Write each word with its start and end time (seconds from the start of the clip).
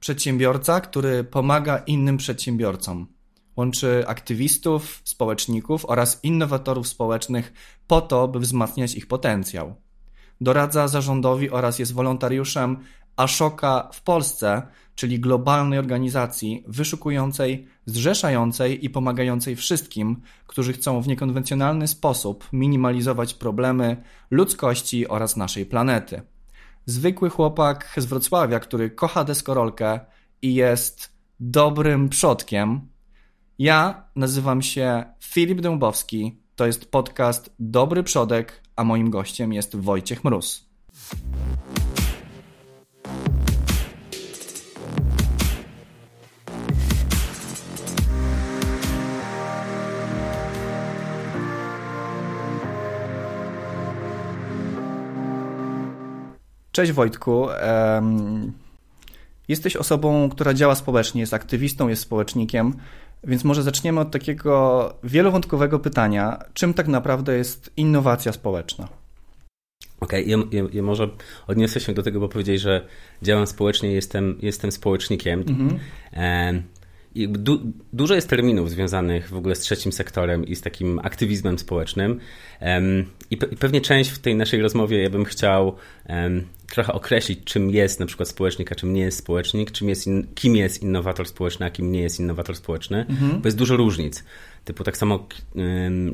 Przedsiębiorca, 0.00 0.80
który 0.80 1.24
pomaga 1.24 1.78
innym 1.78 2.16
przedsiębiorcom. 2.16 3.06
Łączy 3.56 4.04
aktywistów, 4.06 5.02
społeczników 5.04 5.86
oraz 5.86 6.24
innowatorów 6.24 6.88
społecznych 6.88 7.52
po 7.86 8.00
to, 8.00 8.28
by 8.28 8.38
wzmacniać 8.38 8.94
ich 8.94 9.06
potencjał. 9.06 9.74
Doradza 10.40 10.88
zarządowi 10.88 11.50
oraz 11.50 11.78
jest 11.78 11.94
wolontariuszem 11.94 12.78
Ashoka 13.16 13.90
w 13.92 14.02
Polsce, 14.02 14.62
czyli 14.94 15.20
globalnej 15.20 15.78
organizacji 15.78 16.64
wyszukującej, 16.68 17.66
zrzeszającej 17.86 18.84
i 18.84 18.90
pomagającej 18.90 19.56
wszystkim, 19.56 20.20
którzy 20.46 20.72
chcą 20.72 21.02
w 21.02 21.08
niekonwencjonalny 21.08 21.88
sposób 21.88 22.48
minimalizować 22.52 23.34
problemy 23.34 24.02
ludzkości 24.30 25.08
oraz 25.08 25.36
naszej 25.36 25.66
planety. 25.66 26.22
Zwykły 26.88 27.30
chłopak 27.30 27.94
z 27.96 28.04
Wrocławia, 28.04 28.60
który 28.60 28.90
kocha 28.90 29.24
deskorolkę 29.24 30.00
i 30.42 30.54
jest 30.54 31.12
dobrym 31.40 32.08
przodkiem. 32.08 32.88
Ja 33.58 34.08
nazywam 34.16 34.62
się 34.62 35.04
Filip 35.20 35.60
Dębowski. 35.60 36.42
To 36.56 36.66
jest 36.66 36.90
podcast 36.90 37.54
Dobry 37.58 38.02
Przodek, 38.02 38.62
a 38.76 38.84
moim 38.84 39.10
gościem 39.10 39.52
jest 39.52 39.76
Wojciech 39.76 40.24
Mróz. 40.24 40.68
Cześć 56.78 56.92
Wojtku. 56.92 57.46
Jesteś 59.48 59.76
osobą, 59.76 60.28
która 60.28 60.54
działa 60.54 60.74
społecznie, 60.74 61.20
jest 61.20 61.34
aktywistą, 61.34 61.88
jest 61.88 62.02
społecznikiem, 62.02 62.74
więc 63.24 63.44
może 63.44 63.62
zaczniemy 63.62 64.00
od 64.00 64.10
takiego 64.10 64.94
wielowątkowego 65.04 65.78
pytania. 65.78 66.38
Czym 66.54 66.74
tak 66.74 66.88
naprawdę 66.88 67.36
jest 67.36 67.70
innowacja 67.76 68.32
społeczna? 68.32 68.88
Okej, 70.00 70.34
okay, 70.34 70.46
ja, 70.52 70.62
ja, 70.62 70.68
ja, 70.72 70.82
może 70.82 71.08
odniosę 71.46 71.80
się 71.80 71.94
do 71.94 72.02
tego, 72.02 72.20
bo 72.20 72.28
powiedzieli, 72.28 72.58
że 72.58 72.86
działam 73.22 73.46
społecznie, 73.46 73.92
jestem, 73.92 74.38
jestem 74.42 74.72
społecznikiem. 74.72 75.44
Mhm. 75.48 76.62
Du, 77.28 77.60
dużo 77.92 78.14
jest 78.14 78.28
terminów 78.28 78.70
związanych 78.70 79.28
w 79.28 79.36
ogóle 79.36 79.54
z 79.54 79.60
trzecim 79.60 79.92
sektorem 79.92 80.46
i 80.46 80.56
z 80.56 80.60
takim 80.60 80.98
aktywizmem 80.98 81.58
społecznym. 81.58 82.20
I, 83.30 83.36
pe, 83.36 83.46
i, 83.46 83.56
pewnie 83.56 83.80
część 83.80 84.10
w 84.10 84.18
tej 84.18 84.36
naszej 84.36 84.62
rozmowie 84.62 85.02
ja 85.02 85.10
bym 85.10 85.24
chciał 85.24 85.76
um, 86.08 86.46
trochę 86.68 86.92
określić, 86.92 87.38
czym 87.44 87.70
jest 87.70 88.00
na 88.00 88.06
przykład 88.06 88.28
społecznik, 88.28 88.72
a 88.72 88.74
czym 88.74 88.94
nie 88.94 89.00
jest 89.00 89.18
społecznik, 89.18 89.70
czym 89.70 89.88
jest 89.88 90.06
in, 90.06 90.26
kim 90.34 90.56
jest 90.56 90.82
innowator 90.82 91.28
społeczny, 91.28 91.66
a 91.66 91.70
kim 91.70 91.92
nie 91.92 92.00
jest 92.00 92.20
innowator 92.20 92.56
społeczny, 92.56 93.06
mhm. 93.08 93.40
bo 93.40 93.48
jest 93.48 93.56
dużo 93.56 93.76
różnic. 93.76 94.24
Typu 94.64 94.84
tak 94.84 94.96
samo, 94.96 95.28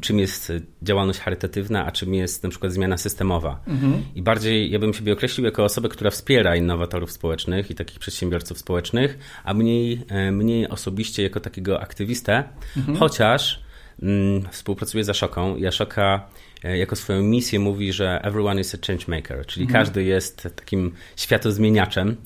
czym 0.00 0.18
jest 0.18 0.52
działalność 0.82 1.18
charytatywna, 1.20 1.86
a 1.86 1.92
czym 1.92 2.14
jest 2.14 2.42
na 2.42 2.50
przykład 2.50 2.72
zmiana 2.72 2.96
systemowa. 2.96 3.60
Mhm. 3.66 4.02
I 4.14 4.22
bardziej 4.22 4.70
ja 4.70 4.78
bym 4.78 4.94
siebie 4.94 5.12
określił 5.12 5.44
jako 5.44 5.64
osobę, 5.64 5.88
która 5.88 6.10
wspiera 6.10 6.56
innowatorów 6.56 7.12
społecznych 7.12 7.70
i 7.70 7.74
takich 7.74 7.98
przedsiębiorców 7.98 8.58
społecznych, 8.58 9.18
a 9.44 9.54
mniej, 9.54 10.04
mniej 10.32 10.68
osobiście 10.68 11.22
jako 11.22 11.40
takiego 11.40 11.80
aktywistę, 11.80 12.44
mhm. 12.76 12.98
chociaż 12.98 13.62
mm, 14.02 14.48
współpracuję 14.50 15.04
z 15.04 15.08
Ashoką 15.08 15.56
i 15.56 15.66
Ashoka 15.66 16.28
jako 16.76 16.96
swoją 16.96 17.22
misję 17.22 17.58
mówi, 17.58 17.92
że 17.92 18.20
everyone 18.22 18.60
is 18.60 18.74
a 18.74 18.78
change 18.86 19.04
maker, 19.08 19.46
czyli 19.46 19.66
mhm. 19.66 19.84
każdy 19.84 20.04
jest 20.04 20.48
takim 20.56 20.92
światozmieniaczem 21.16 22.16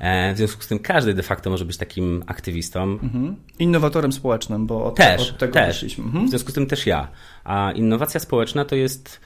E, 0.00 0.34
w 0.34 0.36
związku 0.36 0.62
z 0.62 0.66
tym 0.66 0.78
każdy 0.78 1.14
de 1.14 1.22
facto 1.22 1.50
może 1.50 1.64
być 1.64 1.76
takim 1.76 2.24
aktywistą. 2.26 2.82
Mhm. 2.82 3.36
Innowatorem 3.58 4.12
społecznym, 4.12 4.66
bo 4.66 4.84
od, 4.84 4.94
też, 4.94 5.30
od 5.30 5.38
tego 5.38 5.52
też. 5.52 5.68
wyszliśmy. 5.68 6.04
Mhm. 6.04 6.26
W 6.26 6.28
związku 6.30 6.50
z 6.50 6.54
tym 6.54 6.66
też 6.66 6.86
ja. 6.86 7.08
A 7.44 7.72
innowacja 7.72 8.20
społeczna 8.20 8.64
to 8.64 8.76
jest 8.76 9.20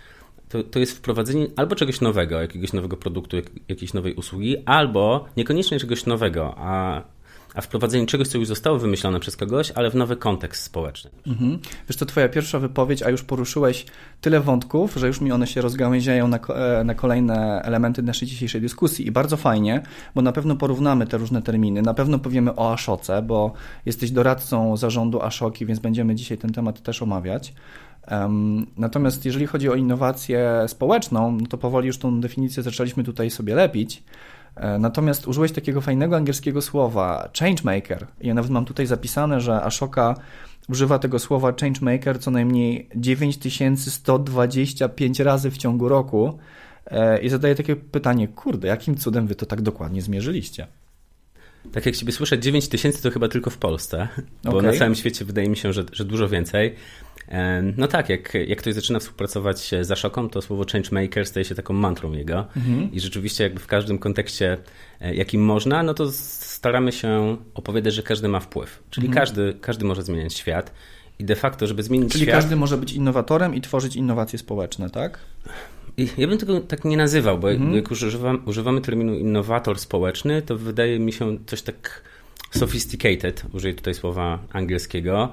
to, 0.49 0.63
to 0.63 0.79
jest 0.79 0.97
wprowadzenie 0.97 1.47
albo 1.57 1.77
czegoś 1.77 2.01
nowego, 2.01 2.41
jakiegoś 2.41 2.73
nowego 2.73 2.97
produktu, 2.97 3.37
jak, 3.37 3.47
jakiejś 3.69 3.95
nowej 3.95 4.15
usługi, 4.15 4.57
albo 4.67 5.25
niekoniecznie 5.37 5.81
czegoś 5.81 6.07
nowego, 6.07 6.55
a 6.57 7.03
a 7.55 7.61
wprowadzenie 7.61 8.07
czegoś, 8.07 8.29
co 8.29 8.39
już 8.39 8.49
zostało 8.49 8.79
wymyślone 8.79 9.21
przez 9.21 9.37
kogoś, 9.37 9.71
ale 9.71 9.91
w 9.91 9.95
nowy 9.95 10.17
kontekst 10.17 10.63
społeczny. 10.63 11.11
Mhm. 11.27 11.59
Wiesz, 11.89 11.97
to 11.97 12.07
twoja 12.07 12.29
pierwsza 12.29 12.59
wypowiedź, 12.59 13.03
a 13.03 13.11
już 13.11 13.23
poruszyłeś 13.23 13.87
tyle 14.21 14.41
wątków, 14.41 14.95
że 14.97 15.07
już 15.07 15.21
mi 15.21 15.33
one 15.33 15.47
się 15.47 15.61
rozgałęziają 15.61 16.29
na, 16.29 16.39
e, 16.39 16.85
na 16.85 16.95
kolejne 16.95 17.63
elementy 17.63 18.03
naszej 18.03 18.29
dzisiejszej 18.29 18.61
dyskusji 18.61 19.07
i 19.07 19.11
bardzo 19.11 19.37
fajnie, 19.37 19.83
bo 20.15 20.23
na 20.23 20.33
pewno 20.33 20.57
porównamy 20.57 21.07
te 21.07 21.19
różne 21.19 21.43
terminy, 21.43 21.83
na 21.83 21.95
pewno 21.95 22.19
powiemy 22.19 22.57
o 22.57 22.73
Aszoce, 22.73 23.23
bo 23.23 23.53
jesteś 23.87 24.11
doradcą 24.11 24.77
zarządu 24.77 25.23
Aszoki, 25.23 25.67
więc 25.67 25.81
będziemy 25.81 26.15
dzisiaj 26.15 26.39
ten 26.39 26.53
temat 26.53 26.83
też 26.83 27.03
omawiać. 27.03 27.55
Natomiast 28.77 29.25
jeżeli 29.25 29.47
chodzi 29.47 29.69
o 29.69 29.75
innowację 29.75 30.65
społeczną, 30.67 31.39
no 31.41 31.47
to 31.47 31.59
powoli 31.59 31.87
już 31.87 31.99
tą 31.99 32.21
definicję 32.21 32.63
zaczęliśmy 32.63 33.05
tutaj 33.05 33.31
sobie 33.31 33.55
lepić. 33.55 34.03
E, 34.57 34.79
natomiast 34.79 35.29
użyłeś 35.29 35.53
takiego 35.53 35.81
fajnego 35.81 36.17
angielskiego 36.17 36.63
słowa 36.63 37.29
changemaker. 37.39 38.07
Ja 38.21 38.35
nawet 38.35 38.51
mam 38.51 38.65
tutaj 38.65 38.87
zapisane, 38.87 39.41
że 39.41 39.63
Ashoka 39.63 40.15
używa 40.69 40.99
tego 40.99 41.19
słowa 41.19 41.53
changemaker 41.61 42.21
co 42.21 42.31
najmniej 42.31 42.89
9125 42.95 45.21
razy 45.21 45.51
w 45.51 45.59
ciągu 45.59 45.89
roku 45.89 46.39
e, 46.87 47.23
i 47.23 47.29
zadaję 47.29 47.55
takie 47.55 47.77
pytanie, 47.77 48.29
kurde, 48.29 48.69
jakim 48.69 48.97
cudem 48.97 49.27
wy 49.27 49.35
to 49.35 49.47
tak 49.47 49.63
dokładnie 49.63 50.03
zmierzyliście? 50.03 50.67
Tak 51.73 51.87
jak 51.87 51.97
Ciebie 51.97 52.13
słyszę, 52.13 52.39
9 52.39 52.69
tysięcy 52.69 53.03
to 53.03 53.11
chyba 53.11 53.29
tylko 53.29 53.51
w 53.51 53.59
Polsce, 53.59 54.09
bo 54.45 54.59
okay. 54.59 54.73
na 54.73 54.79
całym 54.79 54.95
świecie 54.95 55.25
wydaje 55.25 55.49
mi 55.49 55.57
się, 55.57 55.73
że, 55.73 55.85
że 55.93 56.05
dużo 56.05 56.29
więcej. 56.29 56.75
No 57.77 57.89
tak, 57.89 58.09
jak, 58.09 58.35
jak 58.47 58.59
ktoś 58.59 58.75
zaczyna 58.75 58.99
współpracować 58.99 59.71
z 59.81 59.91
Ashoką, 59.91 60.29
to 60.29 60.43
słowo 60.43 60.65
changemaker 60.73 61.27
staje 61.27 61.45
się 61.45 61.55
taką 61.55 61.75
mantrą 61.75 62.13
jego 62.13 62.47
mhm. 62.57 62.93
i 62.93 63.01
rzeczywiście 63.01 63.45
jakby 63.45 63.61
w 63.61 63.67
każdym 63.67 63.99
kontekście, 63.99 64.59
e, 65.01 65.15
jakim 65.15 65.45
można, 65.45 65.83
no 65.83 65.95
to 65.95 66.13
staramy 66.13 66.93
się 66.93 67.37
opowiadać, 67.55 67.95
że 67.95 68.03
każdy 68.03 68.29
ma 68.29 68.41
wpływ. 68.41 68.83
Czyli 68.91 69.07
mhm. 69.07 69.27
każdy, 69.27 69.55
każdy 69.61 69.85
może 69.85 70.03
zmieniać 70.03 70.35
świat 70.35 70.73
i 71.19 71.25
de 71.25 71.37
facto, 71.37 71.67
żeby 71.67 71.83
zmienić 71.83 72.13
Czyli 72.13 72.25
świat... 72.25 72.35
Czyli 72.35 72.43
każdy 72.43 72.57
może 72.57 72.77
być 72.77 72.93
innowatorem 72.93 73.55
i 73.55 73.61
tworzyć 73.61 73.97
innowacje 73.97 74.39
społeczne, 74.39 74.91
tak? 74.91 75.19
Ja 76.19 76.29
bym 76.29 76.39
tego 76.39 76.61
tak 76.61 76.85
nie 76.85 76.97
nazywał, 76.97 77.39
bo 77.39 77.53
mhm. 77.53 77.75
jak 77.75 77.91
używam, 77.91 78.43
używamy 78.47 78.81
terminu 78.81 79.15
innowator 79.15 79.79
społeczny, 79.79 80.43
to 80.43 80.59
wydaje 80.59 80.99
mi 80.99 81.13
się 81.13 81.39
coś 81.47 81.63
tak 81.63 82.03
sophisticated, 82.51 83.43
użyję 83.53 83.75
tutaj 83.75 83.95
słowa 83.95 84.39
angielskiego, 84.53 85.33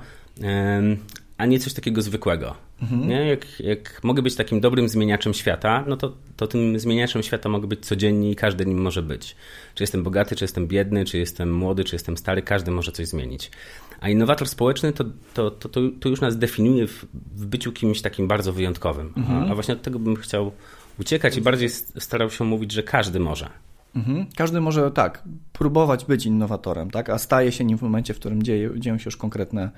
a 1.42 1.46
nie 1.46 1.60
coś 1.60 1.74
takiego 1.74 2.02
zwykłego. 2.02 2.56
Mhm. 2.82 3.08
Nie? 3.08 3.28
Jak, 3.28 3.60
jak 3.60 4.04
mogę 4.04 4.22
być 4.22 4.36
takim 4.36 4.60
dobrym 4.60 4.90
zmieniaczem 4.90 5.34
świata, 5.34 5.84
no 5.88 5.98
to, 5.98 6.14
to 6.36 6.48
tym 6.48 6.80
zmieniaczem 6.80 7.24
świata 7.24 7.50
mogę 7.50 7.68
być 7.68 7.86
codziennie 7.86 8.32
i 8.32 8.36
każdy 8.36 8.66
nim 8.66 8.82
może 8.82 9.02
być. 9.02 9.36
Czy 9.76 9.84
jestem 9.84 10.04
bogaty, 10.04 10.36
czy 10.36 10.44
jestem 10.44 10.68
biedny, 10.68 11.06
czy 11.06 11.18
jestem 11.18 11.54
młody, 11.54 11.84
czy 11.84 11.96
jestem 11.96 12.18
stary, 12.18 12.42
każdy 12.42 12.72
może 12.72 12.92
coś 12.92 13.08
zmienić. 13.08 13.52
A 14.00 14.10
innowator 14.10 14.50
społeczny 14.50 14.94
to, 14.94 15.04
to, 15.34 15.52
to, 15.52 15.70
to 16.00 16.10
już 16.10 16.22
nas 16.22 16.38
definiuje 16.38 16.88
w, 16.88 17.06
w 17.36 17.46
byciu 17.46 17.72
kimś 17.72 18.02
takim 18.02 18.28
bardzo 18.28 18.54
wyjątkowym. 18.54 19.14
Mhm. 19.18 19.44
A, 19.44 19.52
a, 19.52 19.56
właśnie 19.56 19.74
od 19.74 19.82
tego 19.82 20.00
bym 20.00 20.16
chciał 20.16 20.52
uciekać 21.00 21.38
i 21.38 21.42
bardziej 21.42 21.70
starał 22.00 22.30
się 22.30 22.44
mówić, 22.44 22.72
że 22.72 22.84
każdy 22.84 23.20
może. 23.20 23.50
Mhm. 23.96 24.26
Każdy 24.36 24.62
może 24.62 24.92
tak, 24.92 25.24
próbować 25.54 26.06
być 26.06 26.26
innowatorem, 26.26 26.92
tak? 26.92 27.10
a 27.10 27.18
staje 27.18 27.52
się 27.52 27.66
nim 27.66 27.78
w 27.78 27.82
momencie, 27.82 28.14
w 28.14 28.20
którym 28.20 28.44
dzieje, 28.44 28.70
dzieją 28.76 28.98
się 28.98 29.06
już 29.06 29.18
konkretne 29.18 29.72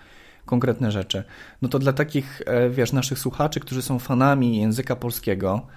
konkretne 0.46 0.92
rzeczy. 0.92 1.24
No 1.62 1.70
to 1.70 1.80
dla 1.80 1.94
takich, 1.94 2.42
e, 2.46 2.70
wiesz, 2.70 2.92
naszych 2.92 3.20
słuchaczy, 3.20 3.60
którzy 3.60 3.82
są 3.82 4.00
fanami 4.00 4.58
języka 4.58 4.96
polskiego, 4.96 5.68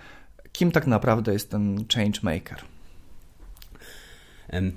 kim 0.52 0.70
tak 0.72 0.86
naprawdę 0.86 1.32
jest 1.32 1.50
ten 1.50 1.84
change 1.94 2.20
maker? 2.22 2.58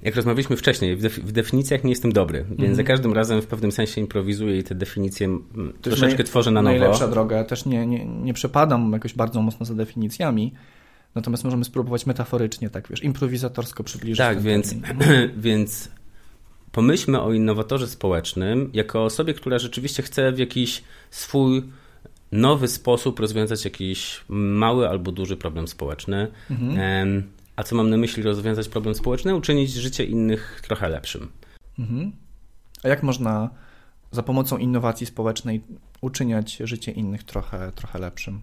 Jak 0.04 0.16
rozmawialiśmy 0.16 0.58
wcześniej, 0.58 0.96
w, 0.96 1.32
definicjach 1.32 1.84
nie 1.84 1.90
jestem 1.90 2.12
dobry, 2.12 2.46
więc 2.50 2.62
mm. 2.62 2.76
za 2.76 2.84
każdym 2.84 3.14
razem 3.14 3.42
w 3.42 3.48
pewnym 3.48 3.72
sensie 3.72 4.02
improwizuję 4.02 4.60
i 4.60 4.64
te 4.64 4.76
definicje 4.76 5.38
troszeczkę 5.82 6.18
naj, 6.18 6.26
tworzę 6.26 6.52
na 6.52 6.62
nowo. 6.62 6.78
Najlepsza 6.78 7.08
droga. 7.08 7.38
Ja 7.38 7.44
też 7.44 7.66
nie, 7.66 7.88
nie, 7.88 8.06
nie 8.06 8.34
przepadam 8.34 8.94
jakoś 8.94 9.14
bardzo 9.14 9.42
mocno 9.42 9.66
za 9.66 9.74
definicjami, 9.76 10.54
natomiast 11.16 11.44
możemy 11.44 11.66
spróbować 11.66 12.06
metaforycznie, 12.06 12.70
tak 12.70 12.88
wiesz, 12.88 13.04
improwizatorsko 13.04 13.84
przybliżyć. 13.84 14.18
Tak, 14.18 14.42
więc, 14.42 14.76
więc 15.38 15.90
pomyślmy 16.80 17.22
o 17.22 17.34
innowatorze 17.34 17.88
społecznym 17.88 18.70
jako 18.74 19.06
osobie, 19.06 19.34
która 19.34 19.60
rzeczywiście 19.60 20.04
chce 20.04 20.32
w 20.32 20.40
jakiś 20.40 20.84
swój 21.12 21.64
nowy 22.32 22.68
sposób 22.68 23.20
rozwiązać 23.20 23.66
jakiś 23.66 24.24
mały 24.30 24.90
albo 24.90 25.12
duży 25.12 25.38
problem 25.38 25.68
społeczny. 25.68 26.28
Mhm. 26.52 27.24
A 27.56 27.64
co 27.64 27.76
mam 27.76 27.90
na 27.90 27.98
myśli 27.98 28.24
rozwiązać 28.24 28.70
problem 28.70 28.96
społeczny? 28.96 29.36
Uczynić 29.36 29.74
życie 29.74 30.04
innych 30.04 30.62
trochę 30.64 30.90
lepszym. 30.90 31.28
Mhm. 31.80 32.12
A 32.84 32.88
jak 32.88 33.04
można 33.04 33.50
za 34.12 34.24
pomocą 34.24 34.58
innowacji 34.58 35.06
społecznej 35.06 35.62
uczyniać 36.02 36.58
życie 36.58 36.92
innych 36.92 37.24
trochę, 37.24 37.72
trochę 37.76 38.00
lepszym? 38.00 38.42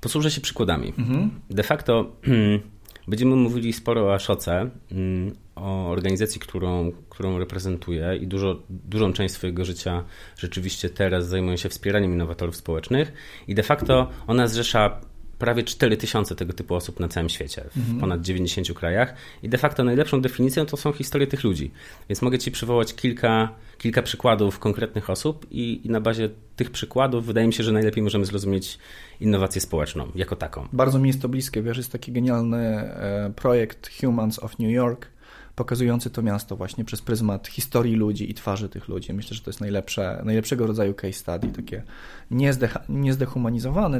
Posłużę 0.00 0.30
się 0.30 0.40
przykładami. 0.40 0.92
Mhm. 0.98 1.30
De 1.50 1.62
facto 1.62 2.12
Będziemy 3.08 3.36
mówili 3.36 3.72
sporo 3.72 4.04
o 4.04 4.14
Ashoce, 4.14 4.70
mm, 4.92 5.34
o 5.56 5.90
organizacji, 5.90 6.40
którą, 6.40 6.92
którą 7.08 7.38
reprezentuję 7.38 8.18
i 8.20 8.26
dużo, 8.26 8.62
dużą 8.70 9.12
część 9.12 9.34
swojego 9.34 9.64
życia 9.64 10.04
rzeczywiście 10.36 10.90
teraz 10.90 11.28
zajmuję 11.28 11.58
się 11.58 11.68
wspieraniem 11.68 12.12
innowatorów 12.12 12.56
społecznych 12.56 13.12
i 13.48 13.54
de 13.54 13.62
facto 13.62 14.10
ona 14.26 14.48
zrzesza 14.48 15.00
prawie 15.38 15.62
4 15.62 15.96
tysiące 15.96 16.36
tego 16.36 16.52
typu 16.52 16.74
osób 16.74 17.00
na 17.00 17.08
całym 17.08 17.28
świecie, 17.28 17.64
w 17.70 17.76
mhm. 17.76 18.00
ponad 18.00 18.20
90 18.20 18.72
krajach. 18.72 19.14
I 19.42 19.48
de 19.48 19.58
facto 19.58 19.84
najlepszą 19.84 20.20
definicją 20.20 20.66
to 20.66 20.76
są 20.76 20.92
historie 20.92 21.26
tych 21.26 21.44
ludzi. 21.44 21.70
Więc 22.08 22.22
mogę 22.22 22.38
Ci 22.38 22.50
przywołać 22.50 22.94
kilka, 22.94 23.48
kilka 23.78 24.02
przykładów 24.02 24.58
konkretnych 24.58 25.10
osób, 25.10 25.46
i, 25.50 25.86
i 25.86 25.90
na 25.90 26.00
bazie 26.00 26.30
tych 26.56 26.70
przykładów 26.70 27.26
wydaje 27.26 27.46
mi 27.46 27.52
się, 27.52 27.64
że 27.64 27.72
najlepiej 27.72 28.02
możemy 28.02 28.24
zrozumieć 28.24 28.78
innowację 29.20 29.60
społeczną 29.60 30.12
jako 30.14 30.36
taką. 30.36 30.68
Bardzo 30.72 30.98
mi 30.98 31.08
jest 31.08 31.22
to 31.22 31.28
bliskie. 31.28 31.62
Wiesz, 31.62 31.76
jest 31.76 31.92
taki 31.92 32.12
genialny 32.12 32.58
e, 32.58 33.32
projekt 33.36 33.90
Humans 34.00 34.38
of 34.38 34.58
New 34.58 34.70
York, 34.70 35.08
pokazujący 35.56 36.10
to 36.10 36.22
miasto 36.22 36.56
właśnie 36.56 36.84
przez 36.84 37.02
pryzmat 37.02 37.48
historii 37.48 37.96
ludzi 37.96 38.30
i 38.30 38.34
twarzy 38.34 38.68
tych 38.68 38.88
ludzi. 38.88 39.12
Myślę, 39.12 39.36
że 39.36 39.42
to 39.42 39.50
jest 39.50 39.60
najlepsze, 39.60 40.22
najlepszego 40.24 40.66
rodzaju 40.66 40.94
case 40.94 41.12
study, 41.12 41.48
takie 41.48 41.82
nie 42.30 42.52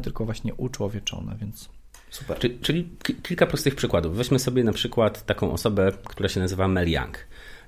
tylko 0.01 0.25
właśnie 0.25 0.55
uczłowieczone, 0.55 1.37
więc 1.41 1.69
super. 2.11 2.39
Czyli, 2.39 2.59
czyli 2.59 2.89
kilka 3.23 3.47
prostych 3.47 3.75
przykładów. 3.75 4.17
Weźmy 4.17 4.39
sobie 4.39 4.65
na 4.65 4.73
przykład 4.73 5.27
taką 5.27 5.53
osobę, 5.53 5.93
która 6.05 6.29
się 6.29 6.41
nazywa 6.41 6.69
Mel 6.69 6.91
Young. 6.91 7.19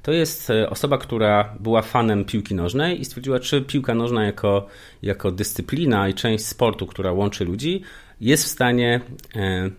To 0.02 0.12
jest 0.12 0.50
e, 0.50 0.70
osoba, 0.70 0.98
która 0.98 1.56
była 1.60 1.82
fanem 1.82 2.24
piłki 2.24 2.54
nożnej 2.54 3.00
i 3.00 3.04
stwierdziła, 3.04 3.40
czy 3.40 3.62
piłka 3.62 3.94
nożna 3.94 4.24
jako, 4.24 4.66
jako 5.02 5.30
dyscyplina 5.30 6.08
i 6.08 6.14
część 6.14 6.46
sportu, 6.46 6.86
która 6.86 7.12
łączy 7.12 7.44
ludzi, 7.44 7.82
jest 8.20 8.44
w 8.44 8.48
stanie 8.48 9.00
e, 9.36 9.70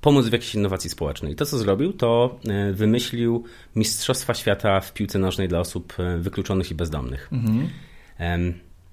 pomóc 0.00 0.26
w 0.26 0.32
jakiejś 0.32 0.54
innowacji 0.54 0.90
społecznej. 0.90 1.34
To, 1.36 1.46
co 1.46 1.58
zrobił, 1.58 1.92
to 1.92 2.38
e, 2.48 2.72
wymyślił 2.72 3.44
Mistrzostwa 3.76 4.34
Świata 4.34 4.80
w 4.80 4.92
piłce 4.92 5.18
nożnej 5.18 5.48
dla 5.48 5.60
osób 5.60 5.94
e, 5.98 6.18
wykluczonych 6.18 6.70
i 6.70 6.74
bezdomnych. 6.74 7.28
Mhm. 7.32 7.68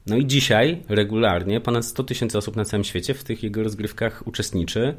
No 0.07 0.17
i 0.17 0.25
dzisiaj 0.25 0.83
regularnie 0.89 1.61
ponad 1.61 1.85
100 1.85 2.03
tysięcy 2.03 2.37
osób 2.37 2.55
na 2.55 2.65
całym 2.65 2.83
świecie 2.83 3.13
w 3.13 3.23
tych 3.23 3.43
jego 3.43 3.63
rozgrywkach 3.63 4.27
uczestniczy. 4.27 4.95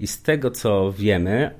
I 0.00 0.06
z 0.06 0.22
tego, 0.22 0.50
co 0.50 0.92
wiemy, 0.92 1.50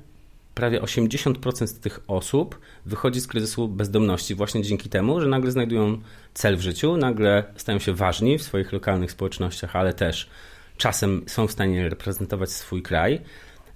prawie 0.55 0.81
80% 0.81 1.67
z 1.67 1.79
tych 1.79 1.99
osób 2.07 2.59
wychodzi 2.85 3.21
z 3.21 3.27
kryzysu 3.27 3.67
bezdomności 3.67 4.35
właśnie 4.35 4.63
dzięki 4.63 4.89
temu, 4.89 5.21
że 5.21 5.27
nagle 5.27 5.51
znajdują 5.51 6.01
cel 6.33 6.57
w 6.57 6.61
życiu, 6.61 6.97
nagle 6.97 7.43
stają 7.55 7.79
się 7.79 7.93
ważni 7.93 8.37
w 8.37 8.43
swoich 8.43 8.71
lokalnych 8.71 9.11
społecznościach, 9.11 9.75
ale 9.75 9.93
też 9.93 10.29
czasem 10.77 11.23
są 11.27 11.47
w 11.47 11.51
stanie 11.51 11.89
reprezentować 11.89 12.51
swój 12.51 12.81
kraj. 12.81 13.21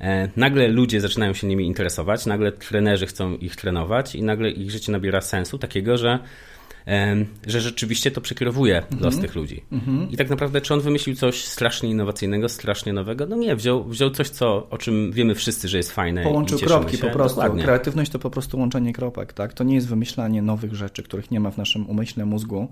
E, 0.03 0.29
nagle 0.35 0.67
ludzie 0.67 1.01
zaczynają 1.01 1.33
się 1.33 1.47
nimi 1.47 1.67
interesować, 1.67 2.25
nagle 2.25 2.51
trenerzy 2.51 3.05
chcą 3.05 3.35
ich 3.35 3.55
trenować 3.55 4.15
i 4.15 4.23
nagle 4.23 4.49
ich 4.49 4.71
życie 4.71 4.91
nabiera 4.91 5.21
sensu 5.21 5.57
takiego, 5.57 5.97
że 5.97 6.19
że 7.47 7.61
rzeczywiście 7.61 8.11
to 8.11 8.21
przekierowuje 8.21 8.81
-hmm. 8.81 9.01
los 9.01 9.19
tych 9.19 9.35
ludzi. 9.35 9.63
-hmm. 9.71 10.07
I 10.11 10.17
tak 10.17 10.29
naprawdę, 10.29 10.61
czy 10.61 10.73
on 10.73 10.81
wymyślił 10.81 11.15
coś 11.15 11.45
strasznie 11.45 11.89
innowacyjnego, 11.89 12.49
strasznie 12.49 12.93
nowego? 12.93 13.25
No 13.25 13.35
nie, 13.35 13.55
wziął, 13.55 13.83
wziął 13.83 14.09
coś, 14.09 14.29
co, 14.29 14.69
o 14.69 14.77
czym 14.77 15.11
wiemy 15.11 15.35
wszyscy, 15.35 15.67
że 15.67 15.77
jest 15.77 15.91
fajne. 15.91 16.23
Połączył 16.23 16.59
kropki 16.59 16.97
się. 16.97 17.07
po 17.07 17.09
prostu. 17.09 17.35
Dokładnie. 17.35 17.63
Kreatywność 17.63 18.11
to 18.11 18.19
po 18.19 18.29
prostu 18.29 18.59
łączenie 18.59 18.93
kropek. 18.93 19.33
Tak? 19.33 19.53
To 19.53 19.63
nie 19.63 19.75
jest 19.75 19.87
wymyślanie 19.87 20.41
nowych 20.41 20.75
rzeczy, 20.75 21.03
których 21.03 21.31
nie 21.31 21.39
ma 21.39 21.51
w 21.51 21.57
naszym 21.57 21.89
umyśle 21.89 22.25
mózgu, 22.25 22.67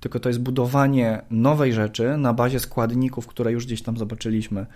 tylko 0.00 0.20
to 0.20 0.28
jest 0.28 0.40
budowanie 0.40 1.22
nowej 1.30 1.72
rzeczy 1.72 2.16
na 2.16 2.32
bazie 2.32 2.60
składników, 2.60 3.26
które 3.26 3.52
już 3.52 3.66
gdzieś 3.66 3.82
tam 3.82 3.96
zobaczyliśmy. 3.96 4.66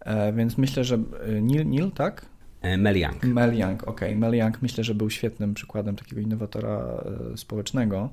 E, 0.00 0.32
więc 0.32 0.58
myślę, 0.58 0.84
że 0.84 0.94
e, 0.94 1.40
Neil, 1.40 1.68
Neil 1.68 1.90
tak? 1.90 2.26
E, 2.62 2.76
Mel 2.76 2.98
Young. 2.98 3.24
Mel 3.24 3.58
Young, 3.58 3.82
okej. 3.82 4.08
Okay. 4.08 4.16
Mel 4.16 4.34
Young 4.34 4.62
myślę, 4.62 4.84
że 4.84 4.94
był 4.94 5.10
świetnym 5.10 5.54
przykładem 5.54 5.96
takiego 5.96 6.20
innowatora 6.20 7.04
społecznego. 7.36 8.08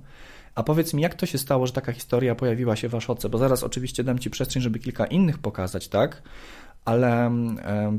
A 0.55 0.63
powiedz 0.63 0.93
mi, 0.93 1.01
jak 1.01 1.15
to 1.15 1.25
się 1.25 1.37
stało, 1.37 1.67
że 1.67 1.73
taka 1.73 1.91
historia 1.91 2.35
pojawiła 2.35 2.75
się 2.75 2.89
w 2.89 2.95
Ashoce? 2.95 3.29
Bo 3.29 3.37
zaraz 3.37 3.63
oczywiście 3.63 4.03
dam 4.03 4.19
Ci 4.19 4.29
przestrzeń, 4.29 4.61
żeby 4.61 4.79
kilka 4.79 5.05
innych 5.05 5.37
pokazać, 5.37 5.87
tak? 5.87 6.21
Ale 6.85 7.31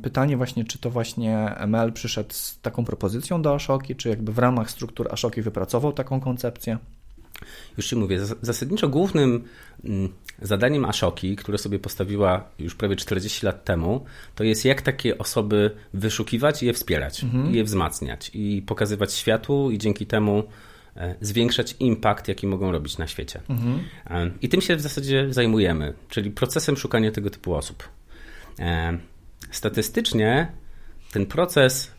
pytanie 0.03 0.37
właśnie, 0.37 0.65
czy 0.65 0.79
to 0.79 0.91
właśnie 0.91 1.55
Mel 1.67 1.93
przyszedł 1.93 2.35
z 2.35 2.61
taką 2.61 2.85
propozycją 2.85 3.43
do 3.43 3.55
Ashoki, 3.55 3.97
czy 3.97 4.09
jakby 4.09 4.33
w 4.33 4.39
ramach 4.39 4.71
struktur 4.71 5.09
Ashoki 5.13 5.43
wypracował 5.43 5.93
taką 5.93 6.21
koncepcję? 6.21 6.79
Już 7.77 7.87
Ci 7.87 7.97
mówię, 7.97 8.21
zasadniczo 8.43 8.89
głównym 8.89 9.45
mm, 9.85 10.13
zadaniem 10.43 10.85
Ashoki, 10.85 11.37
które 11.37 11.59
sobie 11.59 11.79
postawiła 11.79 12.49
już 12.59 12.75
prawie 12.75 12.97
40 12.97 13.47
lat 13.47 13.65
temu, 13.65 14.05
to 14.35 14.45
jest 14.45 14.65
jak 14.65 14.83
takie 14.83 15.19
osoby 15.19 15.71
wyszukiwać 15.95 16.63
i 16.63 16.67
je 16.67 16.73
wspierać, 16.73 17.25
mhm. 17.25 17.53
i 17.53 17.57
je 17.57 17.65
wzmacniać 17.65 18.31
i 18.35 18.63
pokazywać 18.67 19.15
światu 19.15 19.71
i 19.71 19.79
dzięki 19.79 20.07
temu 20.07 20.45
e, 20.97 21.15
zwiększać 21.21 21.77
impact, 21.81 22.29
jaki 22.29 22.47
mogą 22.47 22.73
robić 22.73 22.99
na 22.99 23.07
świecie. 23.07 23.41
Mhm. 23.49 23.81
E, 24.07 24.31
I 24.43 24.49
tym 24.49 24.61
się 24.61 24.77
w 24.77 24.81
zasadzie 24.81 25.27
zajmujemy, 25.31 25.95
czyli 26.09 26.31
procesem 26.31 26.77
szukania 26.77 27.11
tego 27.11 27.31
typu 27.31 27.55
osób. 27.55 27.89
E, 28.59 28.99
statystycznie 29.51 30.53
ten 31.13 31.27
proces 31.27 31.91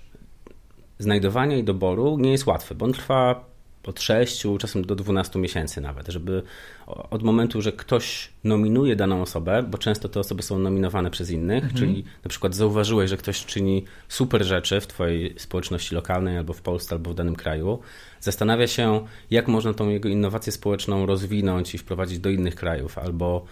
znajdowania 0.99 1.57
i 1.57 1.63
doboru 1.63 2.17
nie 2.19 2.31
jest 2.31 2.45
łatwy, 2.45 2.75
bo 2.75 2.85
on 2.85 2.93
trwa 2.93 3.45
od 3.87 4.01
6, 4.01 4.43
czasem 4.59 4.85
do 4.85 4.95
12 4.95 5.39
miesięcy 5.39 5.81
nawet, 5.81 6.07
żeby 6.07 6.43
od 6.87 7.23
momentu, 7.23 7.61
że 7.61 7.71
ktoś 7.71 8.29
nominuje 8.43 8.95
daną 8.95 9.21
osobę, 9.21 9.63
bo 9.63 9.77
często 9.77 10.09
te 10.09 10.19
osoby 10.19 10.43
są 10.43 10.59
nominowane 10.59 11.11
przez 11.11 11.29
innych, 11.29 11.63
mhm. 11.63 11.79
czyli 11.79 12.03
na 12.23 12.29
przykład 12.29 12.55
zauważyłeś, 12.55 13.09
że 13.09 13.17
ktoś 13.17 13.45
czyni 13.45 13.85
super 14.07 14.45
rzeczy 14.45 14.81
w 14.81 14.87
twojej 14.87 15.33
społeczności 15.37 15.95
lokalnej 15.95 16.37
albo 16.37 16.53
w 16.53 16.61
Polsce, 16.61 16.95
albo 16.95 17.11
w 17.11 17.15
danym 17.15 17.35
kraju, 17.35 17.79
zastanawia 18.19 18.67
się, 18.67 19.05
jak 19.31 19.47
można 19.47 19.73
tą 19.73 19.89
jego 19.89 20.09
innowację 20.09 20.51
społeczną 20.51 21.05
rozwinąć 21.05 21.75
i 21.75 21.77
wprowadzić 21.77 22.19
do 22.19 22.29
innych 22.29 22.55
krajów, 22.55 22.97
albo 22.97 23.45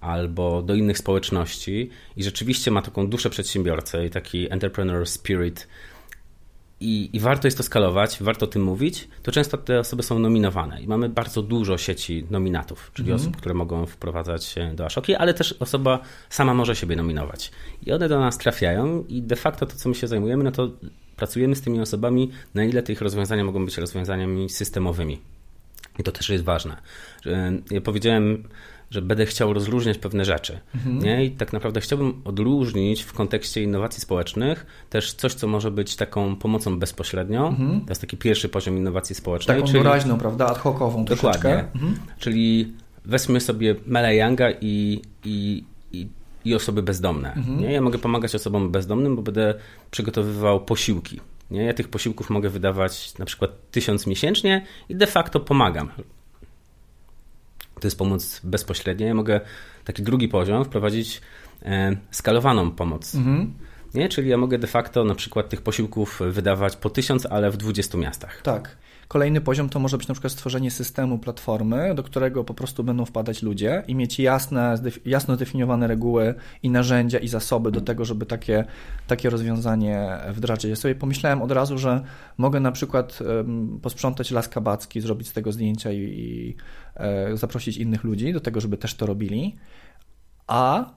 albo 0.00 0.62
do 0.62 0.74
innych 0.74 0.98
społeczności 0.98 1.90
i 2.16 2.24
rzeczywiście 2.24 2.70
ma 2.70 2.82
taką 2.82 3.06
duszę 3.06 3.30
przedsiębiorcy 3.30 4.06
i 4.06 4.10
taki 4.10 4.52
entrepreneur 4.52 5.06
spirit, 5.06 5.68
i, 6.80 7.10
i, 7.12 7.20
warto 7.20 7.46
jest 7.46 7.56
to 7.56 7.62
skalować, 7.62 8.18
warto 8.20 8.44
o 8.44 8.48
tym 8.48 8.62
mówić, 8.62 9.08
to 9.22 9.32
często 9.32 9.58
te 9.58 9.80
osoby 9.80 10.02
są 10.02 10.18
nominowane 10.18 10.82
i 10.82 10.88
mamy 10.88 11.08
bardzo 11.08 11.42
dużo 11.42 11.78
sieci 11.78 12.26
nominatów, 12.30 12.90
czyli 12.94 13.08
mm. 13.10 13.20
osób, 13.20 13.36
które 13.36 13.54
mogą 13.54 13.86
wprowadzać 13.86 14.54
do 14.74 14.86
Ashoki, 14.86 15.14
ale 15.14 15.34
też 15.34 15.52
osoba 15.52 15.98
sama 16.30 16.54
może 16.54 16.76
siebie 16.76 16.96
nominować. 16.96 17.50
I 17.86 17.92
one 17.92 18.08
do 18.08 18.20
nas 18.20 18.38
trafiają 18.38 19.04
i 19.08 19.22
de 19.22 19.36
facto 19.36 19.66
to, 19.66 19.76
co 19.76 19.88
my 19.88 19.94
się 19.94 20.06
zajmujemy, 20.06 20.44
no 20.44 20.52
to 20.52 20.70
pracujemy 21.16 21.56
z 21.56 21.60
tymi 21.60 21.80
osobami, 21.80 22.30
na 22.54 22.64
ile 22.64 22.82
tych 22.82 23.00
rozwiązania 23.00 23.44
mogą 23.44 23.64
być 23.64 23.78
rozwiązaniami 23.78 24.48
systemowymi. 24.48 25.20
I 25.98 26.02
to 26.02 26.12
też 26.12 26.28
jest 26.28 26.44
ważne. 26.44 26.76
Ja 27.70 27.80
powiedziałem 27.80 28.48
że 28.90 29.02
będę 29.02 29.26
chciał 29.26 29.52
rozróżniać 29.52 29.98
pewne 29.98 30.24
rzeczy. 30.24 30.58
Mhm. 30.74 30.98
Nie? 30.98 31.24
I 31.24 31.30
tak 31.30 31.52
naprawdę 31.52 31.80
chciałbym 31.80 32.22
odróżnić 32.24 33.02
w 33.02 33.12
kontekście 33.12 33.62
innowacji 33.62 34.00
społecznych 34.00 34.66
też 34.90 35.12
coś, 35.12 35.34
co 35.34 35.48
może 35.48 35.70
być 35.70 35.96
taką 35.96 36.36
pomocą 36.36 36.78
bezpośrednią. 36.78 37.48
Mhm. 37.48 37.80
To 37.80 37.90
jest 37.90 38.00
taki 38.00 38.16
pierwszy 38.16 38.48
poziom 38.48 38.76
innowacji 38.76 39.14
społecznej. 39.14 39.56
Taką 39.56 39.66
czyli, 39.66 39.84
doraźną, 39.84 40.18
prawda, 40.18 40.46
ad 40.46 40.58
hocową 40.58 41.04
Dokładnie. 41.04 41.64
Mhm. 41.74 41.96
Czyli 42.18 42.72
weźmy 43.04 43.40
sobie 43.40 43.74
Mele 43.86 44.16
Younga 44.16 44.50
i, 44.60 45.02
i, 45.24 45.64
i, 45.92 46.08
i 46.44 46.54
osoby 46.54 46.82
bezdomne. 46.82 47.32
Mhm. 47.32 47.60
Nie? 47.60 47.72
Ja 47.72 47.80
mogę 47.80 47.98
pomagać 47.98 48.34
osobom 48.34 48.70
bezdomnym, 48.70 49.16
bo 49.16 49.22
będę 49.22 49.54
przygotowywał 49.90 50.60
posiłki. 50.60 51.20
Nie? 51.50 51.64
Ja 51.64 51.74
tych 51.74 51.88
posiłków 51.88 52.30
mogę 52.30 52.48
wydawać 52.48 53.18
na 53.18 53.24
przykład 53.24 53.50
tysiąc 53.70 54.06
miesięcznie 54.06 54.66
i 54.88 54.96
de 54.96 55.06
facto 55.06 55.40
pomagam. 55.40 55.88
To 57.80 57.86
jest 57.86 57.98
pomoc 57.98 58.40
bezpośrednia. 58.44 59.06
Ja 59.06 59.14
mogę 59.14 59.40
taki 59.84 60.02
drugi 60.02 60.28
poziom 60.28 60.64
wprowadzić 60.64 61.20
e, 61.62 61.96
skalowaną 62.10 62.70
pomoc. 62.70 63.14
Mhm. 63.14 63.54
Nie? 63.94 64.08
Czyli 64.08 64.28
ja 64.28 64.36
mogę 64.36 64.58
de 64.58 64.66
facto 64.66 65.04
na 65.04 65.14
przykład 65.14 65.48
tych 65.48 65.62
posiłków 65.62 66.20
wydawać 66.30 66.76
po 66.76 66.90
tysiąc, 66.90 67.26
ale 67.26 67.50
w 67.50 67.56
20 67.56 67.98
miastach. 67.98 68.42
Tak. 68.42 68.76
Kolejny 69.10 69.40
poziom 69.40 69.68
to 69.68 69.78
może 69.78 69.98
być 69.98 70.08
na 70.08 70.14
przykład 70.14 70.32
stworzenie 70.32 70.70
systemu, 70.70 71.18
platformy, 71.18 71.94
do 71.94 72.02
którego 72.02 72.44
po 72.44 72.54
prostu 72.54 72.84
będą 72.84 73.04
wpadać 73.04 73.42
ludzie 73.42 73.82
i 73.88 73.94
mieć 73.94 74.18
jasne, 74.18 74.74
jasno 75.04 75.36
zdefiniowane 75.36 75.86
reguły 75.86 76.34
i 76.62 76.70
narzędzia 76.70 77.18
i 77.18 77.28
zasoby 77.28 77.72
do 77.72 77.80
tego, 77.80 78.04
żeby 78.04 78.26
takie, 78.26 78.64
takie 79.06 79.30
rozwiązanie 79.30 80.18
wdrażać. 80.32 80.64
Ja 80.64 80.76
sobie 80.76 80.94
pomyślałem 80.94 81.42
od 81.42 81.52
razu, 81.52 81.78
że 81.78 82.02
mogę 82.38 82.60
na 82.60 82.72
przykład 82.72 83.18
posprzątać 83.82 84.30
las 84.30 84.48
kabacki, 84.48 85.00
zrobić 85.00 85.28
z 85.28 85.32
tego 85.32 85.52
zdjęcia 85.52 85.92
i, 85.92 85.98
i 85.98 86.56
e, 86.94 87.36
zaprosić 87.36 87.76
innych 87.76 88.04
ludzi 88.04 88.32
do 88.32 88.40
tego, 88.40 88.60
żeby 88.60 88.76
też 88.76 88.94
to 88.94 89.06
robili, 89.06 89.56
a 90.46 90.90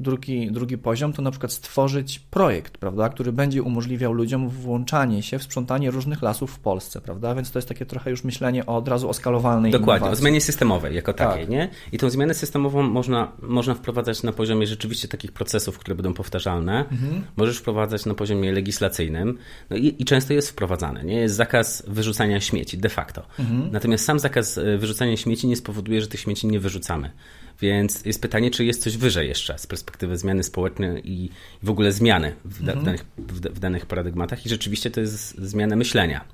drugi, 0.00 0.52
drugi 0.52 0.78
poziom 0.78 1.12
to 1.12 1.22
na 1.22 1.30
przykład 1.30 1.52
stworzyć 1.52 2.18
projekt, 2.18 2.78
prawda, 2.78 3.08
który 3.08 3.32
będzie 3.32 3.62
umożliwiał 3.62 4.12
ludziom 4.12 4.48
włączanie 4.48 5.22
się 5.22 5.38
w 5.38 5.42
sprzątanie 5.42 5.90
różnych 5.90 6.22
lasów 6.22 6.50
w 6.50 6.58
Polsce, 6.58 7.00
prawda? 7.00 7.34
Więc 7.34 7.50
to 7.50 7.58
jest 7.58 7.68
takie 7.68 7.86
trochę 7.86 8.10
już 8.10 8.24
myślenie 8.24 8.66
o, 8.66 8.76
od 8.76 8.88
razu 8.88 9.08
o 9.08 9.12
skalowalnej 9.14 9.72
Dokładnie, 9.72 9.98
innowacji. 10.06 10.12
o 10.12 10.16
zmianie 10.22 10.40
systemowej 10.40 10.94
jako 10.94 11.12
Tak. 11.12 11.28
takiej, 11.30 11.48
nie? 11.48 11.68
I 11.92 11.98
tą 11.98 12.10
zmianę 12.10 12.34
systemową 12.34 12.82
można, 12.82 13.32
można 13.42 13.74
wprowadzać 13.74 14.22
na 14.22 14.32
poziomie 14.32 14.66
rzeczywiście 14.66 15.08
takich 15.08 15.32
procesów, 15.32 15.78
które 15.78 15.94
będą 15.94 16.14
powtarzalne. 16.14 16.78
Mhm. 16.90 17.24
Możesz 17.36 17.58
wprowadzać 17.58 18.06
na 18.06 18.14
poziomie 18.14 18.52
legislacyjnym. 18.52 19.38
No 19.70 19.76
i, 19.76 19.94
i 19.98 20.04
często 20.04 20.32
jest 20.34 20.50
wprowadzane, 20.50 21.04
nie? 21.04 21.14
Jest 21.14 21.34
zakaz 21.34 21.82
wyrzucania 21.88 22.40
śmieci 22.40 22.78
de 22.78 22.88
facto. 22.88 23.22
Mhm. 23.38 23.72
Natomiast 23.72 24.04
sam 24.04 24.18
zakaz 24.18 24.58
e, 24.58 24.78
wyrzucania 24.78 25.16
śmieci 25.16 25.46
nie 25.46 25.56
spowoduje, 25.56 26.00
że 26.00 26.06
tych 26.06 26.20
śmieci 26.20 26.46
nie 26.46 26.60
wyrzucamy. 26.60 27.10
Więc 27.60 28.04
jest 28.04 28.22
pytanie, 28.22 28.50
czy 28.50 28.64
jest 28.64 28.82
coś 28.82 28.96
wyżej 28.96 29.28
jeszcze 29.28 29.58
z 29.58 29.66
perspektywy 29.66 30.16
zmiany 30.16 30.42
społecznej 30.42 31.10
i 31.10 31.30
w 31.62 31.70
ogóle 31.70 31.92
zmiany 31.92 32.34
w, 32.44 32.64
da, 32.64 32.72
w, 32.72 32.84
danych, 32.84 33.04
w, 33.18 33.40
w 33.40 33.58
danych 33.58 33.86
paradygmatach. 33.86 34.46
I 34.46 34.48
rzeczywiście 34.48 34.90
to 34.90 35.00
jest 35.00 35.38
zmiana 35.38 35.76
myślenia. 35.76 36.24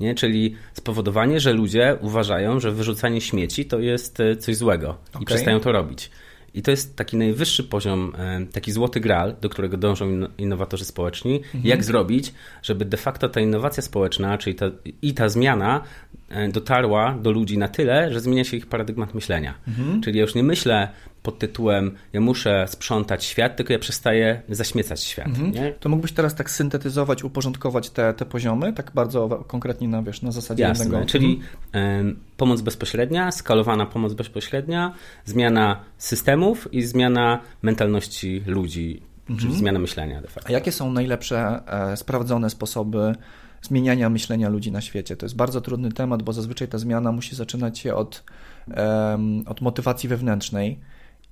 Nie? 0.00 0.14
Czyli 0.14 0.56
spowodowanie, 0.72 1.40
że 1.40 1.52
ludzie 1.52 1.96
uważają, 2.00 2.60
że 2.60 2.72
wyrzucanie 2.72 3.20
śmieci 3.20 3.64
to 3.64 3.78
jest 3.78 4.20
e, 4.20 4.36
coś 4.36 4.56
złego 4.56 4.96
i 5.06 5.16
Okej. 5.16 5.26
przestają 5.26 5.60
to 5.60 5.72
robić. 5.72 6.10
I 6.54 6.62
to 6.62 6.70
jest 6.70 6.96
taki 6.96 7.16
najwyższy 7.16 7.64
poziom, 7.64 8.12
e, 8.18 8.46
taki 8.52 8.72
złoty 8.72 9.00
graal, 9.00 9.34
do 9.40 9.48
którego 9.48 9.76
dążą 9.76 10.10
inno- 10.10 10.28
innowatorzy 10.38 10.84
społeczni. 10.84 11.40
Jak 11.64 11.84
zrobić, 11.84 12.32
żeby 12.62 12.84
de 12.84 12.96
facto 12.96 13.28
ta 13.28 13.40
innowacja 13.40 13.82
społeczna, 13.82 14.38
czyli 14.38 14.56
ta, 14.56 14.66
i 15.02 15.14
ta 15.14 15.28
zmiana 15.28 15.82
e, 16.28 16.48
dotarła 16.48 17.18
do 17.22 17.30
ludzi 17.30 17.58
na 17.58 17.68
tyle, 17.68 18.12
że 18.12 18.20
zmienia 18.20 18.44
się 18.44 18.56
ich 18.56 18.66
paradygmat 18.66 19.14
myślenia. 19.14 19.54
Czyli 20.00 20.18
ja 20.18 20.22
już 20.22 20.34
nie 20.34 20.42
myślę 20.42 20.88
pod 21.22 21.38
tytułem 21.38 21.96
ja 22.12 22.20
muszę 22.20 22.66
sprzątać 22.68 23.24
świat, 23.24 23.56
tylko 23.56 23.72
ja 23.72 23.78
przestaję 23.78 24.42
zaśmiecać 24.48 25.04
świat. 25.04 25.38
Nie? 25.38 25.72
To 25.72 25.88
mógłbyś 25.88 26.12
teraz 26.12 26.34
tak 26.34 26.50
syntetyzować, 26.50 27.24
uporządkować 27.24 27.90
te, 27.90 28.14
te 28.14 28.26
poziomy, 28.26 28.72
tak 28.72 28.90
bardzo 28.94 29.44
konkretnie 29.46 29.88
na, 29.88 30.02
wiesz, 30.02 30.22
na 30.22 30.32
zasadzie 30.32 30.62
Jasne, 30.62 30.84
jednego. 30.84 31.06
czyli 31.06 31.40
em, 31.72 32.20
pomoc 32.36 32.60
bezpośrednia, 32.60 33.32
skalowana 33.32 33.86
pomoc 33.86 34.14
bezpośrednia, 34.14 34.94
zmiana 35.24 35.80
systemów 35.98 36.74
i 36.74 36.82
zmiana 36.82 37.40
mentalności 37.62 38.42
ludzi, 38.46 39.02
czyli 39.38 39.56
zmiana 39.56 39.78
myślenia 39.78 40.20
de 40.20 40.28
facto. 40.28 40.48
A 40.48 40.52
jakie 40.52 40.72
są 40.72 40.92
najlepsze 40.92 41.62
e, 41.66 41.96
sprawdzone 41.96 42.50
sposoby 42.50 43.14
zmieniania 43.62 44.10
myślenia 44.10 44.48
ludzi 44.48 44.72
na 44.72 44.80
świecie? 44.80 45.16
To 45.16 45.26
jest 45.26 45.36
bardzo 45.36 45.60
trudny 45.60 45.92
temat, 45.92 46.22
bo 46.22 46.32
zazwyczaj 46.32 46.68
ta 46.68 46.78
zmiana 46.78 47.12
musi 47.12 47.36
zaczynać 47.36 47.78
się 47.78 47.94
od, 47.94 48.24
em, 48.70 49.44
od 49.46 49.60
motywacji 49.60 50.08
wewnętrznej. 50.08 50.78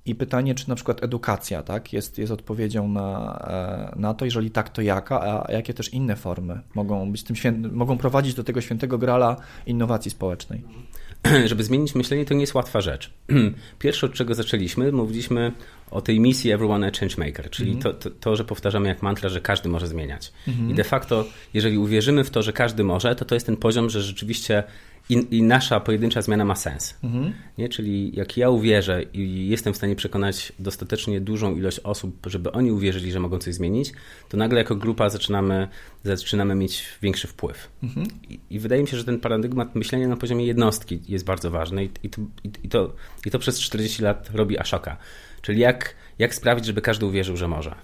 I 0.09 0.15
pytanie, 0.15 0.55
czy 0.55 0.69
na 0.69 0.75
przykład 0.75 1.03
edukacja 1.03 1.63
tak, 1.63 1.93
jest, 1.93 2.17
jest 2.17 2.31
odpowiedzią 2.31 2.87
na, 2.87 3.39
e, 3.95 3.99
na 3.99 4.13
to, 4.13 4.25
jeżeli 4.25 4.51
tak, 4.51 4.69
to 4.69 4.81
jaka, 4.81 5.21
a 5.21 5.51
jakie 5.51 5.73
też 5.73 5.93
inne 5.93 6.15
formy 6.15 6.61
mogą, 6.75 7.11
być 7.11 7.23
tym 7.23 7.35
świę... 7.35 7.51
mogą 7.51 7.97
prowadzić 7.97 8.33
do 8.33 8.43
tego 8.43 8.61
świętego 8.61 8.97
grala 8.97 9.35
innowacji 9.65 10.11
społecznej. 10.11 10.63
żeby 11.45 11.63
zmienić 11.63 11.95
myślenie, 11.95 12.25
to 12.25 12.33
nie 12.33 12.41
jest 12.41 12.53
łatwa 12.53 12.81
rzecz. 12.81 13.13
Pierwsze, 13.79 14.05
od 14.05 14.13
czego 14.13 14.35
zaczęliśmy, 14.35 14.91
mówiliśmy 14.91 15.51
o 15.91 16.01
tej 16.01 16.19
misji 16.19 16.51
Everyone 16.51 16.87
a 16.87 16.91
Changemaker, 16.99 17.49
czyli 17.49 17.75
to, 17.75 17.93
to, 17.93 18.09
to, 18.09 18.35
że 18.35 18.45
powtarzamy 18.45 18.87
jak 18.87 19.01
mantra, 19.01 19.29
że 19.29 19.41
każdy 19.41 19.69
może 19.69 19.87
zmieniać. 19.87 20.31
I 20.69 20.73
de 20.73 20.83
facto, 20.83 21.25
jeżeli 21.53 21.77
uwierzymy 21.77 22.23
w 22.23 22.29
to, 22.29 22.41
że 22.41 22.53
każdy 22.53 22.83
może, 22.83 23.15
to 23.15 23.25
to 23.25 23.35
jest 23.35 23.45
ten 23.45 23.57
poziom, 23.57 23.89
że 23.89 24.01
rzeczywiście 24.01 24.63
i, 25.09 25.37
i 25.37 25.43
nasza 25.43 25.79
pojedyncza 25.79 26.21
zmiana 26.21 26.45
ma 26.45 26.55
sens. 26.55 26.97
Nie? 27.57 27.69
Czyli 27.69 28.15
jak 28.15 28.37
ja 28.37 28.49
uwierzę 28.49 29.03
i 29.13 29.49
jestem 29.49 29.73
w 29.73 29.77
stanie 29.77 29.95
przekonać 29.95 30.53
dostatecznie 30.59 31.21
dużą 31.21 31.55
ilość 31.55 31.79
osób, 31.79 32.25
żeby 32.25 32.51
oni 32.51 32.71
uwierzyli, 32.71 33.11
że 33.11 33.19
mogą 33.19 33.37
coś 33.37 33.53
zmienić, 33.53 33.91
to 34.29 34.37
nagle 34.37 34.59
jako 34.59 34.75
grupa 34.75 35.09
zaczynamy, 35.09 35.67
zaczynamy 36.03 36.55
mieć 36.55 36.85
większy 37.01 37.27
wpływ. 37.27 37.69
I, 38.29 38.39
I 38.49 38.59
wydaje 38.59 38.81
mi 38.81 38.87
się, 38.87 38.97
że 38.97 39.03
ten 39.03 39.19
paradygmat 39.19 39.75
myślenia 39.75 40.07
na 40.07 40.17
poziomie 40.17 40.45
jednostki 40.45 40.99
jest 41.07 41.25
bardzo 41.25 41.51
ważny 41.51 41.85
i, 41.85 41.89
i, 42.03 42.09
to, 42.09 42.21
to, 42.69 42.93
i 43.25 43.31
to 43.31 43.39
przez 43.39 43.59
40 43.59 44.03
lat 44.03 44.29
robi 44.33 44.59
Ashoka. 44.59 44.97
Czyli 45.41 45.59
jak, 45.59 45.95
jak 46.19 46.35
sprawić, 46.35 46.65
żeby 46.65 46.81
każdy 46.81 47.05
uwierzył, 47.05 47.37
że 47.37 47.47
może. 47.47 47.75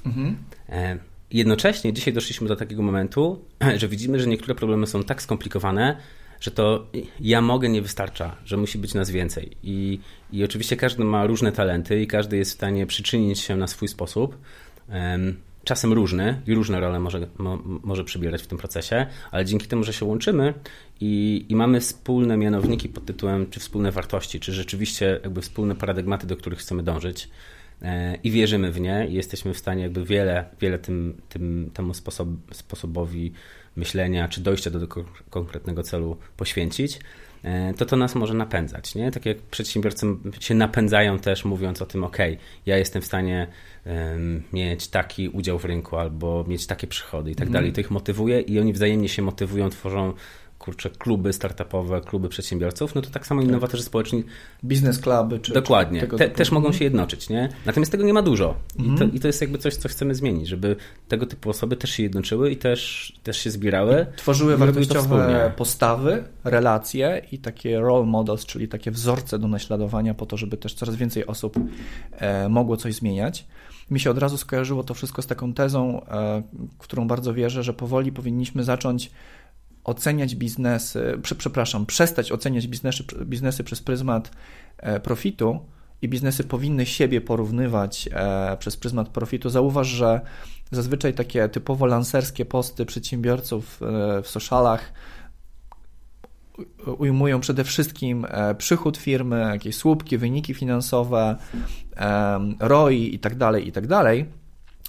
E, 0.69 0.97
Jednocześnie 1.31 1.93
dzisiaj 1.93 2.13
doszliśmy 2.13 2.47
do 2.47 2.55
takiego 2.55 2.81
momentu, 2.81 3.45
że 3.79 3.87
widzimy, 3.87 4.19
że 4.19 4.27
niektóre 4.27 4.55
problemy 4.55 4.87
są 4.87 5.03
tak 5.03 5.21
skomplikowane, 5.21 5.97
że 6.45 6.51
to 6.51 6.87
ja 7.19 7.41
mogę 7.41 7.69
nie 7.69 7.81
wystarcza, 7.81 8.35
że 8.45 8.57
musi 8.57 8.77
być 8.77 8.93
nas 8.93 9.09
więcej. 9.09 9.57
I, 9.63 9.99
I 10.31 10.43
oczywiście 10.43 10.77
każdy 10.77 11.03
ma 11.03 11.25
różne 11.25 11.51
talenty 11.51 12.01
i 12.01 12.07
każdy 12.07 12.37
jest 12.37 12.51
w 12.51 12.53
stanie 12.53 12.85
przyczynić 12.85 13.39
się 13.39 13.55
na 13.55 13.67
swój 13.67 13.87
sposób. 13.87 14.37
Em, 14.89 15.37
Czasem 15.63 15.93
różny 15.93 16.41
i 16.47 16.53
różne 16.53 16.79
role 16.79 16.99
może, 16.99 17.27
mo, 17.37 17.59
może 17.83 18.03
przybierać 18.03 18.41
w 18.41 18.47
tym 18.47 18.57
procesie, 18.57 19.05
ale 19.31 19.45
dzięki 19.45 19.67
temu, 19.67 19.83
że 19.83 19.93
się 19.93 20.05
łączymy 20.05 20.53
i, 21.01 21.45
i 21.49 21.55
mamy 21.55 21.79
wspólne 21.79 22.37
mianowniki 22.37 22.89
pod 22.89 23.05
tytułem, 23.05 23.49
czy 23.49 23.59
wspólne 23.59 23.91
wartości, 23.91 24.39
czy 24.39 24.53
rzeczywiście 24.53 25.19
jakby 25.23 25.41
wspólne 25.41 25.75
paradygmaty, 25.75 26.27
do 26.27 26.37
których 26.37 26.59
chcemy 26.59 26.83
dążyć, 26.83 27.29
e, 27.81 28.15
i 28.23 28.31
wierzymy 28.31 28.71
w 28.71 28.79
nie 28.79 29.07
i 29.09 29.13
jesteśmy 29.13 29.53
w 29.53 29.57
stanie 29.57 29.83
jakby 29.83 30.05
wiele, 30.05 30.45
wiele 30.61 30.79
tym, 30.79 31.21
tym, 31.29 31.71
temu 31.73 31.93
sposob, 31.93 32.27
sposobowi 32.51 33.31
myślenia 33.75 34.27
czy 34.27 34.41
dojścia 34.41 34.69
do 34.69 34.79
tego 34.79 35.05
konkretnego 35.29 35.83
celu 35.83 36.17
poświęcić, 36.37 36.99
e, 37.43 37.73
to 37.73 37.85
to 37.85 37.95
nas 37.95 38.15
może 38.15 38.33
napędzać. 38.33 38.95
Nie? 38.95 39.11
Tak 39.11 39.25
jak 39.25 39.37
przedsiębiorcy 39.37 40.05
się 40.39 40.55
napędzają 40.55 41.19
też 41.19 41.45
mówiąc 41.45 41.81
o 41.81 41.85
tym, 41.85 42.03
ok, 42.03 42.17
ja 42.65 42.77
jestem 42.77 43.01
w 43.01 43.05
stanie 43.05 43.47
mieć 44.53 44.87
taki 44.87 45.29
udział 45.29 45.59
w 45.59 45.65
rynku 45.65 45.97
albo 45.97 46.45
mieć 46.47 46.67
takie 46.67 46.87
przychody 46.87 47.31
i 47.31 47.35
tak 47.35 47.49
dalej. 47.49 47.73
To 47.73 47.81
ich 47.81 47.91
motywuje 47.91 48.41
i 48.41 48.59
oni 48.59 48.73
wzajemnie 48.73 49.09
się 49.09 49.21
motywują, 49.21 49.69
tworzą 49.69 50.13
kurczę, 50.65 50.89
kluby 50.89 51.33
startupowe, 51.33 52.01
kluby 52.01 52.29
przedsiębiorców, 52.29 52.95
no 52.95 53.01
to 53.01 53.09
tak 53.09 53.27
samo 53.27 53.41
innowatorzy 53.41 53.83
społeczni 53.83 54.23
Biznes 54.63 54.99
cluby 54.99 55.39
czy 55.39 55.53
Dokładnie. 55.53 56.01
czy 56.01 56.07
Te, 56.07 56.29
też 56.29 56.51
mogą 56.51 56.71
się 56.71 56.83
jednoczyć, 56.83 57.29
nie? 57.29 57.49
Natomiast 57.65 57.91
tego 57.91 58.03
nie 58.03 58.13
ma 58.13 58.21
dużo. 58.21 58.55
I, 58.75 58.83
to, 58.83 58.89
Mhm. 58.89 59.13
I 59.13 59.19
to 59.19 59.27
jest 59.27 59.41
jakby 59.41 59.57
coś, 59.57 59.75
co 59.75 59.89
chcemy 59.89 60.15
zmienić, 60.15 60.47
żeby 60.47 60.75
tego 61.07 61.25
typu 61.25 61.49
osoby 61.49 61.75
też 61.75 61.89
się 61.89 62.03
jednoczyły 62.03 62.51
i 62.51 62.57
też, 62.57 63.13
też 63.23 63.37
się 63.37 63.51
zbierały. 63.51 64.05
Tworzyły 64.17 64.53
I 64.53 64.57
to 64.57 64.65
wartościowe 64.65 65.51
postawy, 65.57 66.23
relacje 66.43 67.21
i 67.31 67.39
takie 67.39 67.79
role 67.79 68.05
models, 68.05 68.45
czyli 68.45 68.67
takie 68.67 68.91
wzorce 68.91 69.39
do 69.39 69.47
naśladowania 69.47 70.13
po 70.13 70.25
to, 70.25 70.37
żeby 70.37 70.57
też 70.57 70.73
coraz 70.73 70.95
więcej 70.95 71.25
osób 71.25 71.55
e, 72.11 72.49
mogło 72.49 72.77
coś 72.77 72.93
zmieniać. 72.93 73.45
Mi 73.91 73.99
się 73.99 74.11
od 74.11 74.17
razu 74.17 74.37
skojarzyło 74.37 74.83
to 74.83 74.93
wszystko 74.93 75.21
z 75.21 75.27
taką 75.27 75.53
tezą, 75.53 76.05
e, 76.05 76.43
którą 76.79 77.07
bardzo 77.07 77.33
wierzę, 77.33 77.63
że 77.63 77.73
powoli 77.73 78.11
powinniśmy 78.11 78.63
zacząć 78.63 79.11
oceniać 79.85 80.35
biznesy, 80.35 81.19
prze, 81.21 81.35
przepraszam, 81.35 81.85
przestać 81.85 82.31
oceniać 82.31 82.67
biznesy, 82.67 83.03
biznesy 83.25 83.63
przez 83.63 83.81
pryzmat 83.81 84.31
e, 84.77 84.99
profitu 84.99 85.59
i 86.01 86.09
biznesy 86.09 86.43
powinny 86.43 86.85
siebie 86.85 87.21
porównywać 87.21 88.09
e, 88.11 88.57
przez 88.59 88.77
pryzmat 88.77 89.09
profitu. 89.09 89.49
Zauważ, 89.49 89.87
że 89.87 90.21
zazwyczaj 90.71 91.13
takie 91.13 91.49
typowo 91.49 91.85
lanserskie 91.85 92.45
posty 92.45 92.85
przedsiębiorców 92.85 93.81
e, 93.81 94.21
w 94.21 94.27
socialach 94.27 94.93
ujmują 96.97 97.39
przede 97.39 97.63
wszystkim 97.63 98.25
przychód 98.57 98.97
firmy, 98.97 99.39
jakieś 99.39 99.75
słupki, 99.75 100.17
wyniki 100.17 100.53
finansowe, 100.53 101.35
ROI 102.59 103.15
i 103.15 103.19
tak 103.19 103.87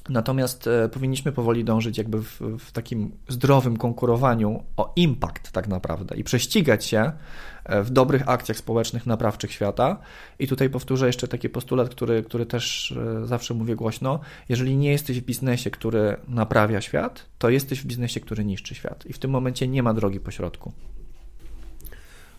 Natomiast 0.08 0.66
e, 0.66 0.88
powinniśmy 0.88 1.32
powoli 1.32 1.64
dążyć 1.64 1.98
jakby 1.98 2.22
w, 2.22 2.40
w 2.58 2.72
takim 2.72 3.10
zdrowym 3.28 3.76
konkurowaniu 3.76 4.62
o 4.76 4.92
impact 4.96 5.52
tak 5.52 5.68
naprawdę 5.68 6.16
i 6.16 6.24
prześcigać 6.24 6.84
się 6.84 7.12
e, 7.64 7.82
w 7.82 7.90
dobrych 7.90 8.28
akcjach 8.28 8.58
społecznych, 8.58 9.06
naprawczych 9.06 9.52
świata. 9.52 9.98
I 10.38 10.48
tutaj 10.48 10.70
powtórzę 10.70 11.06
jeszcze 11.06 11.28
taki 11.28 11.48
postulat, 11.48 11.88
który, 11.88 12.22
który 12.22 12.46
też 12.46 12.92
e, 12.92 13.26
zawsze 13.26 13.54
mówię 13.54 13.76
głośno. 13.76 14.20
Jeżeli 14.48 14.76
nie 14.76 14.90
jesteś 14.90 15.20
w 15.20 15.24
biznesie, 15.24 15.70
który 15.70 16.16
naprawia 16.28 16.80
świat, 16.80 17.26
to 17.38 17.50
jesteś 17.50 17.80
w 17.80 17.86
biznesie, 17.86 18.20
który 18.20 18.44
niszczy 18.44 18.74
świat. 18.74 19.06
I 19.06 19.12
w 19.12 19.18
tym 19.18 19.30
momencie 19.30 19.68
nie 19.68 19.82
ma 19.82 19.94
drogi 19.94 20.20
pośrodku. 20.20 20.72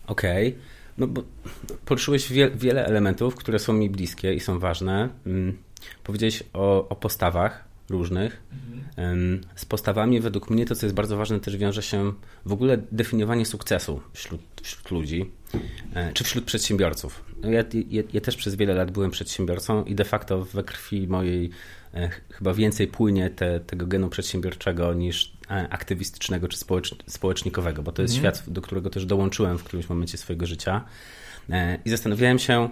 Okej. 0.06 0.58
No 0.98 1.06
bo 1.06 1.22
poruszyłeś 1.84 2.32
wie, 2.32 2.50
wiele 2.50 2.86
elementów, 2.86 3.34
które 3.34 3.58
są 3.58 3.72
mi 3.72 3.90
bliskie 3.90 4.34
i 4.34 4.40
są 4.40 4.58
ważne. 4.58 5.08
Mm, 5.26 5.56
Powiedziałeś 6.04 6.42
o, 6.52 6.88
o 6.88 6.96
postawach 6.96 7.64
różnych. 7.90 8.42
Em, 8.96 9.40
Z 9.54 9.64
postawami 9.64 10.20
według 10.20 10.50
mnie 10.50 10.66
to, 10.66 10.74
co 10.74 10.86
jest 10.86 10.96
bardzo 10.96 11.16
ważne, 11.16 11.40
też 11.40 11.56
wiąże 11.56 11.82
się 11.82 12.12
w 12.46 12.52
ogóle 12.52 12.78
definiowanie 12.92 13.46
sukcesu 13.46 14.00
wśród, 14.12 14.40
wśród 14.62 14.90
ludzi 14.90 15.30
e, 15.94 16.12
czy 16.12 16.24
wśród 16.24 16.44
przedsiębiorców. 16.44 17.24
No 17.42 17.50
Ja, 17.50 17.64
ja, 17.90 18.02
ja 18.12 18.20
też 18.20 18.36
przez 18.36 18.54
wiele 18.54 18.74
lat 18.74 18.90
byłem 18.90 19.10
przedsiębiorcą 19.10 19.84
i 19.84 19.94
de 19.94 20.04
facto 20.04 20.44
we 20.44 20.64
krwi 20.64 21.08
mojej 21.08 21.50
e, 21.94 22.08
ch- 22.08 22.20
chyba 22.30 22.54
więcej 22.54 22.88
płynie 22.88 23.30
te, 23.30 23.60
tego 23.60 23.86
genu 23.86 24.08
przedsiębiorczego 24.08 24.94
niż 24.94 25.32
e, 25.50 25.68
aktywistycznego 25.70 26.48
czy 26.48 26.56
społecz, 26.56 26.94
społecznikowego, 27.06 27.82
bo 27.82 27.92
to 27.92 28.02
jest 28.02 28.14
świat, 28.14 28.44
do 28.46 28.60
którego 28.62 28.90
też 28.90 29.06
dołączyłem 29.06 29.58
w 29.58 29.64
którymś 29.64 29.88
momencie 29.88 30.18
swojego 30.18 30.46
życia. 30.46 30.84
I 31.84 31.90
zastanawiałem 31.90 32.38
się, 32.38 32.68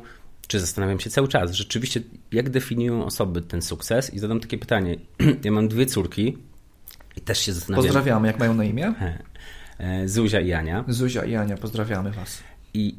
czy 0.47 0.61
zastanawiam 0.61 1.00
się 1.00 1.11
cały 1.11 1.29
czas, 1.29 1.53
rzeczywiście, 1.53 2.00
jak 2.33 2.50
definiują 2.50 3.05
osoby 3.05 3.43
ten 3.43 3.62
sukces 3.62 4.15
i 4.15 4.19
zadam 4.19 4.41
takie 4.41 4.59
pytanie. 4.59 4.97
Ja 5.45 5.53
mam 5.53 5.69
dwie 5.69 5.87
córki 5.87 6.38
i 7.17 7.21
też 7.21 7.38
się 7.38 7.53
zastanawiam. 7.53 7.85
Pozdrawiamy, 7.85 8.26
jak 8.26 8.38
mają 8.38 8.55
na 8.55 8.65
imię? 8.65 8.95
E, 9.79 10.09
Zuzia 10.09 10.41
i 10.41 10.53
Ania. 10.53 10.85
Zuzia 10.88 11.25
i 11.25 11.37
Ania, 11.37 11.57
pozdrawiamy 11.57 12.11
Was. 12.11 12.43
I 12.75 12.95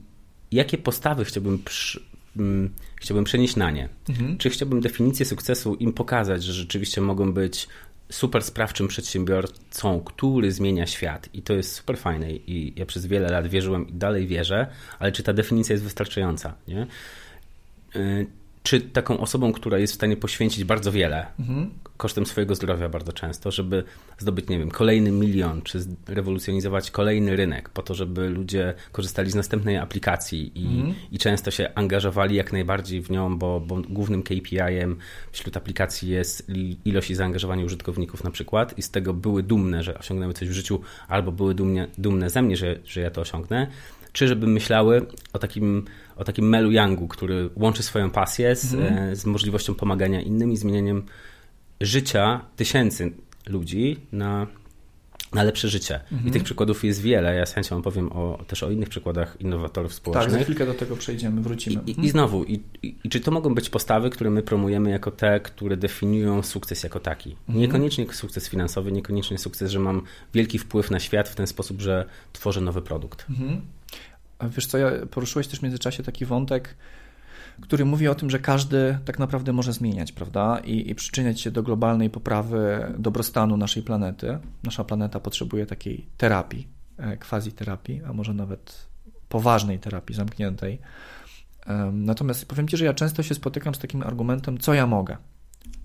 jakie 0.51 0.77
postawy 0.77 1.25
chciałbym, 1.25 1.63
przy, 1.63 2.03
mm, 2.37 2.73
chciałbym 2.95 3.23
przenieść 3.23 3.55
na 3.55 3.71
nie? 3.71 3.89
Mhm. 4.09 4.37
Czy 4.37 4.49
chciałbym 4.49 4.81
definicję 4.81 5.25
sukcesu 5.25 5.75
im 5.75 5.93
pokazać, 5.93 6.43
że 6.43 6.53
rzeczywiście 6.53 7.01
mogą 7.01 7.33
być 7.33 7.67
super 8.09 8.43
sprawczym 8.43 8.87
przedsiębiorcą, 8.87 10.01
który 10.01 10.51
zmienia 10.51 10.87
świat 10.87 11.29
i 11.33 11.41
to 11.41 11.53
jest 11.53 11.73
super 11.73 11.97
fajne 11.97 12.31
i 12.31 12.73
ja 12.75 12.85
przez 12.85 13.05
wiele 13.05 13.29
lat 13.29 13.47
wierzyłem 13.47 13.87
i 13.87 13.93
dalej 13.93 14.27
wierzę, 14.27 14.67
ale 14.99 15.11
czy 15.11 15.23
ta 15.23 15.33
definicja 15.33 15.73
jest 15.73 15.83
wystarczająca? 15.83 16.53
Nie? 16.67 16.87
Y, 17.95 18.27
czy 18.67 18.81
taką 18.81 19.19
osobą, 19.19 19.53
która 19.53 19.77
jest 19.77 19.93
w 19.93 19.95
stanie 19.95 20.17
poświęcić 20.17 20.63
bardzo 20.63 20.91
wiele, 20.91 21.25
mhm. 21.39 21.69
kosztem 21.97 22.25
swojego 22.25 22.55
zdrowia 22.55 22.89
bardzo 22.89 23.13
często, 23.13 23.51
żeby 23.51 23.83
zdobyć, 24.17 24.49
nie 24.49 24.59
wiem, 24.59 24.71
kolejny 24.71 25.11
milion, 25.11 25.61
czy 25.61 25.79
rewolucjonizować 26.07 26.91
kolejny 26.91 27.35
rynek, 27.35 27.69
po 27.69 27.81
to, 27.81 27.95
żeby 27.95 28.29
ludzie 28.29 28.73
korzystali 28.91 29.31
z 29.31 29.35
następnej 29.35 29.77
aplikacji 29.77 30.51
i, 30.55 30.65
mhm. 30.65 30.93
i 31.11 31.17
często 31.17 31.51
się 31.51 31.69
angażowali 31.75 32.35
jak 32.35 32.53
najbardziej 32.53 33.01
w 33.01 33.11
nią, 33.11 33.37
bo, 33.37 33.59
bo 33.59 33.81
głównym 33.89 34.23
KPI-em 34.23 34.97
wśród 35.31 35.57
aplikacji 35.57 36.09
jest 36.09 36.51
ilość 36.85 37.09
i 37.09 37.15
zaangażowanie 37.15 37.65
użytkowników 37.65 38.23
na 38.23 38.31
przykład 38.31 38.77
i 38.77 38.81
z 38.81 38.91
tego 38.91 39.13
były 39.13 39.43
dumne, 39.43 39.83
że 39.83 39.99
osiągnęły 39.99 40.33
coś 40.33 40.49
w 40.49 40.53
życiu, 40.53 40.81
albo 41.07 41.31
były 41.31 41.55
dumnie, 41.55 41.87
dumne 41.97 42.29
ze 42.29 42.41
mnie, 42.41 42.57
że, 42.57 42.79
że 42.85 43.01
ja 43.01 43.11
to 43.11 43.21
osiągnę, 43.21 43.67
czy 44.17 44.27
żeby 44.27 44.47
myślały 44.47 45.05
o 45.33 45.39
takim, 45.39 45.85
o 46.15 46.23
takim 46.23 46.49
Melu 46.49 46.71
Youngu, 46.71 47.07
który 47.07 47.49
łączy 47.55 47.83
swoją 47.83 48.09
pasję 48.09 48.55
z, 48.55 48.73
mhm. 48.73 48.97
E, 48.97 49.15
z 49.15 49.25
możliwością 49.25 49.75
pomagania 49.75 50.21
innym 50.21 50.51
i 50.51 50.57
zmienianiem 50.57 51.03
życia 51.81 52.41
tysięcy 52.55 53.11
ludzi 53.47 53.97
na, 54.11 54.47
na 55.33 55.43
lepsze 55.43 55.69
życie. 55.69 55.99
Mhm. 56.11 56.29
I 56.29 56.31
tych 56.31 56.43
przykładów 56.43 56.83
jest 56.83 57.01
wiele. 57.01 57.35
Ja 57.35 57.45
z 57.45 57.53
chęcią 57.53 57.77
opowiem 57.77 58.11
o, 58.11 58.43
też 58.47 58.63
o 58.63 58.71
innych 58.71 58.89
przykładach 58.89 59.37
innowatorów 59.39 59.93
społecznych. 59.93 60.31
Tak, 60.31 60.39
za 60.39 60.43
chwilkę 60.43 60.65
do 60.65 60.73
tego 60.73 60.95
przejdziemy, 60.95 61.41
wrócimy. 61.41 61.81
I, 61.85 61.89
mhm. 61.89 62.07
i 62.07 62.09
znowu, 62.09 62.43
i, 62.43 62.53
i, 62.83 62.95
i, 63.03 63.09
czy 63.09 63.19
to 63.19 63.31
mogą 63.31 63.55
być 63.55 63.69
postawy, 63.69 64.09
które 64.09 64.29
my 64.29 64.43
promujemy 64.43 64.89
jako 64.89 65.11
te, 65.11 65.39
które 65.39 65.77
definiują 65.77 66.43
sukces 66.43 66.83
jako 66.83 66.99
taki? 66.99 67.29
Mhm. 67.31 67.59
Niekoniecznie 67.59 68.13
sukces 68.13 68.49
finansowy, 68.49 68.91
niekoniecznie 68.91 69.37
sukces, 69.37 69.71
że 69.71 69.79
mam 69.79 70.01
wielki 70.33 70.59
wpływ 70.59 70.91
na 70.91 70.99
świat 70.99 71.29
w 71.29 71.35
ten 71.35 71.47
sposób, 71.47 71.81
że 71.81 72.05
tworzę 72.33 72.61
nowy 72.61 72.81
produkt. 72.81 73.25
A 74.39 74.47
wiesz 74.47 74.65
co, 74.65 74.77
ja 74.77 74.91
poruszyłeś 75.11 75.47
też 75.47 75.59
w 75.59 75.63
międzyczasie 75.63 76.03
taki 76.03 76.25
wątek, 76.25 76.75
który 77.61 77.85
mówi 77.85 78.07
o 78.07 78.15
tym, 78.15 78.29
że 78.29 78.39
każdy 78.39 78.97
tak 79.05 79.19
naprawdę 79.19 79.53
może 79.53 79.73
zmieniać, 79.73 80.11
prawda? 80.11 80.59
I, 80.65 80.89
I, 80.89 80.95
przyczyniać 80.95 81.41
się 81.41 81.51
do 81.51 81.63
globalnej 81.63 82.09
poprawy 82.09 82.93
dobrostanu 82.97 83.57
naszej 83.57 83.83
planety. 83.83 84.39
Nasza 84.63 84.83
planeta 84.83 85.19
potrzebuje 85.19 85.65
takiej 85.65 86.07
terapii, 86.17 86.67
e, 86.97 87.17
quasi 87.17 87.51
terapii, 87.51 88.01
a 88.03 88.13
może 88.13 88.33
nawet 88.33 88.87
poważnej 89.29 89.79
terapii 89.79 90.15
zamkniętej. 90.15 90.79
Natomiast 91.91 92.45
powiem 92.45 92.67
Ci, 92.67 92.77
że 92.77 92.85
ja 92.85 92.93
często 92.93 93.23
się 93.23 93.35
spotykam 93.35 93.75
z 93.75 93.79
takim 93.79 94.03
argumentem, 94.03 94.57
co 94.57 94.73
ja 94.73 94.87
mogę. 94.87 95.17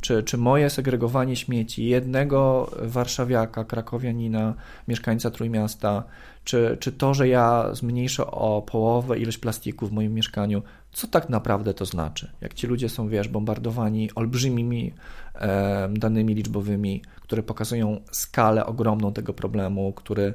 Czy, 0.00 0.22
czy 0.22 0.38
moje 0.38 0.70
segregowanie 0.70 1.36
śmieci 1.36 1.84
jednego 1.84 2.70
warszawiaka, 2.82 3.64
krakowianina, 3.64 4.54
mieszkańca 4.88 5.30
Trójmiasta, 5.30 6.04
czy, 6.44 6.76
czy 6.80 6.92
to, 6.92 7.14
że 7.14 7.28
ja 7.28 7.74
zmniejszę 7.74 8.26
o 8.26 8.62
połowę 8.62 9.18
ilość 9.18 9.38
plastiku 9.38 9.86
w 9.86 9.92
moim 9.92 10.14
mieszkaniu, 10.14 10.62
co 10.92 11.06
tak 11.06 11.28
naprawdę 11.28 11.74
to 11.74 11.86
znaczy? 11.86 12.30
Jak 12.40 12.54
ci 12.54 12.66
ludzie 12.66 12.88
są, 12.88 13.08
wiesz, 13.08 13.28
bombardowani 13.28 14.10
olbrzymimi 14.14 14.92
e, 15.34 15.88
danymi 15.92 16.34
liczbowymi, 16.34 17.02
które 17.20 17.42
pokazują 17.42 18.00
skalę 18.10 18.66
ogromną 18.66 19.12
tego 19.12 19.32
problemu, 19.32 19.92
który 19.92 20.34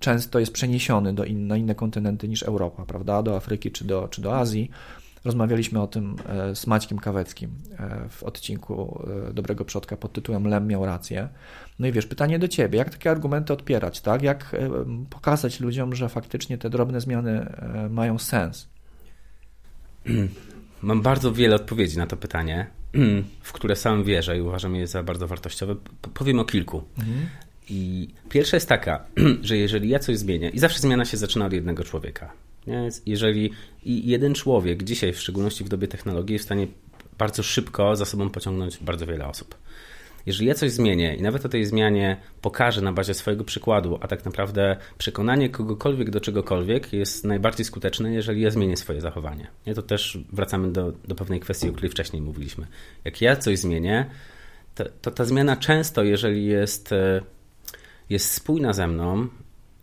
często 0.00 0.38
jest 0.38 0.52
przeniesiony 0.52 1.12
do 1.12 1.24
in, 1.24 1.46
na 1.46 1.56
inne 1.56 1.74
kontynenty 1.74 2.28
niż 2.28 2.42
Europa, 2.42 2.84
prawda? 2.86 3.22
Do 3.22 3.36
Afryki 3.36 3.70
czy 3.70 3.84
do, 3.84 4.08
czy 4.08 4.22
do 4.22 4.36
Azji 4.36 4.70
Rozmawialiśmy 5.26 5.80
o 5.80 5.86
tym 5.86 6.16
e, 6.28 6.56
z 6.56 6.66
Maćkiem 6.66 6.98
Kaweckim 6.98 7.50
e, 7.78 8.08
w 8.08 8.22
odcinku 8.22 9.02
e, 9.28 9.32
Dobrego 9.32 9.64
Przodka 9.64 9.96
pod 9.96 10.12
tytułem 10.12 10.48
Lem 10.48 10.66
miał 10.66 10.86
rację. 10.86 11.28
No 11.78 11.86
i 11.86 11.92
wiesz, 11.92 12.06
pytanie 12.06 12.38
do 12.38 12.48
Ciebie, 12.48 12.78
jak 12.78 12.90
takie 12.90 13.10
argumenty 13.10 13.52
odpierać, 13.52 14.00
tak? 14.00 14.22
Jak 14.22 14.56
pokazać 15.10 15.60
ludziom, 15.60 15.94
że 15.94 16.08
faktycznie 16.08 16.58
te 16.58 16.70
drobne 16.70 17.00
zmiany 17.00 17.52
mają 17.90 18.18
sens? 18.18 18.68
Mam 20.82 21.02
bardzo 21.02 21.32
wiele 21.32 21.56
odpowiedzi 21.56 21.98
na 21.98 22.06
to 22.06 22.16
pytanie, 22.16 22.66
w 23.42 23.52
które 23.52 23.76
sam 23.76 24.04
wierzę 24.04 24.38
i 24.38 24.40
uważam 24.40 24.74
je 24.74 24.86
za 24.86 25.02
bardzo 25.02 25.26
wartościowe. 25.26 25.76
Powiem 26.14 26.38
o 26.38 26.44
kilku. 26.44 26.82
Mhm. 26.98 27.26
I 27.70 28.08
pierwsza 28.28 28.56
jest 28.56 28.68
taka, 28.68 29.04
że 29.42 29.56
jeżeli 29.56 29.88
ja 29.88 29.98
coś 29.98 30.18
zmienię, 30.18 30.48
i 30.48 30.58
zawsze 30.58 30.80
zmiana 30.80 31.04
się 31.04 31.16
zaczyna 31.16 31.46
od 31.46 31.52
jednego 31.52 31.84
człowieka. 31.84 32.45
Nie? 32.66 32.88
Jeżeli 33.06 33.50
jeden 33.84 34.34
człowiek 34.34 34.82
dzisiaj, 34.82 35.12
w 35.12 35.20
szczególności 35.20 35.64
w 35.64 35.68
dobie 35.68 35.88
technologii, 35.88 36.32
jest 36.32 36.44
w 36.44 36.48
stanie 36.48 36.66
bardzo 37.18 37.42
szybko 37.42 37.96
za 37.96 38.04
sobą 38.04 38.30
pociągnąć 38.30 38.78
bardzo 38.78 39.06
wiele 39.06 39.26
osób. 39.26 39.54
Jeżeli 40.26 40.48
ja 40.48 40.54
coś 40.54 40.72
zmienię 40.72 41.16
i 41.16 41.22
nawet 41.22 41.46
o 41.46 41.48
tej 41.48 41.64
zmianie 41.64 42.16
pokażę 42.42 42.80
na 42.80 42.92
bazie 42.92 43.14
swojego 43.14 43.44
przykładu, 43.44 43.98
a 44.00 44.08
tak 44.08 44.24
naprawdę 44.24 44.76
przekonanie 44.98 45.48
kogokolwiek 45.48 46.10
do 46.10 46.20
czegokolwiek 46.20 46.92
jest 46.92 47.24
najbardziej 47.24 47.64
skuteczne, 47.64 48.12
jeżeli 48.12 48.40
ja 48.40 48.50
zmienię 48.50 48.76
swoje 48.76 49.00
zachowanie. 49.00 49.46
Nie? 49.66 49.74
To 49.74 49.82
też 49.82 50.18
wracamy 50.32 50.72
do, 50.72 50.92
do 50.92 51.14
pewnej 51.14 51.40
kwestii, 51.40 51.68
o 51.68 51.72
której 51.72 51.90
wcześniej 51.90 52.22
mówiliśmy. 52.22 52.66
Jak 53.04 53.20
ja 53.20 53.36
coś 53.36 53.58
zmienię, 53.58 54.06
to, 54.74 54.84
to 55.02 55.10
ta 55.10 55.24
zmiana 55.24 55.56
często, 55.56 56.04
jeżeli 56.04 56.46
jest, 56.46 56.92
e, 56.92 57.20
jest 58.10 58.32
spójna 58.32 58.72
ze 58.72 58.86
mną 58.86 59.28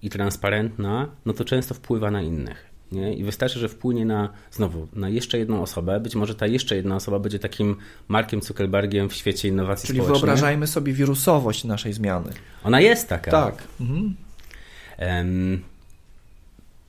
i 0.01 0.09
transparentna, 0.09 1.09
no 1.25 1.33
to 1.33 1.45
często 1.45 1.73
wpływa 1.73 2.11
na 2.11 2.21
innych. 2.21 2.72
Nie? 2.93 3.13
I 3.13 3.23
wystarczy, 3.23 3.60
że 3.60 3.69
wpłynie 3.69 4.06
na 4.06 4.29
znowu 4.51 4.88
na 4.93 5.10
jeszcze 5.10 5.38
jedną 5.38 5.62
osobę. 5.62 5.99
Być 5.99 6.15
może 6.15 6.36
ta 6.36 6.47
jeszcze 6.47 6.75
jedna 6.75 6.95
osoba 6.95 7.19
będzie 7.19 7.39
takim 7.39 7.75
Markiem 8.08 8.41
Zuckerbergiem 8.41 9.10
w 9.10 9.13
świecie 9.13 9.47
innowacji 9.47 9.88
Czyli 9.88 9.99
społecznych. 9.99 10.21
wyobrażajmy 10.21 10.67
sobie 10.67 10.93
wirusowość 10.93 11.63
naszej 11.63 11.93
zmiany. 11.93 12.34
Ona 12.63 12.82
jest 12.82 13.10
taka. 13.10 13.32
Tak. 13.32 13.63
Mhm. 13.82 14.15
Um, 14.99 15.63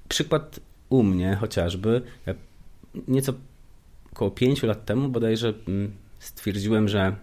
przykład 0.08 0.60
u 0.88 1.02
mnie 1.02 1.36
chociażby. 1.40 2.02
Ja 2.26 2.34
nieco 3.08 3.32
około 4.12 4.30
pięciu 4.30 4.66
lat 4.66 4.84
temu 4.84 5.08
bodajże 5.08 5.54
mm, 5.68 5.92
stwierdziłem, 6.18 6.88
że 6.88 7.16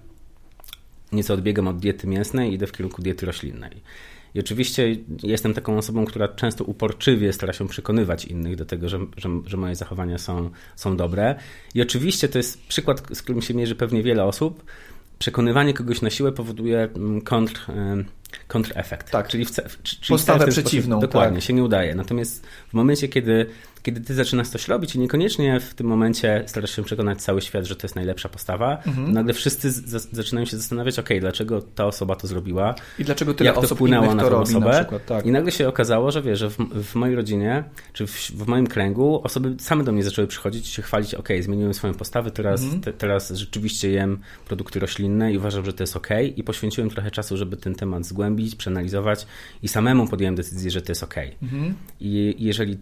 nieco 1.11 1.33
odbiegam 1.33 1.67
od 1.67 1.79
diety 1.79 2.07
mięsnej 2.07 2.51
i 2.51 2.53
idę 2.53 2.67
w 2.67 2.71
kierunku 2.71 3.01
diety 3.01 3.25
roślinnej. 3.25 3.81
I 4.35 4.39
oczywiście 4.39 4.95
jestem 5.23 5.53
taką 5.53 5.77
osobą, 5.77 6.05
która 6.05 6.27
często 6.27 6.63
uporczywie 6.63 7.33
stara 7.33 7.53
się 7.53 7.67
przekonywać 7.67 8.25
innych 8.25 8.55
do 8.55 8.65
tego, 8.65 8.89
że, 8.89 8.99
że, 9.17 9.29
że, 9.45 9.57
moje 9.57 9.75
zachowania 9.75 10.17
są, 10.17 10.49
są 10.75 10.97
dobre. 10.97 11.35
I 11.75 11.81
oczywiście 11.81 12.27
to 12.27 12.37
jest 12.37 12.67
przykład, 12.67 13.03
z 13.13 13.21
którym 13.21 13.41
się 13.41 13.53
mierzy 13.53 13.75
pewnie 13.75 14.03
wiele 14.03 14.23
osób. 14.23 14.63
Przekonywanie 15.19 15.73
kogoś 15.73 16.01
na 16.01 16.09
siłę 16.09 16.31
powoduje 16.31 16.89
mm, 16.95 17.21
kontr, 17.21 17.65
kontrefekt. 18.47 19.11
Tak, 19.11 19.27
czyli, 19.27 19.45
w, 19.45 19.51
czyli 19.83 20.09
postawę 20.09 20.47
przeciwną. 20.47 20.95
Sposób, 20.97 21.11
dokładnie, 21.11 21.37
tak. 21.37 21.47
się 21.47 21.53
nie 21.53 21.63
udaje. 21.63 21.95
Natomiast 21.95 22.45
w 22.45 22.73
momencie, 22.73 23.07
kiedy 23.07 23.45
kiedy 23.83 24.01
ty 24.01 24.13
zaczynasz 24.13 24.47
coś 24.47 24.67
robić 24.67 24.95
i 24.95 24.99
niekoniecznie 24.99 25.59
w 25.59 25.73
tym 25.73 25.87
momencie 25.87 26.43
starasz 26.47 26.75
się 26.75 26.83
przekonać 26.83 27.21
cały 27.21 27.41
świat, 27.41 27.65
że 27.65 27.75
to 27.75 27.87
jest 27.87 27.95
najlepsza 27.95 28.29
postawa, 28.29 28.83
mhm. 28.87 29.13
nagle 29.13 29.33
wszyscy 29.33 29.71
zaczynają 30.11 30.45
się 30.45 30.57
zastanawiać, 30.57 30.99
ok, 30.99 31.09
dlaczego 31.19 31.61
ta 31.61 31.85
osoba 31.85 32.15
to 32.15 32.27
zrobiła 32.27 32.75
i 32.99 33.03
dlaczego 33.03 33.33
tyle 33.33 33.47
jak 33.47 33.57
osób 33.57 33.69
to 33.69 33.75
wpłynęło 33.75 34.15
na 34.15 34.23
tę 34.23 34.37
osobę. 34.37 34.65
Na 34.65 34.79
przykład, 34.79 35.05
tak. 35.05 35.25
I 35.25 35.31
nagle 35.31 35.51
się 35.51 35.67
okazało, 35.67 36.11
że 36.11 36.21
wiesz, 36.21 36.39
że 36.39 36.49
w, 36.49 36.57
w 36.57 36.95
mojej 36.95 37.15
rodzinie, 37.15 37.63
czy 37.93 38.07
w, 38.07 38.11
w, 38.11 38.47
moim 38.47 38.67
kręgu 38.67 39.21
osoby 39.23 39.55
same 39.59 39.83
do 39.83 39.91
mnie 39.91 40.03
zaczęły 40.03 40.27
przychodzić 40.27 40.67
i 40.67 40.71
się 40.71 40.81
chwalić, 40.81 41.15
ok, 41.15 41.29
zmieniłem 41.41 41.73
swoją 41.73 41.93
postawę, 41.93 42.31
teraz, 42.31 42.61
mhm. 42.61 42.81
te, 42.81 42.93
teraz 42.93 43.31
rzeczywiście 43.31 43.91
jem 43.91 44.19
produkty 44.45 44.79
roślinne 44.79 45.33
i 45.33 45.37
uważam, 45.37 45.65
że 45.65 45.73
to 45.73 45.83
jest 45.83 45.97
ok 45.97 46.09
i 46.35 46.43
poświęciłem 46.43 46.89
trochę 46.89 47.11
czasu, 47.11 47.37
żeby 47.37 47.57
ten 47.57 47.75
temat 47.75 48.05
zgłębić, 48.05 48.55
przeanalizować 48.55 49.27
i 49.63 49.67
samemu 49.67 50.07
podjąłem 50.07 50.35
decyzję, 50.35 50.71
że 50.71 50.81
to 50.81 50.91
jest 50.91 51.03
ok. 51.03 51.15
Mhm. 51.41 51.73
I 51.99 52.35
jeżeli 52.39 52.77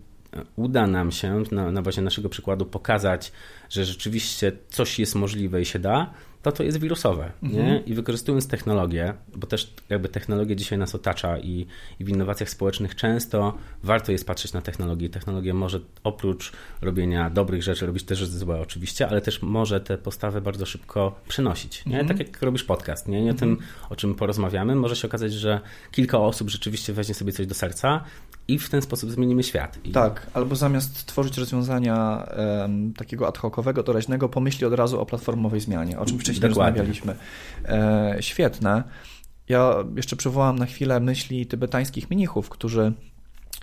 uda 0.55 0.87
nam 0.87 1.11
się 1.11 1.43
na, 1.51 1.71
na 1.71 1.81
bazie 1.81 2.01
naszego 2.01 2.29
przykładu 2.29 2.65
pokazać, 2.65 3.31
że 3.69 3.85
rzeczywiście 3.85 4.51
coś 4.69 4.99
jest 4.99 5.15
możliwe 5.15 5.61
i 5.61 5.65
się 5.65 5.79
da, 5.79 6.13
to 6.41 6.51
to 6.51 6.63
jest 6.63 6.79
wirusowe. 6.79 7.31
Mhm. 7.43 7.65
Nie? 7.65 7.79
I 7.85 7.93
wykorzystując 7.93 8.47
technologię, 8.47 9.13
bo 9.35 9.47
też 9.47 9.73
jakby 9.89 10.09
technologia 10.09 10.55
dzisiaj 10.55 10.79
nas 10.79 10.95
otacza 10.95 11.37
i, 11.37 11.65
i, 11.99 12.05
w 12.05 12.09
innowacjach 12.09 12.49
społecznych 12.49 12.95
często 12.95 13.57
warto 13.83 14.11
jest 14.11 14.27
patrzeć 14.27 14.53
na 14.53 14.61
technologię. 14.61 15.09
Technologia 15.09 15.53
może 15.53 15.79
oprócz 16.03 16.51
robienia 16.81 17.29
dobrych 17.29 17.63
rzeczy 17.63 17.85
robić 17.85 18.03
też 18.03 18.25
złe 18.25 18.61
oczywiście, 18.61 19.07
ale 19.07 19.21
też 19.21 19.41
może 19.41 19.81
te 19.81 19.97
postawy 19.97 20.41
bardzo 20.41 20.65
szybko 20.65 21.19
przenosić. 21.27 21.85
Nie? 21.85 21.99
Mhm. 21.99 22.17
Tak 22.17 22.27
jak 22.27 22.41
robisz 22.41 22.63
podcast. 22.63 23.07
Nie? 23.07 23.25
I 23.25 23.29
o 23.29 23.33
tym, 23.33 23.57
o 23.89 23.95
czym 23.95 24.15
porozmawiamy, 24.15 24.75
może 24.75 24.95
się 24.95 25.07
okazać, 25.07 25.33
że 25.33 25.61
kilka 25.91 26.19
osób 26.19 26.49
rzeczywiście 26.49 26.93
weźmie 26.93 27.15
sobie 27.15 27.31
coś 27.31 27.47
do 27.47 27.55
serca, 27.55 28.03
i 28.49 28.59
w 28.59 28.69
ten 28.69 28.81
sposób 28.81 29.11
zmienimy 29.11 29.43
świat. 29.43 29.79
I... 29.83 29.91
Tak, 29.91 30.27
albo 30.33 30.55
zamiast 30.55 31.05
tworzyć 31.05 31.37
rozwiązania 31.37 32.27
um, 32.61 32.93
takiego 32.93 33.27
ad 33.27 33.37
hocowego, 33.37 33.83
doraźnego, 33.83 34.29
pomyśli 34.29 34.65
od 34.65 34.73
razu 34.73 34.99
o 34.99 35.05
platformowej 35.05 35.59
zmianie, 35.59 35.99
o 35.99 36.05
czym 36.05 36.19
wcześniej 36.19 36.49
Dokładnie. 36.49 36.81
rozmawialiśmy. 36.81 37.15
E, 37.65 38.17
świetne. 38.19 38.83
Ja 39.49 39.73
jeszcze 39.95 40.15
przywołam 40.15 40.59
na 40.59 40.65
chwilę 40.65 40.99
myśli 40.99 41.45
tybetańskich 41.45 42.09
mnichów, 42.09 42.49
którzy 42.49 42.93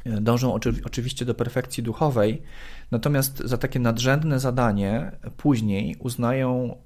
e, 0.05 0.21
dążą 0.21 0.55
oczy, 0.55 0.75
oczywiście 0.85 1.25
do 1.25 1.35
perfekcji 1.35 1.83
duchowej, 1.83 2.43
natomiast 2.91 3.39
za 3.39 3.59
takie 3.59 3.79
nadrzędne 3.81 4.41
zadanie 4.41 5.13
później 5.37 5.97
uznają 5.99 6.77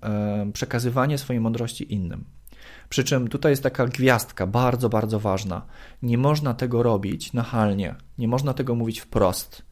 przekazywanie 0.53 1.19
swojej 1.19 1.41
mądrości 1.41 1.95
innym. 1.95 2.25
Przy 2.91 3.05
czym 3.05 3.29
tutaj 3.29 3.53
jest 3.53 3.63
taka 3.63 3.87
gwiazdka 3.87 4.47
bardzo, 4.47 4.89
bardzo 4.89 5.21
ważna. 5.21 5.63
Nie 6.03 6.19
można 6.19 6.55
tego 6.55 6.83
robić 6.83 7.33
nachalnie, 7.33 7.95
nie 8.19 8.29
można 8.29 8.55
tego 8.55 8.75
mówić 8.75 9.01
wprost. 9.01 9.63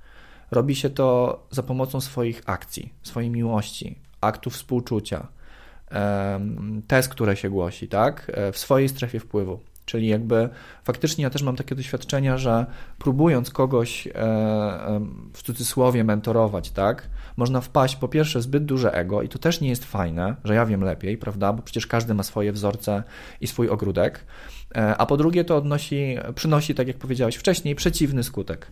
Robi 0.51 0.77
się 0.77 0.91
to 0.91 1.39
za 1.51 1.63
pomocą 1.63 2.01
swoich 2.01 2.43
akcji, 2.47 2.93
swojej 3.03 3.31
miłości, 3.31 3.99
aktów 4.21 4.55
współczucia, 4.55 5.29
tez, 6.87 7.09
które 7.09 7.37
się 7.37 7.51
głosi, 7.51 7.89
tak, 7.89 8.33
e, 8.35 8.53
w 8.53 8.59
swojej 8.59 8.89
strefie 8.89 9.21
wpływu. 9.21 9.61
Czyli 9.85 10.09
jakby 10.09 10.49
faktycznie 10.85 11.25
ja 11.25 11.31
też 11.31 11.43
mam 11.43 11.57
takie 11.57 11.75
doświadczenia, 11.75 12.39
że 12.39 12.67
próbując 12.99 13.51
kogoś 13.51 14.07
e, 14.07 14.11
w 15.33 15.43
cudzysłowie 15.43 16.05
mentorować, 16.05 16.71
tak, 16.71 17.09
można 17.39 17.61
wpaść 17.61 17.97
po 17.97 18.09
pierwsze 18.09 18.43
zbyt 18.43 18.65
duże 18.65 18.95
ego 18.95 19.23
i 19.23 19.29
to 19.29 19.39
też 19.39 19.61
nie 19.61 19.69
jest 19.69 19.85
fajne, 19.85 20.37
że 20.45 20.55
ja 20.55 20.67
wiem 20.67 20.81
lepiej, 20.81 21.19
prawda, 21.19 21.53
bo 21.53 21.63
przecież 21.63 21.87
każdy 21.87 22.15
ma 22.15 22.23
swoje 22.23 22.53
wzorce 22.53 23.03
i 23.41 23.47
swój 23.47 23.69
ogródek, 23.69 24.25
e, 24.77 24.97
a 24.97 25.07
po 25.07 25.17
drugie 25.17 25.45
to 25.45 25.57
odnosi, 25.57 26.17
przynosi, 26.35 26.75
tak 26.75 26.89
jak 26.89 26.97
powiedziałeś 26.97 27.37
wcześniej, 27.37 27.75
przeciwny 27.75 28.23
skutek. 28.23 28.71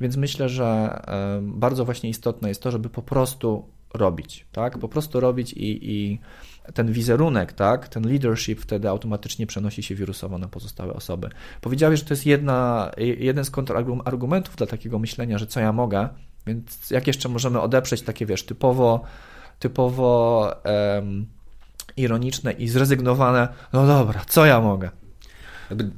Więc 0.00 0.16
myślę, 0.16 0.48
że 0.48 1.00
bardzo 1.42 1.84
właśnie 1.84 2.10
istotne 2.10 2.48
jest 2.48 2.62
to, 2.62 2.70
żeby 2.70 2.90
po 2.90 3.02
prostu 3.02 3.68
robić, 3.94 4.46
tak, 4.52 4.78
po 4.78 4.88
prostu 4.88 5.20
robić 5.20 5.52
i, 5.52 5.90
i 5.92 6.20
ten 6.74 6.92
wizerunek, 6.92 7.52
tak, 7.52 7.88
ten 7.88 8.08
leadership 8.08 8.60
wtedy 8.60 8.88
automatycznie 8.88 9.46
przenosi 9.46 9.82
się 9.82 9.94
wirusowo 9.94 10.38
na 10.38 10.48
pozostałe 10.48 10.94
osoby. 10.94 11.30
Powiedziałeś, 11.60 12.00
że 12.00 12.06
to 12.06 12.14
jest 12.14 12.26
jedna, 12.26 12.90
jeden 13.18 13.44
z 13.44 13.50
kontrargumentów 13.50 14.56
dla 14.56 14.66
takiego 14.66 14.98
myślenia, 14.98 15.38
że 15.38 15.46
co 15.46 15.60
ja 15.60 15.72
mogę, 15.72 16.08
więc 16.46 16.90
jak 16.90 17.06
jeszcze 17.06 17.28
możemy 17.28 17.60
odeprzeć 17.60 18.02
takie, 18.02 18.26
wiesz, 18.26 18.44
typowo, 18.44 19.04
typowo 19.58 20.50
um, 20.94 21.26
ironiczne 21.96 22.52
i 22.52 22.68
zrezygnowane, 22.68 23.48
no 23.72 23.86
dobra, 23.86 24.24
co 24.28 24.46
ja 24.46 24.60
mogę? 24.60 24.90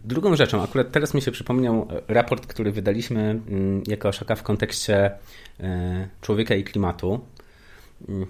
Drugą 0.05 0.37
rzeczą, 0.37 0.63
akurat 0.63 0.93
teraz 0.93 1.15
mi 1.15 1.23
się 1.23 1.31
przypomniał 1.31 1.89
raport, 2.09 2.47
który 2.47 2.73
wydaliśmy 2.73 3.21
mm, 3.21 3.83
jako 3.87 4.13
Szaka 4.13 4.35
w 4.37 4.43
kontekście 4.43 5.11
e, 5.61 6.09
człowieka 6.21 6.55
i 6.55 6.65
klimatu. 6.65 7.21
Mm, 8.09 8.27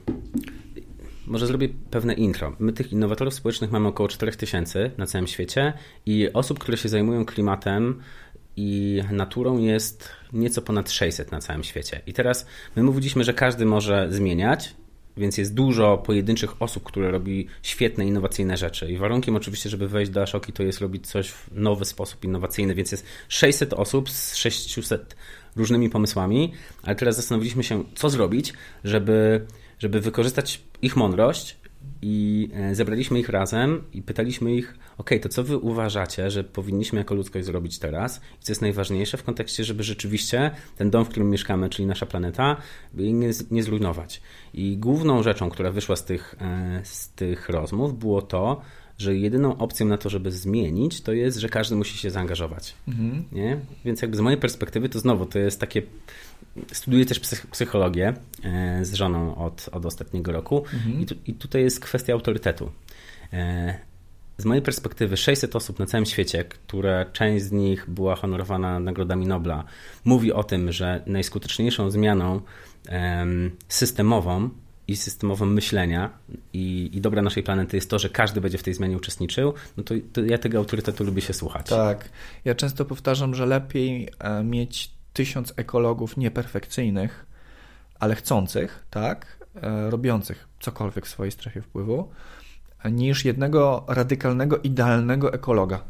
może 1.27 1.47
zrobię 1.47 1.69
pewne 1.91 2.15
intro. 2.15 2.57
My 2.59 2.73
tych 2.73 2.93
innowatorów 2.93 3.35
społecznych 3.35 3.71
mamy 3.71 3.89
około 3.89 4.09
4000 4.09 4.91
na 4.99 5.07
całym 5.07 5.27
świecie 5.27 5.73
i 6.07 6.33
osób, 6.33 6.59
które 6.59 6.77
się 6.77 6.89
zajmują 6.89 7.25
klimatem 7.25 8.01
i 8.57 9.03
naturą 9.13 9.59
jest 9.59 10.11
nieco 10.33 10.63
ponad 10.63 10.91
600 10.91 11.33
na 11.33 11.41
całym 11.41 11.65
świecie. 11.65 12.01
I 12.07 12.13
teraz 12.13 12.47
my 12.77 12.83
mówiliśmy, 12.83 13.25
że 13.25 13.35
każdy 13.35 13.67
może 13.67 14.09
zmieniać, 14.11 14.75
więc 15.17 15.39
jest 15.39 15.55
dużo 15.55 15.99
pojedynczych 15.99 16.63
osób, 16.63 16.85
które 16.85 17.11
robi 17.11 17.47
świetne, 17.63 18.07
innowacyjne 18.07 18.57
rzeczy. 18.57 18.93
I 18.93 18.97
warunkiem 18.97 19.37
oczywiście, 19.37 19.71
żeby 19.71 19.89
wejść 19.89 20.11
do 20.11 20.23
Ashoki, 20.23 20.53
to 20.53 20.63
jest 20.63 20.81
robić 20.81 21.07
coś 21.07 21.31
w 21.31 21.49
nowy 21.53 21.85
sposób 21.85 22.25
innowacyjny, 22.25 22.75
więc 22.75 22.93
jest 22.93 23.07
600 23.29 23.73
osób 23.73 24.11
z 24.11 24.37
600 24.37 25.17
różnymi 25.57 25.91
pomysłami, 25.91 26.53
ale 26.83 26.97
teraz 26.97 27.17
zastanowiliśmy 27.17 27.65
się, 27.65 27.85
co 27.95 28.11
zrobić, 28.11 28.53
żeby 28.85 29.47
żeby 29.79 30.01
wykorzystać 30.01 30.63
ich 30.83 30.97
mądrość 30.97 31.57
i 32.03 32.49
e, 32.55 32.75
zebraliśmy 32.75 33.21
ich 33.21 33.29
razem 33.29 33.85
i 33.93 34.03
pytaliśmy 34.03 34.55
ich, 34.55 34.79
ok, 34.99 35.11
to 35.23 35.29
co 35.29 35.45
wy 35.45 35.59
uważacie, 35.59 36.31
że 36.31 36.45
powinniśmy 36.45 36.99
jako 36.99 37.15
ludzkość 37.15 37.47
zrobić 37.47 37.79
teraz 37.79 38.21
i 38.41 38.45
co 38.45 38.53
jest 38.53 38.63
najważniejsze 38.63 39.17
w 39.17 39.23
kontekście, 39.23 39.65
żeby 39.65 39.83
rzeczywiście 39.83 40.51
ten 40.77 40.91
dom, 40.91 41.05
w 41.05 41.09
którym 41.09 41.31
mieszkamy, 41.31 41.69
czyli 41.69 41.87
nasza 41.87 42.07
planeta, 42.07 42.57
nie, 42.95 43.31
nie 43.51 43.63
zrujnować. 43.63 44.23
I 44.55 44.77
główną 44.77 45.23
rzeczą, 45.23 45.51
która 45.51 45.71
wyszła 45.71 45.97
z 45.97 46.05
tych, 46.05 46.35
e, 46.41 46.81
z 46.85 47.09
tych 47.09 47.49
rozmów 47.49 47.99
było 47.99 48.23
to, 48.23 48.63
że 48.99 49.17
jedyną 49.17 49.59
opcją 49.59 49.87
na 49.87 49.99
to, 49.99 50.11
żeby 50.11 50.33
zmienić, 50.33 51.01
to 51.01 51.13
jest, 51.13 51.39
że 51.39 51.49
każdy 51.49 51.77
musi 51.77 51.99
się 51.99 52.11
zaangażować. 52.11 52.75
Mhm. 52.89 53.25
Nie? 53.33 53.59
Więc 53.85 54.03
jakby 54.03 54.17
z 54.17 54.21
mojej 54.21 54.41
perspektywy 54.41 54.89
to 54.89 54.99
znowu 54.99 55.27
to 55.27 55.39
jest 55.39 55.61
takie 55.61 55.83
Studiuję 56.73 57.07
też 57.07 57.21
psychologię 57.51 58.15
e, 58.45 58.85
z 58.85 58.95
żoną 58.95 59.37
od, 59.37 59.69
od 59.73 59.87
ostatniego 59.87 60.33
roku 60.33 60.59
mhm. 60.59 61.01
I, 61.01 61.07
tu, 61.07 61.15
i 61.27 61.35
tutaj 61.35 61.63
jest 61.63 61.81
kwestia 61.81 62.13
autorytetu. 62.13 62.73
E, 63.33 63.79
z 64.39 64.45
mojej 64.45 64.63
perspektywy 64.63 65.17
600 65.17 65.57
osób 65.57 65.79
na 65.79 65.87
całym 65.87 66.07
świecie, 66.07 66.45
które 66.45 67.07
część 67.13 67.45
z 67.45 67.53
nich 67.53 67.91
była 67.91 68.17
honorowana 68.17 68.81
nagrodami 68.81 69.27
Nobla, 69.27 69.65
mówi 70.05 70.33
o 70.33 70.45
tym, 70.45 70.73
że 70.73 71.03
najskuteczniejszą 71.07 71.91
zmianą 71.91 72.41
systemową 73.69 74.51
i 74.89 74.97
systemową 74.97 75.47
myślenia 75.47 76.11
i, 76.53 76.91
i 76.93 77.01
dobra 77.01 77.23
naszej 77.23 77.43
planety 77.43 77.77
jest 77.77 77.91
to, 77.91 77.99
że 77.99 78.09
każdy 78.09 78.41
będzie 78.41 78.59
w 78.59 78.63
tej 78.63 78.75
zmianie 78.75 78.97
uczestniczył, 78.97 79.55
no 79.77 79.83
to, 79.83 79.95
to 80.13 80.21
ja 80.25 80.39
tego 80.39 80.59
autorytetu 80.59 81.05
lubię 81.05 81.23
się 81.23 81.33
słuchać. 81.33 81.69
Tak. 81.69 82.09
Ja 82.45 82.55
często 82.55 82.85
powtarzam, 82.85 83.35
że 83.35 83.47
lepiej 83.47 84.09
e, 84.19 84.45
mieć 84.45 84.96
tysiąc 85.17 85.53
ekologów 85.57 86.17
nieperfekcyjnych, 86.17 87.27
ale 88.01 88.15
chcących, 88.15 88.87
tak, 88.91 89.47
e, 89.63 89.91
robiących 89.91 90.49
cokolwiek 90.61 91.07
w 91.07 91.09
swojej 91.09 91.33
strefie 91.33 91.63
wpływu, 91.63 92.09
niż 92.91 93.25
jednego 93.25 93.85
radykalnego, 93.89 94.59
idealnego 94.59 95.33
ekologa. 95.33 95.81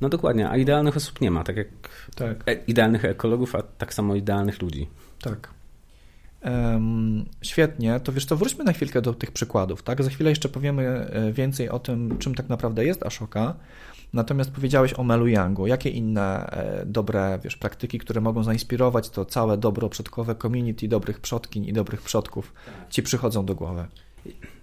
No 0.00 0.08
dokładnie, 0.08 0.50
a 0.50 0.56
idealnych 0.56 0.96
osób 0.96 1.20
nie 1.20 1.30
ma, 1.30 1.44
tak 1.44 1.56
jak 1.56 1.68
tak. 2.14 2.48
E 2.48 2.54
idealnych 2.54 3.04
ekologów, 3.04 3.54
a 3.54 3.62
tak 3.62 3.94
samo 3.94 4.14
idealnych 4.14 4.62
ludzi. 4.62 4.88
Tak. 5.20 5.55
Świetnie, 7.42 8.00
to 8.00 8.12
wiesz 8.12 8.26
to 8.26 8.36
wróćmy 8.36 8.64
na 8.64 8.72
chwilkę 8.72 9.02
do 9.02 9.14
tych 9.14 9.32
przykładów, 9.32 9.82
tak? 9.82 10.02
Za 10.02 10.10
chwilę 10.10 10.30
jeszcze 10.30 10.48
powiemy 10.48 10.82
e, 10.86 11.32
więcej 11.32 11.68
o 11.68 11.78
tym, 11.78 12.18
czym 12.18 12.34
tak 12.34 12.48
naprawdę 12.48 12.84
jest 12.84 13.06
Ashoka, 13.06 13.54
Natomiast 14.12 14.50
powiedziałeś 14.50 14.94
o 14.94 15.04
Melu 15.04 15.26
Yangu. 15.26 15.66
Jakie 15.66 15.90
inne 15.90 16.50
e, 16.50 16.86
dobre 16.86 17.38
wiesz, 17.44 17.56
praktyki, 17.56 17.98
które 17.98 18.20
mogą 18.20 18.42
zainspirować 18.42 19.10
to 19.10 19.24
całe 19.24 19.58
dobro 19.58 19.88
przodkowe 19.88 20.34
community 20.34 20.88
dobrych 20.88 21.20
przodkiń 21.20 21.64
i 21.64 21.72
dobrych 21.72 22.02
przodków 22.02 22.52
ci 22.90 23.02
przychodzą 23.02 23.46
do 23.46 23.54
głowy? 23.54 23.86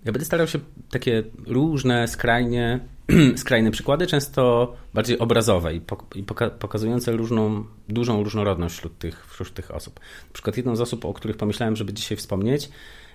Ja 0.06 0.12
będę 0.12 0.26
starał 0.26 0.48
się 0.48 0.60
takie 0.92 1.24
różne, 1.48 2.08
skrajnie, 2.08 2.80
skrajne 3.36 3.72
przykłady, 3.72 4.08
często 4.08 4.74
bardziej 4.94 5.20
obrazowe 5.20 5.76
i, 5.76 5.82
poka 6.26 6.50
pokazujące 6.50 7.12
różną, 7.12 7.66
dużą 7.90 8.24
różnorodność 8.24 8.76
wśród 8.76 8.98
tych, 8.98 9.28
wśród 9.28 9.54
tych 9.54 9.72
osób. 9.72 10.00
Na 10.00 10.34
przykład 10.34 10.58
jedną 10.58 10.76
z 10.76 10.82
osób, 10.82 11.06
o 11.06 11.14
których 11.14 11.38
pomyślałem, 11.38 11.76
żeby 11.76 11.94
dzisiaj 11.94 12.18
wspomnieć, 12.18 12.70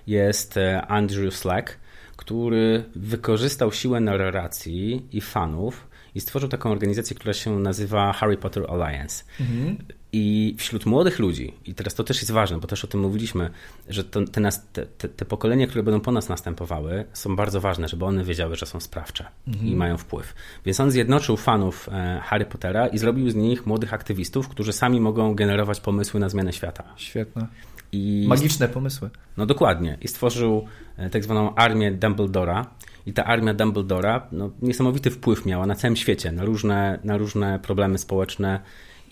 jest 0.06 0.56
e, 0.56 0.86
Andrew 0.86 1.36
Slack, 1.36 1.78
który 2.16 2.84
wykorzystał 2.96 3.72
siłę 3.72 4.00
narracji 4.00 5.06
i 5.12 5.20
fanów 5.20 5.88
i 6.14 6.20
stworzył 6.20 6.48
taką 6.48 6.70
organizację, 6.70 7.16
która 7.16 7.34
się 7.34 7.58
nazywa 7.58 8.12
Harry 8.12 8.36
Potter 8.36 8.64
Alliance. 8.70 9.24
Mhm. 9.40 9.76
I 10.12 10.54
wśród 10.58 10.86
młodych 10.86 11.18
ludzi, 11.18 11.54
i 11.66 11.74
teraz 11.74 11.94
to 11.94 12.04
też 12.04 12.16
jest 12.16 12.30
ważne, 12.30 12.58
bo 12.58 12.66
też 12.66 12.84
o 12.84 12.88
tym 12.88 13.00
mówiliśmy, 13.00 13.50
że 13.88 14.04
to, 14.04 14.24
te, 14.24 14.40
nas, 14.40 14.66
te, 14.72 14.86
te, 14.86 15.24
pokolenia, 15.24 15.66
które 15.66 15.82
będą 15.82 16.00
po 16.00 16.12
nas 16.12 16.28
następowały, 16.28 17.04
są 17.12 17.36
bardzo 17.36 17.60
ważne, 17.60 17.88
żeby 17.88 18.04
one 18.04 18.24
wiedziały, 18.24 18.56
że 18.56 18.66
są 18.66 18.80
sprawcze 18.80 19.24
mhm. 19.48 19.66
i 19.66 19.76
mają 19.76 19.96
wpływ. 19.96 20.34
Więc 20.64 20.80
on 20.80 20.90
zjednoczył 20.90 21.36
fanów 21.36 21.88
e, 21.92 22.20
Harry 22.24 22.44
Pottera 22.44 22.86
i 22.86 22.98
zrobił 22.98 23.30
z 23.30 23.34
nich 23.34 23.66
młodych 23.66 23.94
aktywistów, 23.94 24.48
którzy 24.48 24.72
sami 24.72 25.00
mogą 25.00 25.34
generować 25.34 25.80
pomysły 25.80 26.20
na 26.20 26.28
zmianę 26.28 26.52
świata. 26.52 26.84
Świetne. 26.96 27.46
I 27.92 28.24
Magiczne 28.28 28.68
pomysły. 28.68 29.10
No 29.36 29.46
dokładnie. 29.46 29.98
I 30.00 30.08
stworzył 30.08 30.66
e, 30.96 31.10
tak 31.10 31.24
zwaną 31.24 31.54
armię 31.54 31.92
Dumbledora, 31.92 32.66
i 33.06 33.12
ta 33.12 33.24
armia 33.24 33.54
Dumbledora 33.54 34.26
no, 34.32 34.50
niesamowity 34.62 35.10
wpływ 35.10 35.46
miała 35.46 35.66
na 35.66 35.74
całym 35.74 35.96
świecie, 35.96 36.32
na 36.32 36.44
różne, 36.44 36.98
na 37.04 37.16
różne 37.16 37.58
problemy 37.58 37.98
społeczne 37.98 38.60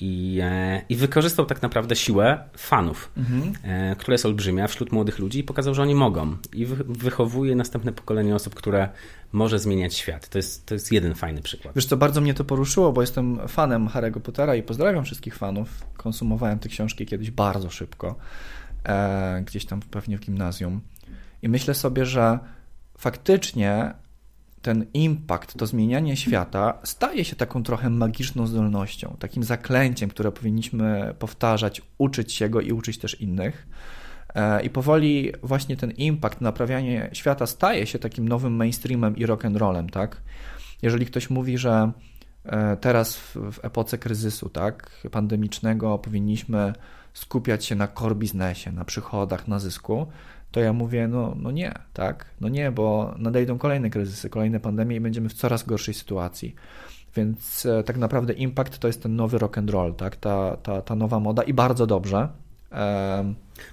i, 0.00 0.40
e, 0.42 0.82
i 0.88 0.96
wykorzystał 0.96 1.46
tak 1.46 1.62
naprawdę 1.62 1.96
siłę 1.96 2.38
fanów, 2.56 3.10
mhm. 3.16 3.52
e, 3.62 3.96
która 3.96 4.14
jest 4.14 4.26
olbrzymia 4.26 4.66
wśród 4.66 4.92
młodych 4.92 5.18
ludzi 5.18 5.38
i 5.38 5.44
pokazał, 5.44 5.74
że 5.74 5.82
oni 5.82 5.94
mogą. 5.94 6.36
I 6.52 6.66
wy, 6.66 6.84
wychowuje 6.84 7.56
następne 7.56 7.92
pokolenie 7.92 8.34
osób, 8.34 8.54
które 8.54 8.88
może 9.32 9.58
zmieniać 9.58 9.94
świat. 9.94 10.28
To 10.28 10.38
jest, 10.38 10.66
to 10.66 10.74
jest 10.74 10.92
jeden 10.92 11.14
fajny 11.14 11.42
przykład. 11.42 11.74
Wiesz 11.74 11.86
co, 11.86 11.96
bardzo 11.96 12.20
mnie 12.20 12.34
to 12.34 12.44
poruszyło, 12.44 12.92
bo 12.92 13.00
jestem 13.00 13.48
fanem 13.48 13.88
Harry'ego 13.88 14.20
Pottera 14.20 14.54
i 14.54 14.62
pozdrawiam 14.62 15.04
wszystkich 15.04 15.36
fanów. 15.36 15.68
Konsumowałem 15.96 16.58
te 16.58 16.68
książki 16.68 17.06
kiedyś 17.06 17.30
bardzo 17.30 17.70
szybko, 17.70 18.14
e, 18.84 19.42
gdzieś 19.46 19.64
tam 19.64 19.80
pewnie 19.80 20.18
w 20.18 20.20
gimnazjum. 20.20 20.80
I 21.42 21.48
myślę 21.48 21.74
sobie, 21.74 22.06
że 22.06 22.38
faktycznie 22.98 23.94
ten 24.66 24.86
impact, 24.94 25.58
to 25.58 25.66
zmienianie 25.66 26.16
świata 26.16 26.78
staje 26.84 27.24
się 27.24 27.36
taką 27.36 27.62
trochę 27.62 27.90
magiczną 27.90 28.46
zdolnością, 28.46 29.16
takim 29.18 29.44
zaklęciem, 29.44 30.10
które 30.10 30.32
powinniśmy 30.32 31.14
powtarzać, 31.18 31.82
uczyć 31.98 32.32
się 32.32 32.48
go 32.48 32.60
i 32.60 32.72
uczyć 32.72 32.98
też 32.98 33.20
innych. 33.20 33.66
E, 34.34 34.62
I 34.62 34.70
powoli 34.70 35.32
właśnie 35.42 35.76
ten 35.76 35.90
impact, 35.90 36.40
naprawianie 36.40 37.10
świata 37.12 37.46
staje 37.46 37.86
się 37.86 37.98
takim 37.98 38.28
nowym 38.28 38.56
mainstreamem 38.56 39.16
i 39.16 39.26
rock'n'rollem, 39.26 39.90
tak? 39.90 40.22
Jeżeli 40.82 41.06
ktoś 41.06 41.30
mówi, 41.30 41.58
że 41.58 41.92
e, 42.44 42.76
teraz 42.76 43.16
w 43.34 43.58
epoce 43.62 43.98
kryzysu, 43.98 44.48
tak, 44.48 44.90
pandemicznego 45.10 45.98
powinniśmy 45.98 46.72
skupiać 47.14 47.64
się 47.64 47.74
na 47.74 47.88
core 47.88 48.14
biznesie, 48.14 48.72
na 48.72 48.84
przychodach, 48.84 49.48
na 49.48 49.58
zysku, 49.58 50.06
to 50.50 50.60
ja 50.60 50.72
mówię, 50.72 51.08
no, 51.08 51.36
no 51.38 51.50
nie, 51.50 51.74
tak, 51.92 52.26
no 52.40 52.48
nie, 52.48 52.70
bo 52.70 53.14
nadejdą 53.18 53.58
kolejne 53.58 53.90
kryzysy, 53.90 54.30
kolejne 54.30 54.60
pandemie 54.60 54.96
i 54.96 55.00
będziemy 55.00 55.28
w 55.28 55.34
coraz 55.34 55.62
gorszej 55.62 55.94
sytuacji. 55.94 56.54
Więc 57.16 57.66
e, 57.66 57.82
tak 57.82 57.96
naprawdę 57.96 58.32
impact 58.32 58.78
to 58.78 58.86
jest 58.86 59.02
ten 59.02 59.16
nowy 59.16 59.38
rock 59.38 59.58
and 59.58 59.70
roll, 59.70 59.94
tak, 59.94 60.16
ta, 60.16 60.56
ta, 60.56 60.82
ta 60.82 60.94
nowa 60.94 61.20
moda 61.20 61.42
i 61.42 61.54
bardzo 61.54 61.86
dobrze. 61.86 62.28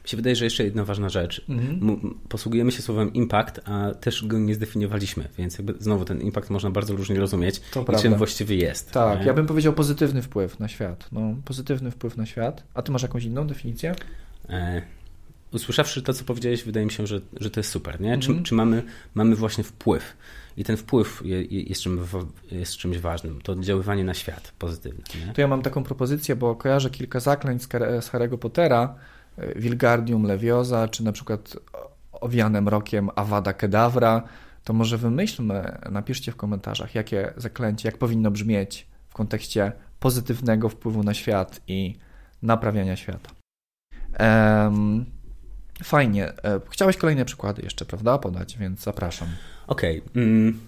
Mi 0.04 0.10
się 0.10 0.18
wydaje, 0.18 0.36
że 0.36 0.46
jeszcze 0.46 0.64
jedna 0.64 0.86
ważna 0.86 1.10
rzecz. 1.10 1.46
Mhm. 1.50 2.16
Posługujemy 2.30 2.72
się 2.72 2.82
słowem 2.82 3.14
impact, 3.14 3.62
a 3.66 3.92
też 3.92 4.26
go 4.26 4.40
nie 4.40 4.56
zdefiniowaliśmy, 4.56 5.28
więc 5.38 5.58
jakby 5.58 5.74
znowu 5.80 6.06
ten 6.06 6.22
impact 6.22 6.50
można 6.50 6.72
bardzo 6.72 6.96
różnie 6.96 7.20
rozumieć 7.20 7.60
to 7.60 7.82
i 7.82 7.86
prawda. 7.86 8.02
czym 8.02 8.16
właściwie 8.16 8.56
jest. 8.56 8.92
Tak, 8.92 9.20
nie? 9.20 9.26
ja 9.26 9.34
bym 9.34 9.46
powiedział 9.46 9.74
pozytywny 9.74 10.22
wpływ 10.22 10.60
na 10.60 10.68
świat. 10.68 11.08
No, 11.12 11.36
pozytywny 11.46 11.92
wpływ 11.92 12.18
na 12.18 12.26
świat. 12.26 12.64
A 12.74 12.82
ty 12.82 12.92
masz 12.92 13.02
jakąś 13.02 13.24
inną 13.24 13.48
definicję? 13.48 13.96
E 14.50 14.82
usłyszawszy 15.54 16.02
to, 16.02 16.14
co 16.14 16.24
powiedziałeś, 16.24 16.64
wydaje 16.64 16.86
mi 16.86 16.92
się, 16.92 17.08
że, 17.08 17.22
że 17.40 17.50
to 17.50 17.60
jest 17.60 17.70
super. 17.70 18.02
Nie? 18.02 18.18
Czy, 18.18 18.32
mm. 18.32 18.44
czy 18.44 18.56
mamy, 18.56 18.84
mamy 19.14 19.36
właśnie 19.36 19.64
wpływ? 19.64 20.18
I 20.58 20.64
ten 20.64 20.78
wpływ 20.78 21.22
jest, 21.50 21.82
czym, 21.82 22.08
jest 22.52 22.78
czymś 22.78 22.98
ważnym. 22.98 23.42
To 23.42 23.52
oddziaływanie 23.52 24.04
na 24.04 24.14
świat 24.14 24.54
pozytywne. 24.60 25.04
Nie? 25.28 25.34
To 25.34 25.42
ja 25.42 25.48
mam 25.48 25.62
taką 25.62 25.84
propozycję, 25.84 26.36
bo 26.36 26.56
kojarzę 26.56 26.90
kilka 26.90 27.20
zaklęć 27.20 27.64
z, 27.64 27.66
z 28.06 28.12
Harry'ego 28.12 28.38
Pottera, 28.38 28.96
Wilgardium 29.56 30.24
Leviosa, 30.24 30.88
czy 30.88 31.04
na 31.04 31.12
przykład 31.12 31.58
owianem 32.12 32.68
rokiem 32.68 33.10
Avada 33.16 33.54
Kedavra. 33.54 34.24
To 34.64 34.74
może 34.74 34.98
wymyślmy, 34.98 35.78
napiszcie 35.92 36.32
w 36.32 36.36
komentarzach, 36.36 36.96
jakie 36.96 37.34
zaklęcie, 37.38 37.88
jak 37.88 37.98
powinno 37.98 38.32
brzmieć 38.32 38.88
w 39.08 39.14
kontekście 39.14 39.72
pozytywnego 40.00 40.70
wpływu 40.70 41.04
na 41.04 41.14
świat 41.14 41.62
i 41.68 41.96
naprawiania 42.42 42.96
świata. 42.96 43.30
Um, 44.20 45.06
Fajnie. 45.84 46.28
E, 46.28 46.62
chciałeś 46.70 46.98
kolejne 46.98 47.26
przykłady 47.26 47.62
jeszcze, 47.62 47.86
prawda, 47.86 48.18
podać, 48.18 48.58
więc 48.58 48.84
zapraszam. 48.84 49.28
Okej. 49.68 50.02
Okay. 50.12 50.24
Mm, 50.24 50.60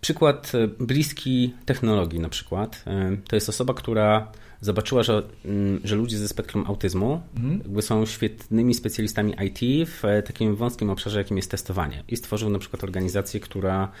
przykład 0.00 0.52
e, 0.54 0.68
bliski 0.68 1.54
technologii 1.66 2.20
na 2.20 2.28
przykład. 2.28 2.82
E, 2.86 3.16
to 3.28 3.36
jest 3.36 3.48
osoba, 3.48 3.74
która 3.74 4.32
zobaczyła, 4.60 5.02
że, 5.02 5.22
mm, 5.44 5.80
że 5.84 5.96
ludzie 5.96 6.18
ze 6.18 6.28
spektrum 6.28 6.64
autyzmu 6.66 7.20
mhm. 7.36 7.82
są 7.82 8.06
świetnymi 8.06 8.74
specjalistami 8.74 9.34
IT 9.46 9.88
w 9.88 10.02
takim 10.26 10.56
wąskim 10.56 10.90
obszarze, 10.90 11.18
jakim 11.18 11.36
jest 11.36 11.50
testowanie. 11.50 12.04
I 12.08 12.16
stworzył 12.16 12.50
na 12.50 12.58
przykład 12.58 12.84
organizację, 12.84 13.40
która 13.40 13.92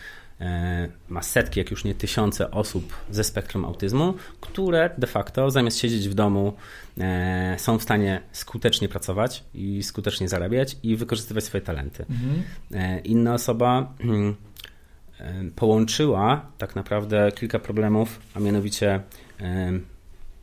ma 1.08 1.22
setki, 1.22 1.60
jak 1.60 1.70
już 1.70 1.84
nie 1.84 1.94
tysiące 1.94 2.50
osób 2.50 2.94
ze 3.10 3.24
spektrum 3.24 3.64
autyzmu, 3.64 4.14
które 4.40 4.90
de 4.98 5.06
facto 5.06 5.50
zamiast 5.50 5.78
siedzieć 5.78 6.08
w 6.08 6.14
domu 6.14 6.52
e, 6.98 7.56
są 7.58 7.78
w 7.78 7.82
stanie 7.82 8.20
skutecznie 8.32 8.88
pracować 8.88 9.44
i 9.54 9.82
skutecznie 9.82 10.28
zarabiać 10.28 10.76
i 10.82 10.96
wykorzystywać 10.96 11.44
swoje 11.44 11.62
talenty. 11.62 12.04
Mhm. 12.10 12.42
E, 12.74 13.00
inna 13.00 13.34
osoba 13.34 13.94
hmm, 13.98 14.36
połączyła 15.56 16.46
tak 16.58 16.76
naprawdę 16.76 17.32
kilka 17.32 17.58
problemów, 17.58 18.20
a 18.34 18.40
mianowicie 18.40 19.00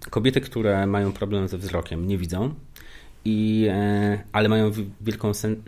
kobiety, 0.09 0.41
które 0.41 0.87
mają 0.87 1.11
problem 1.11 1.47
ze 1.47 1.57
wzrokiem, 1.57 2.07
nie 2.07 2.17
widzą, 2.17 2.53
i, 3.25 3.67
ale 4.31 4.49
mają 4.49 4.71
wielką 5.01 5.33
sen 5.33 5.61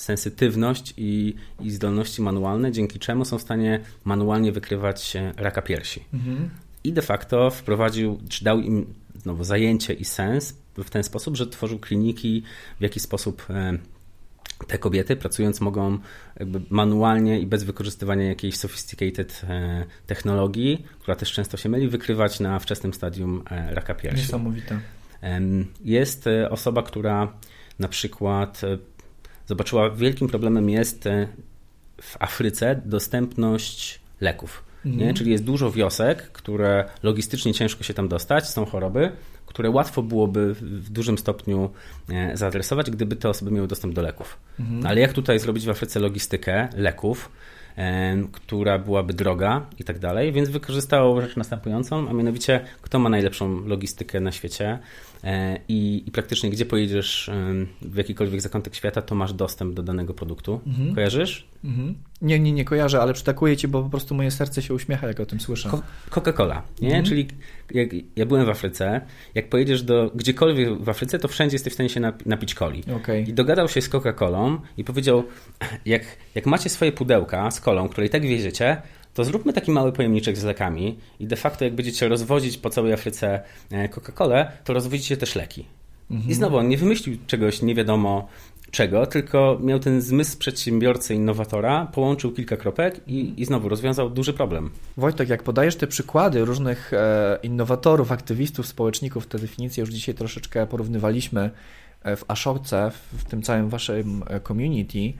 sensytywność 0.00 0.94
i, 0.96 1.34
i 1.60 1.70
zdolności 1.70 2.22
manualne, 2.22 2.72
dzięki 2.72 2.98
czemu 2.98 3.24
są 3.24 3.38
w 3.38 3.42
stanie 3.42 3.80
manualnie 4.04 4.52
wykrywać 4.52 5.16
raka 5.36 5.62
piersi. 5.62 6.04
Mhm. 6.14 6.50
I 6.84 6.92
de 6.92 7.02
facto 7.02 7.50
wprowadził, 7.50 8.20
czy 8.28 8.44
dał 8.44 8.60
im 8.60 8.94
znowu 9.22 9.44
zajęcie 9.44 9.92
i 9.92 10.04
sens 10.04 10.56
w 10.76 10.90
ten 10.90 11.02
sposób, 11.02 11.36
że 11.36 11.46
tworzył 11.46 11.78
kliniki, 11.78 12.42
w 12.78 12.82
jaki 12.82 13.00
sposób 13.00 13.46
e, 13.50 13.78
te 14.66 14.78
kobiety 14.78 15.16
pracując 15.16 15.60
mogą 15.60 15.98
manualnie 16.70 17.40
i 17.40 17.46
bez 17.46 17.64
wykorzystywania 17.64 18.24
jakiejś 18.24 18.56
sophisticated 18.56 19.42
e, 19.48 19.84
technologii, 20.06 20.84
która 21.00 21.16
też 21.16 21.32
często 21.32 21.56
się 21.56 21.68
myli, 21.68 21.88
wykrywać 21.88 22.40
na 22.40 22.58
wczesnym 22.58 22.94
stadium 22.94 23.42
e, 23.50 23.74
raka 23.74 23.94
piersi. 23.94 24.18
Niesamowite. 24.20 24.80
Jest 25.84 26.24
osoba, 26.50 26.82
która 26.82 27.32
na 27.78 27.88
przykład 27.88 28.60
zobaczyła, 29.50 29.90
wielkim 29.90 30.28
problemem 30.28 30.70
jest 30.70 31.06
e, 31.06 31.28
w 32.02 32.16
Afryce 32.22 32.80
dostępność 32.84 34.00
leków. 34.20 34.64
Mhm. 34.86 35.06
Nie? 35.06 35.14
Czyli 35.14 35.30
jest 35.30 35.44
dużo 35.44 35.70
wiosek, 35.70 36.32
które 36.32 36.84
logistycznie 37.02 37.54
ciężko 37.54 37.82
się 37.84 37.94
tam 37.94 38.08
dostać, 38.08 38.48
są 38.48 38.64
choroby, 38.64 39.12
które 39.46 39.70
łatwo 39.70 40.02
byłoby 40.02 40.54
w 40.54 40.90
dużym 40.90 41.18
stopniu 41.18 41.70
e, 42.08 42.36
zaadresować, 42.36 42.90
gdyby 42.90 43.16
te 43.16 43.28
osoby 43.28 43.50
miały 43.50 43.68
dostęp 43.68 43.94
do 43.94 44.02
leków. 44.02 44.36
Mhm. 44.60 44.86
Ale 44.86 45.00
jak 45.00 45.12
tutaj 45.12 45.38
zrobić 45.38 45.66
w 45.66 45.70
Afryce 45.70 46.00
logistykę 46.00 46.68
leków, 46.76 47.30
która 48.32 48.78
byłaby 48.78 49.12
droga 49.12 49.66
i 49.78 49.84
tak 49.84 49.98
dalej, 49.98 50.32
więc 50.32 50.48
wykorzystało 50.48 51.20
rzecz 51.20 51.36
następującą, 51.36 52.08
a 52.08 52.12
mianowicie 52.12 52.60
kto 52.82 52.98
ma 52.98 53.08
najlepszą 53.08 53.66
logistykę 53.66 54.20
na 54.20 54.32
świecie 54.32 54.68
e, 54.68 54.78
i, 55.68 56.02
i 56.06 56.10
praktycznie 56.10 56.50
gdzie 56.50 56.66
pojedziesz 56.66 57.30
w 57.82 57.96
jakikolwiek 57.96 58.40
zakątek 58.40 58.74
świata, 58.74 59.02
to 59.02 59.14
masz 59.14 59.32
dostęp 59.32 59.74
do 59.74 59.82
danego 59.82 60.14
produktu. 60.14 60.60
Mhm. 60.66 60.94
Kojarzysz? 60.94 61.48
Mhm. 61.64 61.94
Nie, 62.22 62.40
nie, 62.40 62.52
nie 62.52 62.64
kojarzę, 62.64 63.00
ale 63.00 63.12
przytakuję 63.12 63.56
ci, 63.56 63.68
bo 63.68 63.82
po 63.82 63.90
prostu 63.90 64.14
moje 64.14 64.30
serce 64.30 64.62
się 64.62 64.74
uśmiecha, 64.74 65.08
jak 65.08 65.20
o 65.20 65.26
tym 65.26 65.40
słyszę. 65.40 65.70
Coca-Cola, 66.10 66.62
nie? 66.80 66.88
Mhm. 66.88 67.04
Czyli 67.04 67.28
jak 67.70 67.88
ja 68.16 68.26
byłem 68.26 68.46
w 68.46 68.48
Afryce, 68.48 69.00
jak 69.34 69.48
pojedziesz 69.48 69.82
do 69.82 70.10
gdziekolwiek 70.14 70.82
w 70.82 70.88
Afryce, 70.88 71.18
to 71.18 71.28
wszędzie 71.28 71.54
jesteś 71.54 71.72
w 71.72 71.74
stanie 71.74 71.88
się 71.88 72.00
napić 72.26 72.54
coli. 72.54 72.84
Okay. 72.96 73.20
I 73.20 73.32
dogadał 73.32 73.68
się 73.68 73.82
z 73.82 73.90
Coca-Colą 73.90 74.58
i 74.76 74.84
powiedział, 74.84 75.24
jak, 75.86 76.02
jak 76.34 76.46
macie 76.46 76.70
swoje 76.70 76.92
pudełka 76.92 77.50
z 77.50 77.60
kolą, 77.60 77.88
które 77.88 78.06
i 78.06 78.10
tak 78.10 78.22
wieziecie, 78.22 78.82
to 79.14 79.24
zróbmy 79.24 79.52
taki 79.52 79.70
mały 79.70 79.92
pojemniczek 79.92 80.36
z 80.36 80.44
lekami 80.44 80.98
i 81.20 81.26
de 81.26 81.36
facto 81.36 81.64
jak 81.64 81.74
będziecie 81.74 82.08
rozwozić 82.08 82.58
po 82.58 82.70
całej 82.70 82.92
Afryce 82.92 83.42
e, 83.70 83.88
Coca-Colę, 83.88 84.46
to 84.64 84.72
rozwozicie 84.72 85.16
też 85.16 85.34
leki. 85.34 85.64
Mhm. 86.10 86.30
I 86.30 86.34
znowu 86.34 86.56
on 86.56 86.68
nie 86.68 86.76
wymyślił 86.76 87.18
czegoś 87.26 87.62
nie 87.62 87.74
wiadomo 87.74 88.28
czego, 88.70 89.06
tylko 89.06 89.58
miał 89.62 89.78
ten 89.78 90.02
zmysł 90.02 90.38
przedsiębiorcy, 90.38 91.14
innowatora, 91.14 91.86
połączył 91.86 92.32
kilka 92.32 92.56
kropek 92.56 93.00
i, 93.06 93.34
i 93.36 93.44
znowu 93.44 93.68
rozwiązał 93.68 94.10
duży 94.10 94.32
problem. 94.32 94.70
Wojtek, 94.96 95.28
jak 95.28 95.42
podajesz 95.42 95.76
te 95.76 95.86
przykłady 95.86 96.44
różnych 96.44 96.92
e, 96.92 97.38
innowatorów, 97.42 98.12
aktywistów, 98.12 98.66
społeczników, 98.66 99.26
te 99.26 99.38
definicje 99.38 99.80
już 99.80 99.90
dzisiaj 99.90 100.14
troszeczkę 100.14 100.66
porównywaliśmy 100.66 101.50
e, 102.02 102.16
w 102.16 102.24
Ashoce, 102.28 102.90
w 103.12 103.24
tym 103.24 103.42
całym 103.42 103.68
waszym 103.68 104.24
community, 104.48 105.12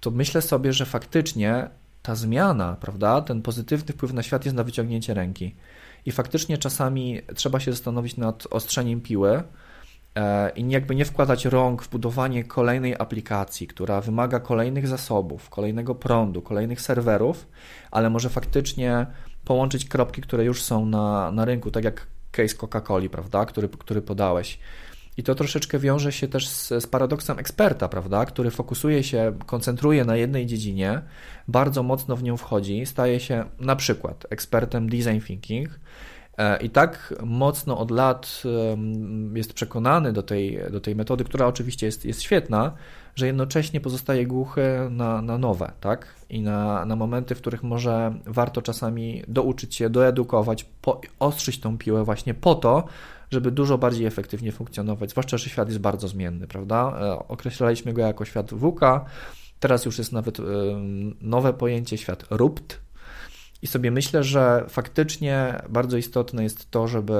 to 0.00 0.10
myślę 0.10 0.42
sobie, 0.42 0.72
że 0.72 0.86
faktycznie 0.86 1.68
ta 2.04 2.14
zmiana, 2.14 2.76
prawda, 2.80 3.20
ten 3.20 3.42
pozytywny 3.42 3.94
wpływ 3.94 4.12
na 4.12 4.22
świat 4.22 4.44
jest 4.44 4.56
na 4.56 4.64
wyciągnięcie 4.64 5.14
ręki. 5.14 5.54
I 6.06 6.12
faktycznie 6.12 6.58
czasami 6.58 7.20
trzeba 7.34 7.60
się 7.60 7.72
zastanowić 7.72 8.16
nad 8.16 8.46
ostrzeniem 8.50 9.00
piły, 9.00 9.42
E, 10.14 10.50
i 10.50 10.70
jakby 10.70 10.94
nie 10.94 11.04
wkładać 11.04 11.44
rąk 11.44 11.82
w 11.82 11.90
budowanie 11.90 12.44
kolejnej 12.44 12.94
aplikacji, 12.98 13.66
która 13.66 14.00
wymaga 14.00 14.40
kolejnych 14.40 14.88
zasobów, 14.88 15.50
kolejnego 15.50 15.94
prądu, 15.94 16.42
kolejnych 16.42 16.80
serwerów, 16.80 17.48
ale 17.90 18.10
może 18.10 18.28
faktycznie 18.28 19.06
połączyć 19.44 19.84
kropki, 19.84 20.22
które 20.22 20.44
już 20.44 20.62
są 20.62 20.86
na, 20.86 21.30
na 21.30 21.44
rynku, 21.44 21.70
tak 21.70 21.84
jak 21.84 22.06
case 22.32 22.56
Coca-Coli, 22.56 23.08
prawda, 23.08 23.44
który, 23.46 23.68
który 23.68 24.02
podałeś. 24.02 24.58
I 25.16 25.22
to 25.22 25.34
troszeczkę 25.34 25.78
wiąże 25.78 26.12
się 26.12 26.28
też 26.28 26.48
z, 26.48 26.68
z, 26.68 26.86
paradoksem 26.86 27.38
eksperta, 27.38 27.88
prawda, 27.88 28.26
który 28.26 28.50
fokusuje 28.50 29.02
się, 29.02 29.32
koncentruje 29.46 30.04
na 30.04 30.16
jednej 30.16 30.46
dziedzinie, 30.46 31.02
bardzo 31.48 31.82
mocno 31.82 32.16
w 32.16 32.22
nią 32.22 32.36
wchodzi, 32.36 32.86
staje 32.86 33.20
się 33.20 33.44
na 33.60 33.76
przykład 33.76 34.26
ekspertem 34.30 34.88
design 34.88 35.20
thinking, 35.26 35.80
I 36.60 36.70
tak 36.70 37.14
mocno 37.22 37.78
od 37.78 37.90
lat 37.90 38.42
jest 39.34 39.52
przekonany 39.52 40.12
do 40.12 40.22
tej, 40.22 40.60
do 40.70 40.80
tej 40.80 40.96
metody, 40.96 41.24
która 41.24 41.46
oczywiście 41.46 41.86
jest, 41.86 42.04
jest 42.04 42.22
świetna, 42.22 42.72
że 43.16 43.26
jednocześnie 43.26 43.80
pozostaje 43.80 44.26
głuchy 44.26 44.62
na, 44.90 45.22
na 45.22 45.38
nowe, 45.38 45.72
tak? 45.80 46.14
I 46.30 46.42
na, 46.42 46.84
na 46.84 46.96
momenty, 46.96 47.34
w 47.34 47.38
których 47.38 47.62
może 47.62 48.14
warto 48.26 48.62
czasami 48.62 49.22
douczyć 49.28 49.74
się, 49.74 49.90
doedukować, 49.90 50.66
ostrzyć 51.18 51.60
tą 51.60 51.78
piłę 51.78 52.04
właśnie 52.04 52.34
po 52.34 52.54
to, 52.54 52.84
żeby 53.30 53.50
dużo 53.50 53.78
bardziej 53.78 54.06
efektywnie 54.06 54.52
funkcjonować, 54.52 55.10
zwłaszcza, 55.10 55.38
że 55.38 55.50
świat 55.50 55.68
jest 55.68 55.80
bardzo 55.80 56.08
zmienny, 56.08 56.46
prawda? 56.46 56.98
E, 57.00 57.28
określaliśmy 57.28 57.92
go 57.92 58.02
jako 58.02 58.24
świat 58.24 58.54
WUKA, 58.54 59.04
teraz 59.60 59.84
już 59.84 59.98
jest 59.98 60.12
nawet 60.12 60.38
nowe 61.20 61.52
pojęcie, 61.52 61.98
świat 61.98 62.24
RUPT, 62.30 62.83
I 63.62 63.66
sobie 63.66 63.90
myślę, 63.90 64.24
że 64.24 64.64
faktycznie 64.68 65.62
bardzo 65.68 65.96
istotne 65.96 66.42
jest 66.42 66.70
to, 66.70 66.88
żeby 66.88 67.14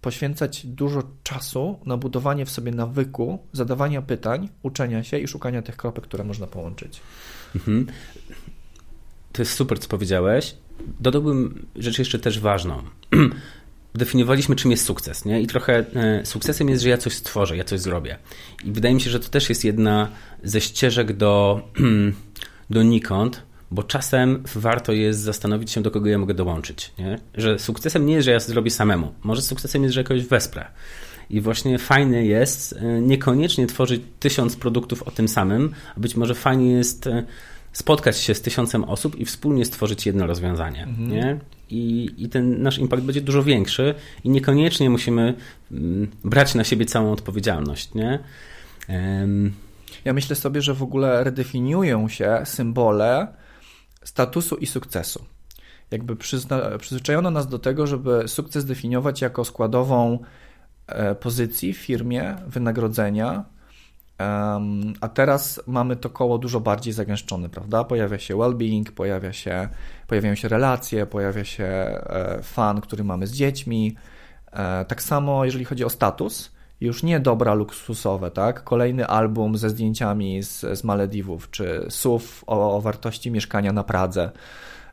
poświęcać 0.00 0.66
dużo 0.66 1.02
czasu 1.22 1.78
na 1.86 1.96
budowanie 1.96 2.46
w 2.46 2.50
sobie 2.50 2.72
nawyku, 2.72 3.38
zadawania 3.52 4.02
pytań, 4.02 4.48
uczenia 4.62 5.04
się 5.04 5.18
i 5.18 5.28
szukania 5.28 5.62
tych 5.62 5.76
kropek, 5.76 6.04
które 6.04 6.24
można 6.24 6.46
połączyć. 6.46 7.00
Mhm. 7.56 7.86
To 9.32 9.42
jest 9.42 9.52
super, 9.52 9.78
co 9.78 9.88
powiedziałeś. 9.88 10.56
Dodałbym 11.00 11.66
rzecz 11.76 11.98
jeszcze 11.98 12.18
też 12.18 12.40
ważną. 12.40 12.82
Definiowaliśmy, 13.94 14.56
czym 14.56 14.70
jest 14.70 14.84
sukces, 14.84 15.24
nie? 15.24 15.40
I 15.40 15.46
trochę 15.46 15.84
e, 15.94 16.26
sukcesem 16.26 16.68
jest, 16.68 16.82
że 16.82 16.88
ja 16.88 16.98
coś 16.98 17.12
stworzę, 17.12 17.56
ja 17.56 17.64
coś 17.64 17.80
zrobię. 17.80 18.18
I 18.64 18.72
wydaje 18.72 18.94
mi 18.94 19.00
się, 19.00 19.10
że 19.10 19.20
to 19.20 19.28
też 19.28 19.48
jest 19.48 19.64
jedna 19.64 20.08
ze 20.42 20.60
ścieżek 20.60 21.16
do, 21.16 21.62
donikąd, 22.70 23.42
bo 23.70 23.82
czasem 23.82 24.42
warto 24.54 24.92
jest 24.92 25.20
zastanowić 25.20 25.70
się, 25.70 25.82
do 25.82 25.90
kogo 25.90 26.08
ja 26.08 26.18
mogę 26.18 26.34
dołączyć. 26.34 26.92
Nie? 26.98 27.18
Że 27.34 27.58
sukcesem 27.58 28.06
nie 28.06 28.14
jest, 28.14 28.24
że 28.24 28.30
ja 28.30 28.40
zrobię 28.40 28.70
samemu. 28.70 29.12
Może 29.22 29.42
sukcesem 29.42 29.82
jest, 29.82 29.94
że 29.94 30.00
jakoś 30.00 30.22
wesprę. 30.22 30.66
I 31.30 31.40
właśnie 31.40 31.78
fajne 31.78 32.24
jest 32.24 32.72
e, 32.72 33.00
niekoniecznie 33.00 33.66
tworzyć 33.66 34.02
tysiąc 34.20 34.56
produktów 34.56 35.02
o 35.02 35.10
tym 35.10 35.28
samym, 35.28 35.72
a 35.96 36.00
być 36.00 36.16
może 36.16 36.34
fajnie 36.34 36.72
jest 36.72 37.06
e, 37.06 37.22
spotkać 37.72 38.18
się 38.18 38.34
z 38.34 38.42
tysiącem 38.42 38.84
osób 38.84 39.16
i 39.20 39.24
wspólnie 39.24 39.64
stworzyć 39.64 40.06
jedno 40.06 40.26
rozwiązanie. 40.26 40.82
Mhm. 40.82 41.10
Nie? 41.10 41.38
I, 41.70 42.10
I 42.18 42.28
ten 42.28 42.62
nasz 42.62 42.78
impact 42.78 43.02
będzie 43.02 43.20
dużo 43.20 43.42
większy 43.42 43.94
i 44.24 44.30
niekoniecznie 44.30 44.90
musimy 44.90 45.34
mm, 45.72 46.08
brać 46.24 46.54
na 46.54 46.64
siebie 46.64 46.86
całą 46.86 47.12
odpowiedzialność. 47.12 47.94
Nie? 47.94 48.18
Um. 48.88 49.52
Ja 50.04 50.12
myślę 50.12 50.36
sobie, 50.36 50.62
że 50.62 50.74
w 50.74 50.82
ogóle 50.82 51.24
redefiniują 51.24 52.08
się 52.08 52.42
symbole 52.44 53.28
statusu 54.06 54.56
i 54.56 54.66
sukcesu. 54.66 55.24
Jakby 55.90 56.16
przyzna, 56.16 56.78
przyzwyczajono 56.78 57.30
nas 57.30 57.48
do 57.48 57.58
tego, 57.58 57.86
żeby 57.86 58.28
sukces 58.28 58.64
definiować 58.64 59.20
jako 59.20 59.44
składową 59.44 60.18
e, 60.86 61.14
pozycji 61.14 61.72
w 61.72 61.78
firmie, 61.78 62.36
wynagrodzenia, 62.46 63.44
a 65.00 65.08
teraz 65.08 65.60
mamy 65.66 65.96
to 65.96 66.10
koło 66.10 66.38
dużo 66.38 66.60
bardziej 66.60 66.92
zagęszczone, 66.92 67.48
prawda? 67.48 67.84
Pojawia 67.84 68.18
się 68.18 68.34
well-being, 68.34 68.90
pojawia 68.90 69.32
się, 69.32 69.68
pojawiają 70.06 70.34
się 70.34 70.48
relacje, 70.48 71.06
pojawia 71.06 71.44
się 71.44 71.64
e, 71.64 72.38
fan, 72.42 72.80
który 72.80 73.04
mamy 73.04 73.26
z 73.26 73.32
dziećmi. 73.32 73.96
E, 74.52 74.84
tak 74.84 75.02
samo 75.02 75.44
jeżeli 75.44 75.64
chodzi 75.64 75.84
o 75.84 75.90
status, 75.90 76.55
już 76.80 77.02
nie 77.02 77.20
dobra 77.20 77.54
luksusowe, 77.54 78.30
tak? 78.30 78.64
Kolejny 78.64 79.06
album 79.06 79.56
ze 79.56 79.70
zdjęciami 79.70 80.42
z, 80.42 80.60
z 80.60 80.84
Malediwów, 80.84 81.50
czy 81.50 81.86
SUV 81.88 82.24
o, 82.46 82.76
o 82.76 82.80
wartości 82.80 83.30
mieszkania 83.30 83.72
na 83.72 83.84
Pradze. 83.84 84.30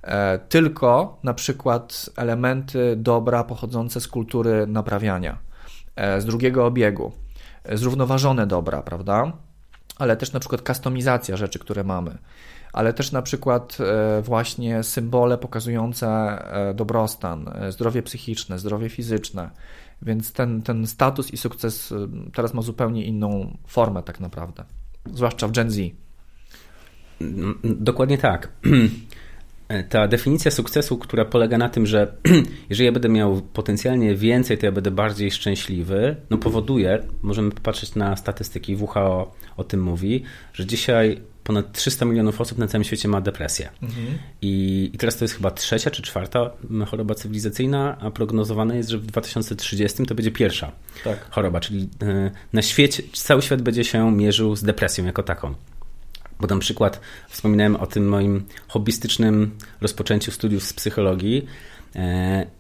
E, 0.01 0.39
tylko 0.39 1.17
na 1.23 1.33
przykład 1.33 2.09
elementy 2.15 2.95
dobra 2.97 3.43
pochodzące 3.43 4.01
z 4.01 4.07
kultury 4.07 4.67
naprawiania, 4.67 5.37
e, 5.95 6.21
z 6.21 6.25
drugiego 6.25 6.65
obiegu, 6.65 7.11
e, 7.63 7.77
zrównoważone 7.77 8.47
dobra, 8.47 8.81
prawda? 8.81 9.31
Ale 9.97 10.17
też 10.17 10.33
na 10.33 10.39
przykład 10.39 10.61
kustomizacja 10.61 11.37
rzeczy, 11.37 11.59
które 11.59 11.83
mamy 11.83 12.17
ale 12.73 12.93
też 12.93 13.11
na 13.11 13.21
przykład 13.21 13.77
e, 13.79 14.21
właśnie 14.21 14.83
symbole 14.83 15.37
pokazujące 15.37 16.07
e, 16.07 16.73
dobrostan, 16.73 17.49
e, 17.55 17.71
zdrowie 17.71 18.03
psychiczne, 18.03 18.59
zdrowie 18.59 18.89
fizyczne. 18.89 19.49
Więc 20.05 20.33
ten, 20.33 20.61
ten 20.61 20.87
status 20.87 21.33
i 21.33 21.37
sukces 21.37 21.93
teraz 22.33 22.53
ma 22.53 22.61
zupełnie 22.61 23.05
inną 23.05 23.57
formę, 23.67 24.03
tak 24.03 24.19
naprawdę, 24.19 24.63
zwłaszcza 25.13 25.47
w 25.47 25.51
Gen 25.51 25.71
Z. 25.71 25.79
Dokładnie 27.63 28.17
tak. 28.17 28.49
Ta 29.89 30.07
definicja 30.07 30.51
sukcesu, 30.51 30.97
która 30.97 31.25
polega 31.25 31.57
na 31.57 31.69
tym, 31.69 31.85
że 31.85 32.15
jeżeli 32.69 32.85
ja 32.85 32.91
będę 32.91 33.09
miał 33.09 33.41
potencjalnie 33.41 34.15
więcej, 34.15 34.57
to 34.57 34.65
ja 34.65 34.71
będę 34.71 34.91
bardziej 34.91 35.31
szczęśliwy, 35.31 36.15
no 36.29 36.37
powoduje, 36.37 37.03
możemy 37.21 37.51
popatrzeć 37.51 37.95
na 37.95 38.15
statystyki, 38.15 38.75
WHO 38.75 39.35
o 39.57 39.63
tym 39.63 39.81
mówi, 39.81 40.23
że 40.53 40.65
dzisiaj 40.65 41.21
ponad 41.43 41.71
300 41.71 42.05
milionów 42.05 42.41
osób 42.41 42.57
na 42.57 42.67
całym 42.67 42.83
świecie 42.83 43.07
ma 43.07 43.21
depresję. 43.21 43.69
Mhm. 43.81 44.07
I, 44.41 44.89
I, 44.93 44.97
teraz 44.97 45.17
to 45.17 45.23
jest 45.23 45.35
chyba 45.35 45.51
trzecia 45.51 45.91
czy 45.91 46.01
czwarta 46.01 46.51
choroba 46.87 47.15
cywilizacyjna, 47.15 47.97
a 47.99 48.11
prognozowane 48.11 48.77
jest, 48.77 48.89
że 48.89 48.97
w 48.97 49.05
2030 49.05 50.05
to 50.05 50.15
będzie 50.15 50.31
pierwsza 50.31 50.71
tak. 51.03 51.29
choroba, 51.29 51.59
czyli 51.59 51.89
e, 52.01 52.31
na 52.53 52.61
świecie, 52.61 53.03
cały 53.13 53.41
świat 53.41 53.61
będzie 53.61 53.83
się 53.83 54.11
mierzył 54.11 54.55
z 54.55 54.63
depresją 54.63 55.05
jako 55.05 55.23
taką. 55.23 55.53
Bo 56.39 56.47
na 56.47 56.59
przykład 56.59 56.99
wspominałem 57.29 57.75
o 57.75 57.87
tym 57.87 58.09
moim 58.09 58.45
hobbystycznym 58.67 59.51
rozpoczęciu 59.81 60.31
studiów 60.31 60.63
z 60.63 60.73
psychologii, 60.73 61.45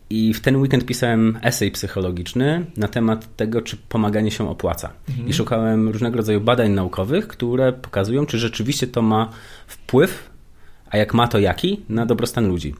I 0.09 0.33
w 0.33 0.41
ten 0.41 0.55
weekend 0.55 0.85
pisałem 0.85 1.39
esej 1.41 1.71
psychologiczny 1.71 2.65
na 2.77 2.87
temat 2.87 3.35
tego, 3.35 3.61
czy 3.61 3.77
pomaganie 3.77 4.31
się 4.31 4.49
opłaca. 4.49 4.93
Mhm. 5.09 5.27
I 5.27 5.33
szukałem 5.33 5.89
różnego 5.89 6.17
rodzaju 6.17 6.41
badań 6.41 6.71
naukowych, 6.71 7.27
które 7.27 7.73
pokazują, 7.73 8.25
czy 8.25 8.37
rzeczywiście 8.37 8.87
to 8.87 9.01
ma 9.01 9.29
wpływ, 9.67 10.29
a 10.89 10.97
jak 10.97 11.13
ma, 11.13 11.27
to 11.27 11.39
jaki, 11.39 11.81
na 11.89 12.05
dobrostan 12.05 12.47
ludzi. 12.47 12.75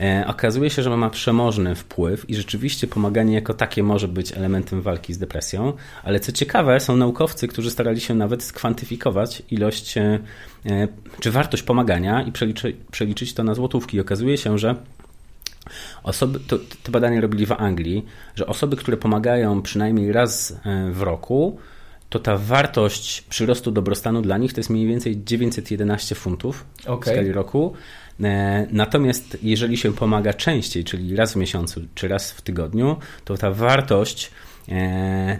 E, 0.00 0.24
okazuje 0.26 0.70
się, 0.70 0.82
że 0.82 0.96
ma 0.96 1.10
przemożny 1.10 1.74
wpływ 1.74 2.30
i 2.30 2.34
rzeczywiście 2.34 2.86
pomaganie 2.86 3.34
jako 3.34 3.54
takie 3.54 3.82
może 3.82 4.08
być 4.08 4.32
elementem 4.32 4.82
walki 4.82 5.14
z 5.14 5.18
depresją, 5.18 5.72
ale 6.04 6.20
co 6.20 6.32
ciekawe, 6.32 6.80
są 6.80 6.96
naukowcy, 6.96 7.48
którzy 7.48 7.70
starali 7.70 8.00
się 8.00 8.14
nawet 8.14 8.42
skwantyfikować 8.42 9.42
ilość 9.50 9.98
e, 9.98 10.18
czy 11.20 11.30
wartość 11.30 11.62
pomagania 11.62 12.22
i 12.22 12.32
przeliczyć, 12.32 12.76
przeliczyć 12.90 13.34
to 13.34 13.44
na 13.44 13.54
złotówki. 13.54 14.00
Okazuje 14.00 14.38
się, 14.38 14.58
że 14.58 14.74
Osoby, 16.02 16.40
to, 16.40 16.58
te 16.82 16.92
badania 16.92 17.20
robili 17.20 17.46
w 17.46 17.52
Anglii, 17.52 18.04
że 18.34 18.46
osoby, 18.46 18.76
które 18.76 18.96
pomagają 18.96 19.62
przynajmniej 19.62 20.12
raz 20.12 20.60
e, 20.64 20.90
w 20.90 21.02
roku, 21.02 21.58
to 22.08 22.18
ta 22.18 22.36
wartość 22.36 23.20
przyrostu 23.20 23.70
dobrostanu 23.70 24.22
dla 24.22 24.38
nich 24.38 24.52
to 24.52 24.60
jest 24.60 24.70
mniej 24.70 24.86
więcej 24.86 25.24
911 25.24 26.14
funtów 26.14 26.64
okay. 26.86 27.12
w 27.12 27.16
skali 27.16 27.32
roku. 27.32 27.74
E, 28.22 28.66
natomiast 28.70 29.38
jeżeli 29.42 29.76
się 29.76 29.92
pomaga 29.92 30.34
częściej, 30.34 30.84
czyli 30.84 31.16
raz 31.16 31.32
w 31.32 31.36
miesiącu 31.36 31.80
czy 31.94 32.08
raz 32.08 32.32
w 32.32 32.42
tygodniu, 32.42 32.96
to 33.24 33.36
ta 33.36 33.50
wartość 33.50 34.30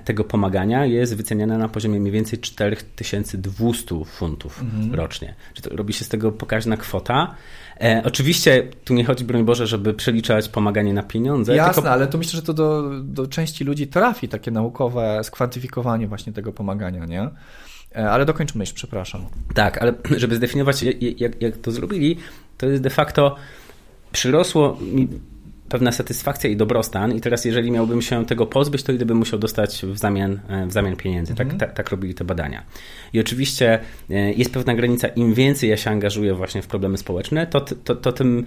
tego 0.05 0.25
pomagania 0.25 0.87
jest 0.87 1.17
wyceniana 1.17 1.59
na 1.59 1.69
poziomie 1.69 2.01
mniej 2.01 2.13
więcej 2.13 2.39
4200 2.39 4.05
funtów 4.05 4.63
mhm. 4.63 4.95
rocznie. 4.95 5.35
Czyli 5.55 5.71
to 5.71 5.77
robi 5.77 5.93
się 5.93 6.05
z 6.05 6.09
tego 6.09 6.33
pokaźna 6.33 6.77
kwota. 6.77 7.35
E, 7.81 8.03
oczywiście 8.05 8.69
tu 8.85 8.95
nie 8.95 9.05
chodzi, 9.05 9.25
broń 9.25 9.45
Boże, 9.45 9.67
żeby 9.67 9.95
przeliczać 9.95 10.49
pomaganie 10.49 10.95
na 10.95 11.03
pieniądze. 11.03 11.57
Jasne, 11.57 11.75
tylko... 11.75 11.91
ale 11.91 12.07
to 12.07 12.19
myślę, 12.19 12.37
że 12.37 12.43
to 12.43 12.55
do, 12.55 12.91
do 13.01 13.27
części 13.27 13.65
ludzi 13.65 13.87
trafi 13.87 14.29
takie 14.29 14.51
naukowe 14.51 15.21
skwantyfikowanie 15.25 16.09
właśnie 16.09 16.33
tego 16.33 16.53
pomagania, 16.53 17.05
nie? 17.05 17.29
E, 17.97 18.11
ale 18.11 18.25
dokończ 18.25 18.55
myśl, 18.55 18.75
przepraszam. 18.75 19.27
Tak, 19.55 19.83
ale 19.83 19.95
żeby 20.17 20.37
zdefiniować, 20.37 20.83
jak, 21.17 21.43
jak 21.43 21.57
to 21.57 21.71
zrobili, 21.71 22.17
to 22.59 22.67
jest 22.67 22.83
de 22.83 22.91
facto 22.91 23.37
przyrosło 24.13 24.79
mi 24.81 25.09
pewna 25.77 25.93
satysfakcja 25.93 26.51
i 26.51 26.57
dobrostan 26.57 27.13
i 27.13 27.21
teraz 27.21 27.45
jeżeli 27.45 27.71
miałbym 27.71 28.03
się 28.03 28.27
tego 28.27 28.47
pozbyć, 28.47 28.83
to 28.83 28.93
ile 28.93 29.07
bym 29.07 29.17
musiał 29.17 29.39
dostać 29.39 29.83
w 29.87 29.99
zamian, 29.99 30.41
e, 30.49 30.67
w 30.67 30.73
zamian 30.73 30.97
pieniędzy. 30.97 31.35
Tak, 31.35 31.45
mhm. 31.45 31.61
tak, 31.61 31.73
tak 31.73 31.91
robili 31.91 32.15
te 32.15 32.25
badania. 32.25 32.63
I 33.13 33.21
oczywiście 33.21 33.79
e, 34.11 34.33
jest 34.33 34.53
pewna 34.53 34.75
granica, 34.75 35.09
im 35.09 35.35
więcej 35.35 35.71
ja 35.71 35.77
się 35.77 35.91
angażuję 35.91 36.35
właśnie 36.35 36.63
w 36.63 36.67
problemy 36.67 36.99
społeczne, 36.99 37.47
to, 37.47 37.61
to, 37.61 37.97
to 37.97 38.13
tym 38.13 38.45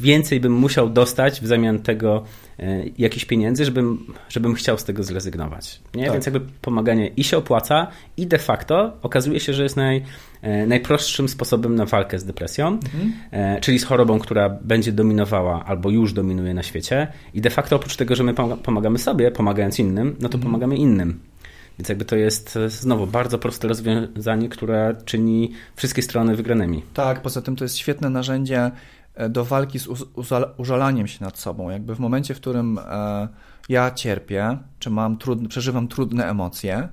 więcej 0.00 0.40
bym 0.40 0.52
musiał 0.52 0.90
dostać 0.90 1.40
w 1.40 1.46
zamian 1.46 1.78
tego 1.78 2.24
e, 2.58 2.82
jakichś 2.98 3.24
pieniędzy, 3.24 3.64
żebym, 3.64 4.14
żebym 4.28 4.54
chciał 4.54 4.78
z 4.78 4.84
tego 4.84 5.02
zrezygnować. 5.02 5.80
Nie? 5.94 6.04
Tak. 6.04 6.12
Więc 6.12 6.26
jakby 6.26 6.40
pomaganie 6.62 7.08
i 7.16 7.24
się 7.24 7.36
opłaca 7.36 7.86
i 8.16 8.26
de 8.26 8.38
facto 8.38 8.92
okazuje 9.02 9.40
się, 9.40 9.52
że 9.52 9.62
jest 9.62 9.76
naj, 9.76 10.02
najprostszym 10.66 11.28
sposobem 11.28 11.74
na 11.74 11.86
walkę 11.86 12.18
z 12.18 12.24
depresją, 12.24 12.68
mhm. 12.68 13.12
E, 13.30 13.60
czyli 13.60 13.78
z 13.78 13.84
chorobą, 13.84 14.18
która 14.18 14.48
będzie 14.48 14.92
dominowała 14.92 15.64
albo 15.64 15.90
już 15.90 16.12
dominuje 16.12 16.54
na 16.54 16.62
świecie. 16.62 17.08
I 17.34 17.40
de 17.40 17.50
facto 17.50 17.76
oprócz 17.76 17.96
tego, 17.96 18.16
że 18.16 18.24
my 18.24 18.34
pomagamy 18.62 18.98
sobie, 18.98 19.30
pomagając 19.30 19.78
innym, 19.78 20.16
no 20.20 20.28
to 20.28 20.34
mhm. 20.34 20.42
pomagamy 20.42 20.76
innym. 20.76 21.20
Więc 21.78 21.88
jakby 21.88 22.04
to 22.04 22.16
jest 22.16 22.56
e, 22.56 22.70
znowu 22.70 23.06
bardzo 23.06 23.38
proste 23.38 23.68
rozwiązanie, 23.68 24.48
które 24.48 24.96
czyni 25.04 25.52
wszystkie 25.76 26.02
strony 26.02 26.36
wygranymi. 26.36 26.82
Tak, 26.94 27.22
poza 27.22 27.42
tym 27.42 27.56
to 27.56 27.64
jest 27.64 27.78
świetne 27.78 28.10
narzędzie 28.10 28.70
do 29.28 29.44
walki 29.44 29.78
z 29.78 29.88
użalaniem 30.56 31.06
się 31.06 31.24
nad 31.24 31.38
sobą. 31.38 31.70
Jakby 31.70 31.94
w 31.94 31.98
momencie, 31.98 32.34
w 32.34 32.40
którym 32.40 32.78
ja 33.68 33.90
cierpię, 33.90 34.58
czy 34.78 34.90
mam 34.90 35.18
trudne, 35.18 35.48
przeżywam 35.48 35.88
trudne 35.88 36.30
emocje, 36.30 36.88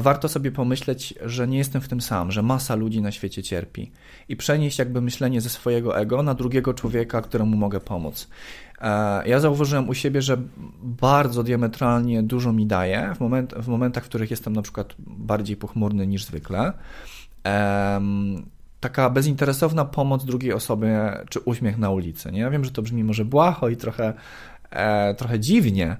warto 0.00 0.28
sobie 0.28 0.52
pomyśleć, 0.52 1.14
że 1.24 1.48
nie 1.48 1.58
jestem 1.58 1.82
w 1.82 1.88
tym 1.88 2.00
sam, 2.00 2.32
że 2.32 2.42
masa 2.42 2.74
ludzi 2.74 3.02
na 3.02 3.10
świecie 3.10 3.42
cierpi 3.42 3.92
i 4.28 4.36
przenieść 4.36 4.78
jakby 4.78 5.00
myślenie 5.00 5.40
ze 5.40 5.48
swojego 5.48 5.98
ego 5.98 6.22
na 6.22 6.34
drugiego 6.34 6.74
człowieka, 6.74 7.22
któremu 7.22 7.56
mogę 7.56 7.80
pomóc. 7.80 8.28
E, 8.80 9.28
ja 9.28 9.40
zauważyłem 9.40 9.88
u 9.88 9.94
siebie, 9.94 10.22
że 10.22 10.36
bardzo 10.82 11.42
diametralnie 11.42 12.22
dużo 12.22 12.52
mi 12.52 12.66
daje 12.66 13.12
w, 13.16 13.20
moment, 13.20 13.54
w 13.54 13.68
momentach, 13.68 14.04
w 14.04 14.08
których 14.08 14.30
jestem 14.30 14.52
na 14.52 14.62
przykład 14.62 14.94
bardziej 14.98 15.56
pochmurny 15.56 16.06
niż 16.06 16.24
zwykle. 16.24 16.72
taka 18.80 19.10
bezinteresowna 19.10 19.84
pomoc 19.84 20.24
drugiej 20.24 20.52
osobie, 20.52 21.12
czy 21.28 21.40
uśmiech 21.40 21.78
na 21.78 21.90
ulicy. 21.90 22.32
Nie? 22.32 22.40
Ja 22.40 22.50
wiem, 22.50 22.64
że 22.64 22.70
to 22.70 22.82
brzmi 22.82 23.04
może 23.04 23.24
błaho 23.24 23.68
i 23.68 23.76
trochę, 23.76 24.14
e, 24.70 25.14
trochę 25.14 25.40
dziwnie, 25.40 25.96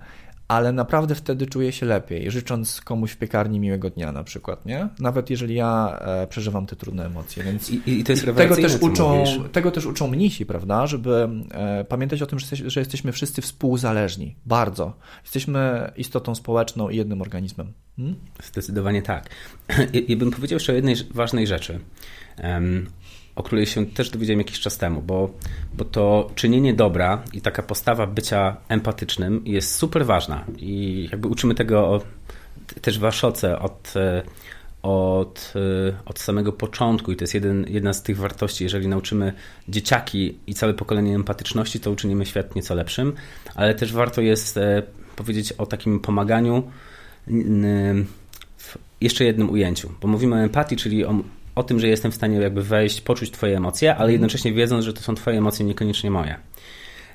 ale 0.48 0.72
naprawdę 0.72 1.14
wtedy 1.14 1.46
czuję 1.46 1.72
się 1.72 1.86
lepiej, 1.86 2.30
życząc 2.30 2.80
komuś 2.80 3.12
w 3.12 3.16
piekarni 3.16 3.60
miłego 3.60 3.90
dnia 3.90 4.12
na 4.12 4.24
przykład, 4.24 4.66
nie? 4.66 4.88
Nawet 4.98 5.30
jeżeli 5.30 5.54
ja 5.54 5.98
e, 6.00 6.26
przeżywam 6.26 6.66
te 6.66 6.76
trudne 6.76 7.06
emocje, 7.06 7.44
więc 7.44 7.70
I, 7.70 7.82
i 7.86 8.04
to 8.04 8.12
jest 8.12 8.24
tego, 8.36 8.56
też 8.56 8.76
uczą, 8.80 9.24
tego 9.52 9.70
też 9.70 9.86
uczą 9.86 10.08
mnisi, 10.08 10.46
prawda? 10.46 10.86
Żeby 10.86 11.28
e, 11.50 11.84
pamiętać 11.84 12.22
o 12.22 12.26
tym, 12.26 12.38
że, 12.38 12.56
że 12.56 12.80
jesteśmy 12.80 13.12
wszyscy 13.12 13.42
współzależni, 13.42 14.36
bardzo. 14.46 14.92
Jesteśmy 15.22 15.92
istotą 15.96 16.34
społeczną 16.34 16.88
i 16.88 16.96
jednym 16.96 17.22
organizmem. 17.22 17.72
Hmm? 17.96 18.16
Zdecydowanie 18.42 19.02
tak. 19.02 19.30
I, 19.92 20.12
I 20.12 20.16
bym 20.16 20.30
powiedział 20.30 20.56
jeszcze 20.56 20.72
o 20.72 20.76
jednej 20.76 20.96
ważnej 21.14 21.46
rzeczy. 21.46 21.80
Um, 22.44 22.86
o 23.38 23.42
której 23.42 23.66
się 23.66 23.86
też 23.86 24.10
dowiedziałem 24.10 24.38
jakiś 24.38 24.60
czas 24.60 24.78
temu, 24.78 25.02
bo, 25.02 25.30
bo 25.74 25.84
to 25.84 26.30
czynienie 26.34 26.74
dobra 26.74 27.22
i 27.32 27.40
taka 27.40 27.62
postawa 27.62 28.06
bycia 28.06 28.56
empatycznym 28.68 29.42
jest 29.44 29.74
super 29.74 30.06
ważna. 30.06 30.44
I 30.56 31.08
jakby 31.10 31.28
uczymy 31.28 31.54
tego 31.54 32.02
też 32.80 32.98
w 32.98 33.00
Waszoce 33.00 33.58
od, 33.58 33.94
od, 34.82 35.52
od 36.06 36.18
samego 36.18 36.52
początku 36.52 37.12
i 37.12 37.16
to 37.16 37.22
jest 37.22 37.34
jeden, 37.34 37.66
jedna 37.68 37.92
z 37.92 38.02
tych 38.02 38.16
wartości, 38.16 38.64
jeżeli 38.64 38.88
nauczymy 38.88 39.32
dzieciaki 39.68 40.38
i 40.46 40.54
całe 40.54 40.74
pokolenie 40.74 41.14
empatyczności, 41.14 41.80
to 41.80 41.90
uczynimy 41.90 42.26
świat 42.26 42.56
nieco 42.56 42.74
lepszym, 42.74 43.12
ale 43.54 43.74
też 43.74 43.92
warto 43.92 44.20
jest 44.20 44.56
e, 44.56 44.82
powiedzieć 45.16 45.52
o 45.52 45.66
takim 45.66 46.00
pomaganiu 46.00 46.62
w 48.56 48.78
jeszcze 49.00 49.24
jednym 49.24 49.50
ujęciu, 49.50 49.90
bo 50.00 50.08
mówimy 50.08 50.36
o 50.36 50.38
empatii, 50.38 50.76
czyli 50.76 51.04
o 51.04 51.14
o 51.58 51.62
tym, 51.62 51.80
że 51.80 51.88
jestem 51.88 52.12
w 52.12 52.14
stanie 52.14 52.38
jakby 52.38 52.62
wejść, 52.62 53.00
poczuć 53.00 53.30
Twoje 53.30 53.56
emocje, 53.56 53.90
ale 53.90 54.00
mhm. 54.00 54.12
jednocześnie 54.12 54.52
wiedząc, 54.52 54.84
że 54.84 54.92
to 54.92 55.00
są 55.00 55.14
Twoje 55.14 55.38
emocje, 55.38 55.66
niekoniecznie 55.66 56.10
moje. 56.10 56.36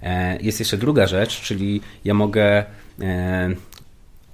E, 0.04 0.38
jest 0.42 0.60
jeszcze 0.60 0.78
druga 0.78 1.08
rzecz, 1.08 1.42
czyli 1.42 1.82
ja 2.06 2.14
mogę. 2.14 2.66
E, 3.02 3.56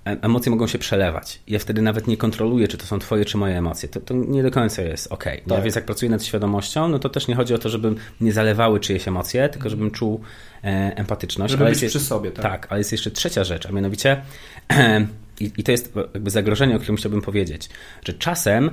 emocje 0.05 0.49
mogą 0.49 0.67
się 0.67 0.79
przelewać. 0.79 1.39
Ja 1.47 1.59
wtedy 1.59 1.81
nawet 1.81 2.07
nie 2.07 2.17
kontroluję, 2.17 2.67
czy 2.67 2.77
to 2.77 2.85
są 2.85 2.99
twoje, 2.99 3.25
czy 3.25 3.37
moje 3.37 3.57
emocje. 3.57 3.89
To, 3.89 3.99
to 3.99 4.13
nie 4.13 4.43
do 4.43 4.51
końca 4.51 4.81
jest 4.81 5.11
ok. 5.11 5.25
No, 5.47 5.55
tak. 5.55 5.63
Więc 5.63 5.75
jak 5.75 5.85
pracuję 5.85 6.11
nad 6.11 6.23
świadomością, 6.23 6.87
no 6.87 6.99
to 6.99 7.09
też 7.09 7.27
nie 7.27 7.35
chodzi 7.35 7.53
o 7.53 7.57
to, 7.57 7.69
żebym 7.69 7.95
nie 8.21 8.33
zalewały 8.33 8.79
czyjeś 8.79 9.07
emocje, 9.07 9.49
tylko 9.49 9.69
żebym 9.69 9.91
czuł 9.91 10.21
e, 10.63 10.67
empatyczność. 10.95 11.51
Żeby 11.51 11.63
ale 11.63 11.73
być 11.73 11.81
jest, 11.81 11.95
przy 11.95 12.05
sobie, 12.05 12.31
tak? 12.31 12.43
Tak, 12.43 12.67
ale 12.69 12.79
jest 12.79 12.91
jeszcze 12.91 13.11
trzecia 13.11 13.43
rzecz, 13.43 13.65
a 13.65 13.71
mianowicie 13.71 14.21
i, 15.39 15.51
i 15.57 15.63
to 15.63 15.71
jest 15.71 15.95
jakby 16.13 16.29
zagrożenie, 16.29 16.75
o 16.75 16.79
którym 16.79 16.97
chciałbym 16.97 17.21
powiedzieć, 17.21 17.69
że 18.05 18.13
czasem 18.13 18.71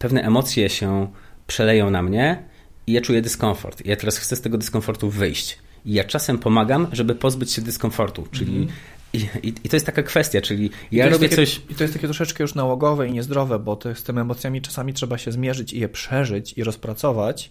pewne 0.00 0.22
emocje 0.22 0.68
się 0.68 1.08
przeleją 1.46 1.90
na 1.90 2.02
mnie 2.02 2.42
i 2.86 2.92
ja 2.92 3.00
czuję 3.00 3.22
dyskomfort. 3.22 3.86
I 3.86 3.88
ja 3.88 3.96
teraz 3.96 4.18
chcę 4.18 4.36
z 4.36 4.40
tego 4.40 4.58
dyskomfortu 4.58 5.10
wyjść. 5.10 5.58
I 5.84 5.92
ja 5.92 6.04
czasem 6.04 6.38
pomagam, 6.38 6.86
żeby 6.92 7.14
pozbyć 7.14 7.52
się 7.52 7.62
dyskomfortu, 7.62 8.26
czyli 8.32 8.56
mm. 8.56 8.68
I, 9.12 9.18
i, 9.42 9.48
I, 9.64 9.68
to 9.68 9.76
jest 9.76 9.86
taka 9.86 10.02
kwestia, 10.02 10.40
czyli 10.40 10.70
ja 10.92 11.08
robię 11.08 11.28
takie, 11.28 11.46
coś. 11.46 11.60
I 11.70 11.74
to 11.74 11.84
jest 11.84 11.94
takie 11.94 12.06
troszeczkę 12.06 12.44
już 12.44 12.54
nałogowe 12.54 13.08
i 13.08 13.12
niezdrowe, 13.12 13.58
bo 13.58 13.78
z 13.94 14.02
tymi 14.02 14.20
emocjami 14.20 14.62
czasami 14.62 14.92
trzeba 14.92 15.18
się 15.18 15.32
zmierzyć 15.32 15.72
i 15.72 15.80
je 15.80 15.88
przeżyć 15.88 16.52
i 16.56 16.64
rozpracować, 16.64 17.50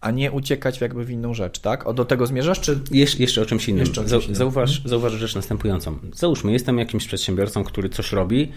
a 0.00 0.10
nie 0.10 0.32
uciekać 0.32 0.80
jakby 0.80 1.04
w 1.04 1.10
inną 1.10 1.34
rzecz, 1.34 1.58
tak? 1.58 1.86
O, 1.86 1.94
do 1.94 2.04
tego 2.04 2.26
zmierzasz, 2.26 2.60
czy... 2.60 2.80
Jesz, 2.90 3.20
jeszcze 3.20 3.42
o 3.42 3.46
czymś 3.46 3.68
innym. 3.68 3.80
Jeszcze 3.80 4.00
o 4.00 4.04
czymś 4.04 4.24
innym. 4.24 4.36
Zauważ, 4.36 4.70
mhm. 4.70 4.88
zauważ 4.88 5.12
rzecz 5.12 5.34
następującą. 5.34 5.98
Załóżmy, 6.14 6.52
jestem 6.52 6.78
jakimś 6.78 7.06
przedsiębiorcą, 7.06 7.64
który 7.64 7.88
coś 7.88 8.12
robi 8.12 8.52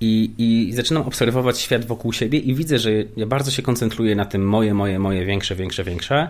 i, 0.00 0.30
I 0.38 0.72
zaczynam 0.72 1.02
obserwować 1.02 1.58
świat 1.58 1.84
wokół 1.84 2.12
siebie 2.12 2.38
i 2.38 2.54
widzę, 2.54 2.78
że 2.78 2.90
ja 3.16 3.26
bardzo 3.26 3.50
się 3.50 3.62
koncentruję 3.62 4.16
na 4.16 4.24
tym 4.24 4.48
moje, 4.48 4.74
moje, 4.74 4.98
moje, 4.98 5.26
większe, 5.26 5.56
większe, 5.56 5.84
większe. 5.84 6.28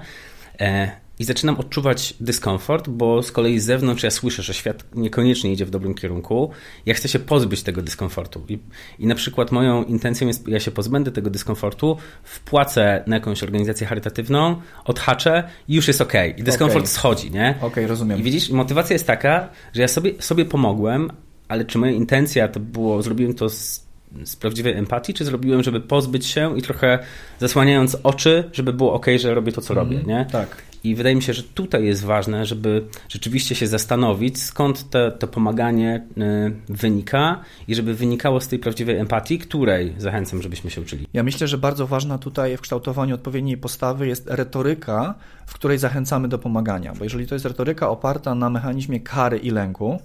E, 0.60 0.90
I 1.18 1.24
zaczynam 1.24 1.56
odczuwać 1.56 2.14
dyskomfort, 2.20 2.88
bo 2.88 3.22
z 3.22 3.32
kolei 3.32 3.58
z 3.60 3.64
zewnątrz 3.64 4.02
ja 4.02 4.10
słyszę, 4.10 4.42
że 4.42 4.54
świat 4.54 4.84
niekoniecznie 4.94 5.52
idzie 5.52 5.66
w 5.66 5.70
dobrym 5.70 5.94
kierunku. 5.94 6.50
Ja 6.86 6.94
chcę 6.94 7.08
się 7.08 7.18
pozbyć 7.18 7.62
tego 7.62 7.82
dyskomfortu. 7.82 8.44
I, 8.48 8.58
i 8.98 9.06
na 9.06 9.14
przykład 9.14 9.52
moją 9.52 9.84
intencją 9.84 10.26
jest, 10.26 10.48
ja 10.48 10.60
się 10.60 10.70
pozbędę 10.70 11.12
tego 11.12 11.30
dyskomfortu, 11.30 11.96
wpłacę 12.22 13.04
na 13.06 13.16
jakąś 13.16 13.42
organizację 13.42 13.86
charytatywną, 13.86 14.56
odhaczę 14.84 15.48
i 15.68 15.74
już 15.74 15.88
jest 15.88 16.00
ok. 16.00 16.12
I 16.36 16.42
dyskomfort 16.42 16.84
okay. 16.84 16.88
schodzi, 16.88 17.30
nie? 17.30 17.54
Okej, 17.56 17.68
okay, 17.68 17.86
rozumiem. 17.86 18.20
I 18.20 18.22
widzisz, 18.22 18.50
motywacja 18.50 18.94
jest 18.94 19.06
taka, 19.06 19.48
że 19.72 19.82
ja 19.82 19.88
sobie, 19.88 20.12
sobie 20.18 20.44
pomogłem, 20.44 21.10
ale 21.49 21.64
czy 21.64 21.78
moja 21.78 21.92
intencja 21.92 22.49
to 22.49 22.61
było, 22.61 23.03
zrobiłem 23.03 23.34
to 23.34 23.49
z, 23.49 23.86
z 24.24 24.36
prawdziwej 24.36 24.72
empatii, 24.72 25.14
czy 25.14 25.24
zrobiłem, 25.24 25.62
żeby 25.62 25.80
pozbyć 25.80 26.26
się 26.26 26.59
i 26.59 26.62
trochę 26.62 26.99
zasłaniając 27.38 27.97
oczy, 28.03 28.51
żeby 28.53 28.72
było 28.72 28.92
ok, 28.92 29.07
że 29.18 29.34
robię 29.34 29.53
to, 29.53 29.61
co 29.61 29.74
mm, 29.74 29.84
robię, 29.84 30.03
nie? 30.07 30.26
Tak. 30.32 30.62
I 30.84 30.95
wydaje 30.95 31.16
mi 31.16 31.22
się, 31.22 31.32
że 31.32 31.42
tutaj 31.42 31.84
jest 31.84 32.05
ważne, 32.05 32.47
żeby 32.47 32.84
rzeczywiście 33.09 33.55
się 33.55 33.66
zastanowić, 33.66 34.42
skąd 34.42 34.84
to 35.18 35.28
pomaganie 35.28 36.07
y, 36.18 36.53
wynika 36.68 37.40
i 37.68 37.74
żeby 37.74 37.95
wynikało 37.95 38.40
z 38.40 38.49
tej 38.49 38.59
prawdziwej 38.59 38.97
empatii, 38.97 39.38
której 39.38 39.95
zachęcam, 39.99 40.42
żebyśmy 40.42 40.70
się 40.70 40.80
uczyli. 40.80 41.07
Ja 41.12 41.22
myślę, 41.22 41.49
że 41.49 41.59
bardzo 41.59 41.86
ważna 41.86 42.18
tutaj 42.18 42.57
w 42.57 42.61
kształtowaniu 42.61 43.14
odpowiedniej 43.14 43.57
postawy 43.57 44.07
jest 44.07 44.26
retoryka, 44.30 45.14
w 45.47 45.55
której 45.55 45.78
zachęcamy 45.78 46.28
do 46.28 46.38
pomagania. 46.38 46.92
Bo 46.99 47.05
jeżeli 47.05 47.26
to 47.26 47.34
jest 47.34 47.45
retoryka 47.45 47.88
oparta 47.88 48.34
na 48.34 48.51
mechanizmie 48.51 49.01
kary 49.01 49.38
i 49.38 49.51
lęku, 49.51 49.99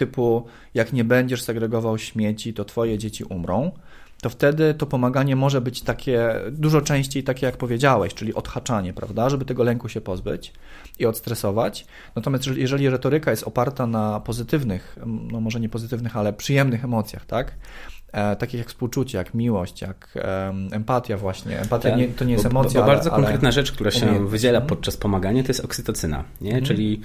typu 0.00 0.46
jak 0.74 0.92
nie 0.92 1.04
będziesz 1.04 1.42
segregował 1.42 1.98
śmieci, 1.98 2.54
to 2.54 2.64
twoje 2.64 2.98
dzieci 2.98 3.24
umrą, 3.24 3.72
to 4.20 4.30
wtedy 4.30 4.74
to 4.74 4.86
pomaganie 4.86 5.36
może 5.36 5.60
być 5.60 5.82
takie 5.82 6.34
dużo 6.50 6.80
częściej 6.80 7.24
takie, 7.24 7.46
jak 7.46 7.56
powiedziałeś, 7.56 8.14
czyli 8.14 8.34
odhaczanie, 8.34 8.92
prawda, 8.92 9.28
żeby 9.28 9.44
tego 9.44 9.64
lęku 9.64 9.88
się 9.88 10.00
pozbyć 10.00 10.52
i 10.98 11.06
odstresować. 11.06 11.86
Natomiast 12.16 12.46
jeżeli 12.46 12.90
retoryka 12.90 13.30
jest 13.30 13.42
oparta 13.42 13.86
na 13.86 14.20
pozytywnych, 14.20 14.96
no 15.06 15.40
może 15.40 15.60
nie 15.60 15.68
pozytywnych, 15.68 16.16
ale 16.16 16.32
przyjemnych 16.32 16.84
emocjach, 16.84 17.26
tak, 17.26 17.54
e, 18.12 18.36
takich 18.36 18.58
jak 18.58 18.68
współczucie, 18.68 19.18
jak 19.18 19.34
miłość, 19.34 19.82
jak 19.82 20.08
e, 20.16 20.54
empatia 20.72 21.16
właśnie. 21.16 21.60
Empatia 21.60 21.90
tak, 21.90 21.98
nie, 21.98 22.08
to 22.08 22.24
nie 22.24 22.32
jest 22.32 22.46
emocja, 22.46 22.80
bo, 22.80 22.86
bo 22.86 22.92
bardzo 22.92 23.12
ale, 23.12 23.22
konkretna 23.22 23.48
ale 23.48 23.52
rzecz, 23.52 23.72
która 23.72 23.90
się 23.90 24.26
wydziela 24.28 24.60
podczas 24.60 24.96
pomagania, 24.96 25.42
to 25.42 25.48
jest 25.48 25.64
oksytocyna, 25.64 26.24
nie? 26.40 26.50
Mhm. 26.50 26.64
czyli 26.64 27.00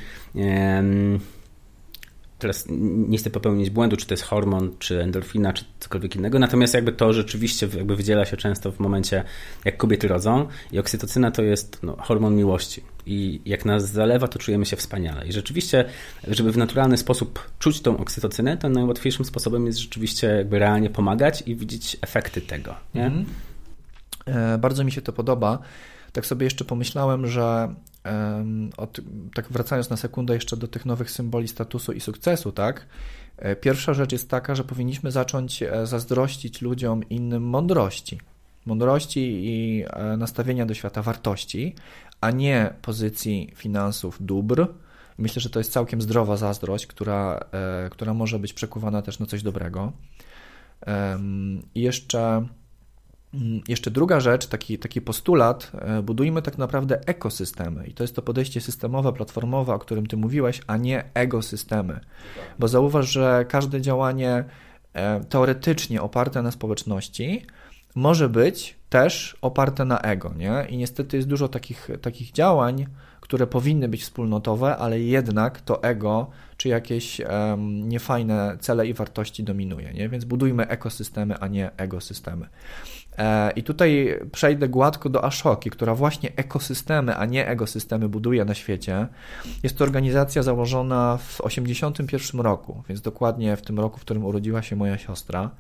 teraz 2.40 2.66
nie 3.08 3.18
chcę 3.18 3.30
popełnić 3.30 3.70
błędu, 3.70 3.98
czy 3.98 4.06
to 4.08 4.14
jest 4.14 4.24
hormon, 4.24 4.72
czy 4.80 5.02
endorfina, 5.02 5.54
czy 5.54 5.66
cokolwiek 5.80 6.16
innego, 6.16 6.40
natomiast 6.40 6.74
jakby 6.74 6.92
to 6.92 7.14
rzeczywiście 7.14 7.68
jakby 7.78 7.96
wydziela 7.96 8.26
się 8.26 8.38
często 8.38 8.72
w 8.72 8.80
momencie, 8.80 9.24
jak 9.66 9.78
kobiety 9.78 10.08
rodzą 10.08 10.48
i 10.72 10.80
oksytocyna 10.80 11.32
to 11.32 11.42
jest 11.42 11.84
no, 11.84 11.98
hormon 12.00 12.36
miłości 12.36 12.82
i 13.06 13.42
jak 13.46 13.66
nas 13.66 13.92
zalewa, 13.92 14.28
to 14.28 14.40
czujemy 14.40 14.66
się 14.66 14.76
wspaniale 14.76 15.28
i 15.28 15.32
rzeczywiście, 15.32 15.86
żeby 16.28 16.52
w 16.52 16.58
naturalny 16.58 16.98
sposób 16.98 17.40
czuć 17.60 17.82
tą 17.82 17.98
oksytocynę, 17.98 18.58
to 18.58 18.70
najłatwiejszym 18.70 19.26
sposobem 19.26 19.66
jest 19.66 19.80
rzeczywiście 19.80 20.28
jakby 20.28 20.60
realnie 20.60 20.90
pomagać 20.90 21.44
i 21.46 21.56
widzieć 21.56 21.98
efekty 22.02 22.42
tego, 22.42 22.76
nie? 22.96 23.12
E, 24.26 24.58
bardzo 24.58 24.84
mi 24.84 24.92
się 24.92 25.02
to 25.02 25.14
podoba. 25.14 25.60
Tak 26.16 26.26
sobie 26.26 26.44
jeszcze 26.44 26.66
pomyślałem, 26.66 27.28
że 27.28 27.76
od, 28.78 29.00
tak 29.34 29.50
wracając 29.50 29.90
na 29.90 29.98
sekundę 29.98 30.34
jeszcze 30.34 30.58
do 30.58 30.68
tych 30.68 30.86
nowych 30.86 31.12
symboli 31.12 31.48
statusu 31.48 31.92
i 31.92 32.00
sukcesu, 32.00 32.52
tak? 32.52 32.88
E, 33.38 33.56
pierwsza 33.56 33.94
rzecz 33.94 34.12
jest 34.12 34.30
taka, 34.30 34.56
że 34.56 34.64
powinniśmy 34.64 35.12
zacząć 35.12 35.64
e, 35.64 35.86
zazdrościć 35.86 36.62
ludziom 36.62 37.10
innym 37.10 37.44
mądrości. 37.44 38.20
Mądrości 38.66 39.20
i 39.46 39.84
e, 39.88 40.18
nastawienia 40.18 40.66
do 40.66 40.74
świata 40.74 41.02
wartości, 41.02 41.76
a 42.22 42.32
nie 42.32 42.74
pozycji 42.82 43.52
finansów 43.56 44.18
dóbr. 44.26 44.68
Myślę, 45.18 45.42
że 45.42 45.50
to 45.50 45.60
jest 45.60 45.72
całkiem 45.72 46.02
zdrowa 46.02 46.38
zazdrość, 46.38 46.88
która, 46.88 47.40
która 47.92 48.14
może 48.14 48.40
być 48.40 48.54
przekuwana 48.54 49.02
też 49.02 49.20
na 49.20 49.26
coś 49.26 49.44
dobrego. 49.44 49.92
I 51.76 51.82
jeszcze 51.82 52.48
jeszcze 53.68 53.92
druga 53.92 54.20
rzecz, 54.20 54.48
taki, 54.48 54.78
taki 54.78 55.02
postulat, 55.02 55.72
e, 55.74 56.02
budujmy 56.02 56.42
tak 56.42 56.58
naprawdę 56.58 57.08
ekosystemy 57.08 57.88
i 57.88 57.94
to 57.94 58.04
jest 58.04 58.16
to 58.16 58.22
podejście 58.22 58.62
systemowe, 58.62 59.14
platformowe, 59.14 59.74
o 59.74 59.80
którym 59.80 60.08
Ty 60.08 60.18
mówiłeś, 60.18 60.62
a 60.68 60.78
nie 60.78 61.04
egosystemy. 61.14 62.00
Bo 62.60 62.68
zauważ, 62.68 63.10
że 63.10 63.46
każde 63.50 63.82
działanie 63.82 64.44
e, 64.94 65.24
teoretycznie 65.24 66.02
oparte 66.02 66.42
na 66.42 66.52
społeczności 66.52 67.46
może 67.96 68.30
być 68.30 68.76
też 68.90 69.38
oparte 69.42 69.86
na 69.86 70.00
ego, 70.00 70.34
nie? 70.38 70.66
I 70.70 70.78
niestety 70.78 71.18
jest 71.18 71.30
dużo 71.30 71.48
takich, 71.48 71.90
takich 72.02 72.32
działań, 72.32 72.86
które 73.22 73.48
powinny 73.48 73.90
być 73.90 74.04
wspólnotowe, 74.04 74.78
ale 74.78 75.00
jednak 75.00 75.62
to 75.62 75.84
ego 75.84 76.30
czy 76.58 76.70
jakieś 76.70 77.20
um, 77.20 77.90
niefajne 77.90 78.58
cele 78.60 78.88
i 78.88 78.94
wartości 78.94 79.44
dominuje. 79.44 79.94
Nie? 79.94 80.10
Więc 80.10 80.26
budujmy 80.26 80.68
ekosystemy, 80.68 81.38
a 81.38 81.48
nie 81.48 81.72
egosystemy. 81.78 82.48
E, 83.18 83.52
I 83.52 83.64
tutaj 83.64 84.20
przejdę 84.32 84.70
gładko 84.70 85.10
do 85.10 85.26
Ashoki, 85.26 85.70
która 85.70 85.96
właśnie 85.96 86.32
ekosystemy, 86.36 87.16
a 87.16 87.26
nie 87.26 87.48
egosystemy 87.48 88.10
buduje 88.10 88.46
na 88.46 88.54
świecie. 88.54 89.08
Jest 89.64 89.78
to 89.78 89.84
organizacja 89.84 90.44
założona 90.44 91.18
w 91.18 91.38
1981 91.38 92.42
roku, 92.42 92.84
więc 92.90 93.02
dokładnie 93.02 93.56
w 93.56 93.62
tym 93.62 93.80
roku, 93.80 94.00
w 94.00 94.02
którym 94.02 94.26
urodziła 94.26 94.62
się 94.62 94.76
moja 94.76 94.98
siostra. 94.98 95.52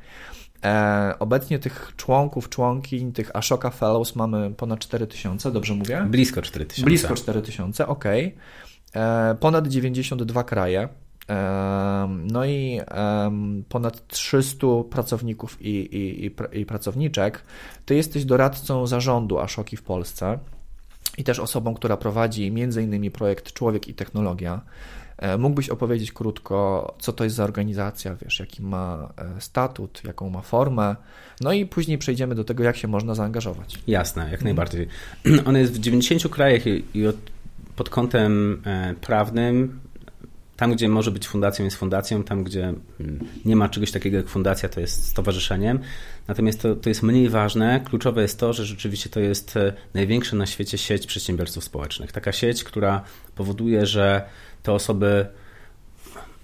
E, 0.63 1.13
obecnie 1.19 1.59
tych 1.59 1.93
członków, 1.97 2.49
członkiń, 2.49 3.11
tych 3.11 3.35
Ashoka 3.35 3.69
Fellows 3.69 4.15
mamy 4.15 4.51
ponad 4.51 4.79
4000, 4.79 5.51
dobrze 5.51 5.73
mówię? 5.73 6.07
Blisko 6.09 6.41
4000. 6.41 6.85
Blisko 6.85 7.15
4000, 7.15 7.87
ok. 7.87 8.05
E, 8.95 9.35
ponad 9.39 9.67
92 9.67 10.43
kraje. 10.43 10.89
No 12.07 12.45
i 12.45 12.82
ponad 13.69 14.07
300 14.07 14.67
pracowników 14.89 15.61
i, 15.61 15.69
i, 15.69 16.26
i, 16.26 16.59
i 16.59 16.65
pracowniczek. 16.65 17.43
Ty 17.86 17.95
jesteś 17.95 18.26
doradcą 18.26 18.88
zarządu 18.88 19.39
Ashoki 19.39 19.78
w 19.78 19.84
Polsce 19.84 20.39
i 21.17 21.23
też 21.23 21.39
osobą, 21.39 21.73
która 21.73 21.97
prowadzi 21.97 22.47
innymi 22.47 23.11
projekt 23.11 23.53
Człowiek 23.53 23.88
i 23.88 23.93
Technologia. 23.93 24.61
E, 25.17 25.38
mógłbyś 25.38 25.69
opowiedzieć 25.69 26.11
krótko, 26.11 26.93
co 26.99 27.13
to 27.13 27.23
jest 27.23 27.36
za 27.36 27.43
organizacja, 27.43 28.15
wiesz, 28.15 28.39
jaki 28.39 28.63
ma 28.63 29.13
e, 29.17 29.41
statut, 29.41 30.01
jaką 30.03 30.30
ma 30.30 30.41
formę, 30.41 30.95
no 31.41 31.53
i 31.53 31.65
później 31.65 31.97
przejdziemy 31.97 32.36
do 32.36 32.43
tego, 32.43 32.63
jak 32.63 32.78
się 32.78 32.88
można 32.88 33.15
zaangażować. 33.15 33.80
Jasne, 33.88 34.32
jak 34.32 34.43
najbardziej. 34.43 34.88
Ona 35.45 35.59
jest 35.59 35.73
w 35.73 35.80
90 35.80 36.28
krajach 36.34 36.67
i, 36.67 36.84
i 36.93 37.07
od, 37.07 37.15
pod 37.76 37.89
kątem 37.89 38.61
e, 38.65 38.93
prawnym 39.01 39.80
tam, 40.57 40.73
gdzie 40.73 40.89
może 40.89 41.11
być 41.11 41.27
fundacją, 41.27 41.65
jest 41.65 41.77
fundacją, 41.77 42.23
tam, 42.23 42.43
gdzie 42.43 42.73
mm, 42.99 43.19
nie 43.45 43.55
ma 43.55 43.69
czegoś 43.69 43.91
takiego 43.91 44.17
jak 44.17 44.27
fundacja, 44.27 44.69
to 44.69 44.79
jest 44.79 45.07
stowarzyszeniem. 45.07 45.79
Natomiast 46.27 46.61
to, 46.61 46.75
to 46.75 46.89
jest 46.89 47.03
mniej 47.03 47.29
ważne. 47.29 47.81
Kluczowe 47.85 48.21
jest 48.21 48.39
to, 48.39 48.53
że 48.53 48.65
rzeczywiście 48.65 49.09
to 49.09 49.19
jest 49.19 49.55
największa 49.93 50.35
na 50.35 50.45
świecie 50.45 50.77
sieć 50.77 51.07
przedsiębiorców 51.07 51.63
społecznych. 51.63 52.11
Taka 52.11 52.31
sieć, 52.31 52.63
która 52.63 53.01
powoduje, 53.35 53.85
że 53.85 54.21
te 54.63 54.71
osoby 54.71 55.25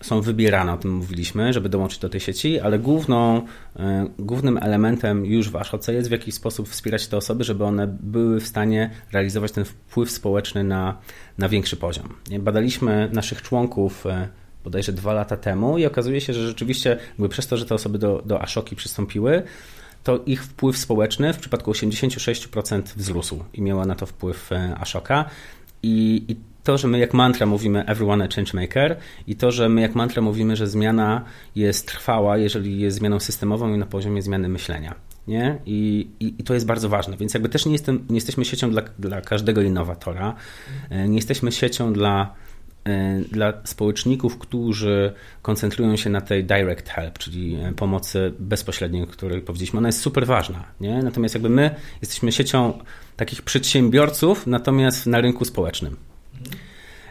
są 0.01 0.21
wybierane, 0.21 0.73
o 0.73 0.77
tym 0.77 0.91
mówiliśmy, 0.91 1.53
żeby 1.53 1.69
dołączyć 1.69 1.99
do 1.99 2.09
tej 2.09 2.19
sieci, 2.19 2.59
ale 2.59 2.79
główną, 2.79 3.41
e, 3.75 4.07
głównym 4.19 4.57
elementem 4.61 5.25
już 5.25 5.49
w 5.49 5.55
Ashoce 5.55 5.93
jest 5.93 6.09
w 6.09 6.11
jakiś 6.11 6.35
sposób 6.35 6.69
wspierać 6.69 7.07
te 7.07 7.17
osoby, 7.17 7.43
żeby 7.43 7.65
one 7.65 7.87
były 7.87 8.39
w 8.39 8.47
stanie 8.47 8.89
realizować 9.11 9.51
ten 9.51 9.65
wpływ 9.65 10.11
społeczny 10.11 10.63
na, 10.63 10.97
na 11.37 11.49
większy 11.49 11.77
poziom. 11.77 12.09
Badaliśmy 12.39 13.09
naszych 13.13 13.41
członków 13.41 14.05
e, 14.05 14.27
bodajże 14.63 14.93
dwa 14.93 15.13
lata 15.13 15.37
temu 15.37 15.77
i 15.77 15.85
okazuje 15.85 16.21
się, 16.21 16.33
że 16.33 16.47
rzeczywiście 16.47 16.97
przez 17.29 17.47
to, 17.47 17.57
że 17.57 17.65
te 17.65 17.75
osoby 17.75 17.97
do, 17.97 18.21
do 18.25 18.41
Ashoki 18.41 18.75
przystąpiły, 18.75 19.43
to 20.03 20.19
ich 20.25 20.43
wpływ 20.43 20.77
społeczny 20.77 21.33
w 21.33 21.37
przypadku 21.37 21.71
86% 21.71 22.81
wzrósł 22.95 23.43
i 23.53 23.61
miała 23.61 23.85
na 23.85 23.95
to 23.95 24.05
wpływ 24.05 24.51
e, 24.51 24.75
Ashoka. 24.79 25.25
I, 25.83 26.25
I 26.27 26.50
to, 26.63 26.77
że 26.77 26.87
my 26.87 26.99
jak 26.99 27.13
mantra 27.13 27.45
mówimy 27.45 27.85
everyone 27.85 28.25
a 28.25 28.27
changemaker 28.35 28.97
i 29.27 29.35
to, 29.35 29.51
że 29.51 29.69
my 29.69 29.81
jak 29.81 29.95
mantra 29.95 30.21
mówimy, 30.21 30.55
że 30.55 30.67
zmiana 30.67 31.23
jest 31.55 31.87
trwała, 31.87 32.37
jeżeli 32.37 32.79
jest 32.79 32.97
zmianą 32.97 33.19
systemową 33.19 33.73
i 33.73 33.77
na 33.77 33.85
poziomie 33.85 34.21
zmiany 34.21 34.49
myślenia. 34.49 34.95
Nie? 35.27 35.57
I, 35.65 36.07
i, 36.19 36.35
I, 36.39 36.43
to 36.43 36.53
jest 36.53 36.65
bardzo 36.65 36.89
ważne. 36.89 37.17
Więc 37.17 37.33
jakby 37.33 37.49
też 37.49 37.65
nie, 37.65 37.71
jestem, 37.71 38.05
nie 38.09 38.15
jesteśmy 38.15 38.45
siecią 38.45 38.71
dla, 38.71 38.81
dla 38.99 39.21
każdego 39.21 39.61
innowatora, 39.61 40.35
e, 40.89 41.07
nie 41.07 41.15
jesteśmy 41.15 41.51
siecią 41.51 41.93
dla, 41.93 42.33
e, 42.83 43.21
dla 43.31 43.53
społeczników, 43.63 44.37
którzy 44.37 45.13
koncentrują 45.41 45.95
się 45.95 46.09
na 46.09 46.21
tej 46.21 46.43
direct 46.43 46.89
help, 46.89 47.17
czyli 47.17 47.55
e, 47.55 47.73
pomocy 47.73 48.33
bezpośredniej, 48.39 49.03
o 49.03 49.07
której 49.07 49.41
powiedzieliśmy. 49.41 49.77
Ona 49.77 49.87
jest 49.87 50.01
super 50.01 50.27
ważna. 50.27 50.63
Nie? 50.81 51.03
Natomiast 51.03 51.35
jakby 51.35 51.49
my 51.49 51.75
jesteśmy 52.01 52.31
siecią 52.31 52.79
takich 53.15 53.41
przedsiębiorców, 53.41 54.47
natomiast 54.47 55.07
na 55.07 55.21
rynku 55.21 55.45
społecznym. 55.45 56.10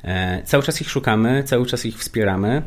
E, 0.04 0.42
cały 0.42 0.62
czas 0.62 0.80
ich 0.80 0.90
szukamy, 0.90 1.44
cały 1.44 1.66
czas 1.66 1.86
ich 1.86 1.98
wspieramy. 1.98 2.62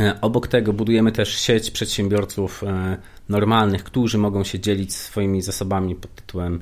E, 0.00 0.20
obok 0.20 0.48
tego 0.48 0.72
budujemy 0.72 1.12
też 1.12 1.34
sieć 1.34 1.70
przedsiębiorców 1.70 2.64
e, 2.64 2.96
normalnych, 3.28 3.84
którzy 3.84 4.18
mogą 4.18 4.44
się 4.44 4.60
dzielić 4.60 4.94
swoimi 4.94 5.42
zasobami 5.42 5.94
pod 5.94 6.14
tytułem 6.14 6.60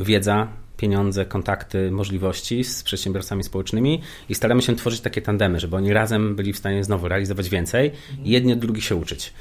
wiedza, 0.00 0.48
pieniądze, 0.76 1.24
kontakty, 1.24 1.90
możliwości 1.90 2.64
z 2.64 2.82
przedsiębiorcami 2.82 3.44
społecznymi 3.44 4.02
i 4.28 4.34
staramy 4.34 4.62
się 4.62 4.76
tworzyć 4.76 5.00
takie 5.00 5.22
tandemy, 5.22 5.60
żeby 5.60 5.76
oni 5.76 5.92
razem 5.92 6.36
byli 6.36 6.52
w 6.52 6.58
stanie 6.58 6.84
znowu 6.84 7.08
realizować 7.08 7.48
więcej 7.48 7.90
i 8.24 8.30
jedni 8.30 8.52
od 8.52 8.58
drugich 8.58 8.84
się 8.84 8.96
uczyć. 8.96 9.32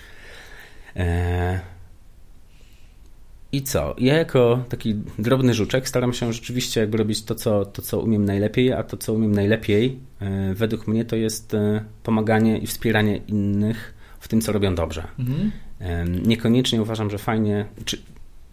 I 3.54 3.62
co? 3.62 3.96
Ja 3.98 4.18
jako 4.18 4.64
taki 4.70 4.96
drobny 5.20 5.54
żuczek 5.54 5.88
staram 5.88 6.14
się 6.14 6.34
rzeczywiście 6.34 6.82
jakby 6.82 6.98
robić 6.98 7.24
to 7.24 7.36
co, 7.36 7.66
to, 7.66 7.82
co 7.82 8.00
umiem 8.00 8.26
najlepiej, 8.26 8.74
a 8.74 8.84
to, 8.84 8.98
co 8.98 9.14
umiem 9.14 9.32
najlepiej, 9.32 10.00
e, 10.20 10.54
według 10.54 10.88
mnie 10.88 11.06
to 11.06 11.16
jest 11.16 11.54
e, 11.54 11.84
pomaganie 12.04 12.58
i 12.58 12.68
wspieranie 12.68 13.18
innych 13.18 13.94
w 14.20 14.28
tym, 14.28 14.42
co 14.42 14.52
robią 14.52 14.76
dobrze. 14.76 15.08
Mhm. 15.20 15.52
Niekoniecznie 16.28 16.82
uważam, 16.82 17.10
że 17.10 17.18
fajnie, 17.18 17.66
czy, 17.86 18.02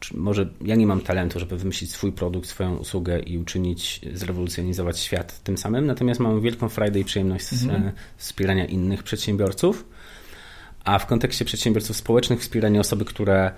czy 0.01 0.17
może 0.17 0.49
ja 0.61 0.75
nie 0.75 0.87
mam 0.87 1.01
talentu, 1.01 1.41
żeby 1.41 1.57
wymyślić 1.57 1.91
swój 1.91 2.13
produkt, 2.13 2.49
swoją 2.49 2.77
usługę 2.77 3.21
i 3.21 3.39
uczynić, 3.39 4.01
zrewolucjonizować 4.15 4.99
świat 4.99 5.43
tym 5.43 5.59
samym, 5.59 5.87
natomiast 5.87 6.21
mam 6.21 6.41
wielką 6.41 6.69
frajdę 6.69 7.01
i 7.01 7.05
przyjemność 7.05 7.53
mhm. 7.53 7.83
E, 7.83 7.93
wspierania 8.17 8.65
innych 8.65 9.03
przedsiębiorców 9.03 9.85
a 10.85 10.99
w 10.99 11.07
kontekście 11.07 11.45
przedsiębiorców 11.45 11.97
społecznych 11.97 12.41
wspieranie 12.41 12.81
osoby, 12.81 13.05
które 13.05 13.53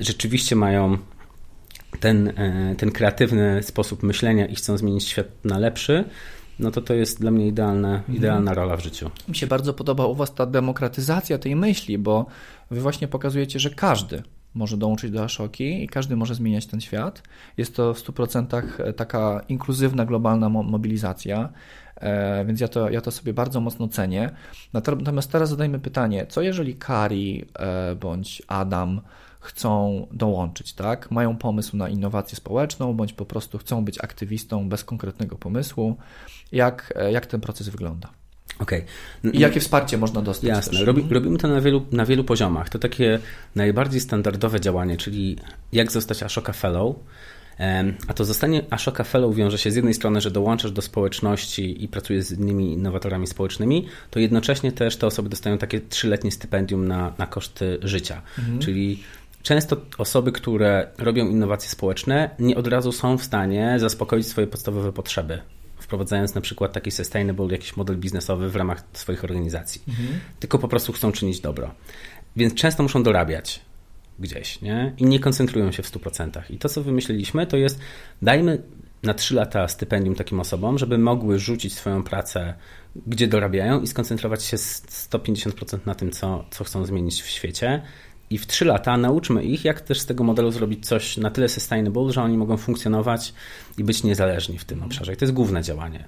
rzeczywiście 0.00 0.56
mają 0.56 0.98
ten, 2.00 2.28
e, 2.28 2.74
ten 2.78 2.90
kreatywny 2.90 3.62
sposób 3.62 4.02
myślenia 4.02 4.46
i 4.46 4.54
chcą 4.54 4.76
zmienić 4.76 5.04
świat 5.04 5.26
na 5.44 5.58
lepszy, 5.58 6.04
no 6.58 6.70
to 6.70 6.82
to 6.82 6.94
jest 6.94 7.20
dla 7.20 7.30
mnie 7.30 7.46
idealna, 7.46 7.94
mhm. 7.94 8.18
idealna 8.18 8.54
rola 8.54 8.76
w 8.76 8.82
życiu. 8.82 9.10
Mi 9.28 9.36
się 9.36 9.46
bardzo 9.46 9.74
podoba 9.74 10.06
u 10.06 10.14
Was 10.14 10.34
ta 10.34 10.46
demokratyzacja 10.46 11.38
tej 11.38 11.56
myśli, 11.56 11.98
bo 11.98 12.26
Wy 12.70 12.80
właśnie 12.80 13.08
pokazujecie, 13.08 13.58
że 13.58 13.70
każdy 13.70 14.22
może 14.54 14.76
dołączyć 14.76 15.10
do 15.10 15.24
Ashoki 15.24 15.84
i 15.84 15.88
każdy 15.88 16.16
może 16.16 16.34
zmieniać 16.34 16.66
ten 16.66 16.80
świat. 16.80 17.22
Jest 17.56 17.76
to 17.76 17.94
w 17.94 17.98
100% 17.98 18.92
taka 18.92 19.40
inkluzywna, 19.48 20.06
globalna 20.06 20.48
mobilizacja. 20.48 21.48
E, 21.96 22.44
więc 22.44 22.60
ja 22.60 22.68
to, 22.68 22.90
ja 22.90 23.00
to 23.00 23.10
sobie 23.10 23.34
bardzo 23.34 23.60
mocno 23.60 23.88
cenię. 23.88 24.30
Natomiast 24.72 25.32
teraz 25.32 25.48
zadajmy 25.48 25.78
pytanie, 25.78 26.26
co 26.26 26.42
jeżeli 26.42 26.74
Kari 26.74 27.44
e, 27.58 27.94
bądź 27.94 28.42
Adam 28.48 29.00
chcą 29.48 30.06
dołączyć, 30.12 30.72
tak? 30.72 31.10
Mają 31.10 31.36
pomysł 31.36 31.76
na 31.76 31.88
innowację 31.88 32.36
społeczną, 32.36 32.94
bądź 32.94 33.12
po 33.12 33.26
prostu 33.26 33.58
chcą 33.58 33.84
być 33.84 34.04
aktywistą 34.04 34.68
bez 34.68 34.84
konkretnego 34.84 35.36
pomysłu. 35.36 35.96
Jak, 36.52 36.92
e, 36.96 37.12
jak 37.12 37.26
ten 37.26 37.40
proces 37.40 37.68
wygląda? 37.68 38.08
Okay. 38.58 38.84
I 39.32 39.38
jakie 39.38 39.60
wsparcie 39.60 39.98
można 39.98 40.22
dostać? 40.22 40.48
Jasne. 40.48 40.84
Robi, 40.84 41.06
robimy 41.10 41.38
to 41.38 41.48
na 41.48 41.60
wielu, 41.60 41.86
na 41.92 42.04
wielu 42.04 42.24
poziomach. 42.24 42.68
To 42.68 42.78
takie 42.78 43.18
najbardziej 43.54 44.00
standardowe 44.00 44.60
działanie, 44.60 44.96
czyli 44.96 45.36
jak 45.72 45.92
zostać 45.92 46.22
Ashoka 46.22 46.52
Fellow, 46.52 46.96
a 48.08 48.14
to 48.14 48.24
zostanie 48.24 48.62
Ashoka 48.70 49.04
Fellow 49.04 49.34
wiąże 49.34 49.58
się 49.58 49.70
z 49.70 49.76
jednej 49.76 49.94
strony, 49.94 50.20
że 50.20 50.30
dołączasz 50.30 50.72
do 50.72 50.82
społeczności 50.82 51.84
i 51.84 51.88
pracujesz 51.88 52.24
z 52.24 52.32
innymi 52.32 52.72
innowatorami 52.72 53.26
społecznymi, 53.26 53.86
to 54.10 54.20
jednocześnie 54.20 54.72
też 54.72 54.96
te 54.96 55.06
osoby 55.06 55.28
dostają 55.28 55.58
takie 55.58 55.80
trzyletnie 55.80 56.32
stypendium 56.32 56.88
na, 56.88 57.12
na 57.18 57.26
koszty 57.26 57.78
życia. 57.82 58.22
Mhm. 58.38 58.58
Czyli 58.58 59.02
często 59.42 59.76
osoby, 59.98 60.32
które 60.32 60.90
robią 60.98 61.28
innowacje 61.28 61.70
społeczne, 61.70 62.30
nie 62.38 62.56
od 62.56 62.66
razu 62.66 62.92
są 62.92 63.18
w 63.18 63.24
stanie 63.24 63.74
zaspokoić 63.78 64.26
swoje 64.26 64.46
podstawowe 64.46 64.92
potrzeby 64.92 65.40
wprowadzając 65.88 66.34
na 66.34 66.40
przykład 66.40 66.72
taki 66.72 66.90
sustainable 66.90 67.46
jakiś 67.46 67.76
model 67.76 67.96
biznesowy 67.96 68.50
w 68.50 68.56
ramach 68.56 68.82
swoich 68.92 69.24
organizacji. 69.24 69.82
Mhm. 69.88 70.20
Tylko 70.40 70.58
po 70.58 70.68
prostu 70.68 70.92
chcą 70.92 71.12
czynić 71.12 71.40
dobro. 71.40 71.74
Więc 72.36 72.54
często 72.54 72.82
muszą 72.82 73.02
dorabiać 73.02 73.60
gdzieś, 74.18 74.60
nie? 74.60 74.94
I 74.98 75.04
nie 75.04 75.20
koncentrują 75.20 75.72
się 75.72 75.82
w 75.82 75.92
100%. 75.92 76.42
I 76.50 76.58
to, 76.58 76.68
co 76.68 76.82
wymyśliliśmy, 76.82 77.46
to 77.46 77.56
jest 77.56 77.80
dajmy 78.22 78.62
na 79.02 79.14
3 79.14 79.34
lata 79.34 79.68
stypendium 79.68 80.14
takim 80.14 80.40
osobom, 80.40 80.78
żeby 80.78 80.98
mogły 80.98 81.38
rzucić 81.38 81.74
swoją 81.74 82.02
pracę, 82.02 82.54
gdzie 83.06 83.28
dorabiają 83.28 83.80
i 83.80 83.86
skoncentrować 83.86 84.44
się 84.44 84.56
150% 84.56 85.78
na 85.86 85.94
tym, 85.94 86.10
co, 86.10 86.44
co 86.50 86.64
chcą 86.64 86.84
zmienić 86.84 87.22
w 87.22 87.26
świecie. 87.26 87.82
I 88.30 88.38
w 88.38 88.46
3 88.46 88.64
lata 88.64 88.96
nauczmy 88.96 89.44
ich, 89.44 89.64
jak 89.64 89.80
też 89.80 90.00
z 90.00 90.06
tego 90.06 90.24
modelu 90.24 90.50
zrobić 90.50 90.86
coś 90.86 91.16
na 91.16 91.30
tyle 91.30 91.48
sustainable, 91.48 92.12
że 92.12 92.22
oni 92.22 92.36
mogą 92.36 92.56
funkcjonować 92.56 93.32
i 93.78 93.84
być 93.84 94.02
niezależni 94.02 94.58
w 94.58 94.64
tym 94.64 94.82
obszarze. 94.82 95.12
I 95.12 95.16
to 95.16 95.24
jest 95.24 95.34
główne 95.34 95.62
działanie. 95.62 96.04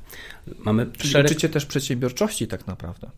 Mamy 0.58 0.86
Czyli 0.86 1.10
szereg... 1.10 1.30
uczycie 1.30 1.48
też 1.48 1.66
przedsiębiorczości 1.66 2.46
tak 2.46 2.66
naprawdę. 2.66 3.10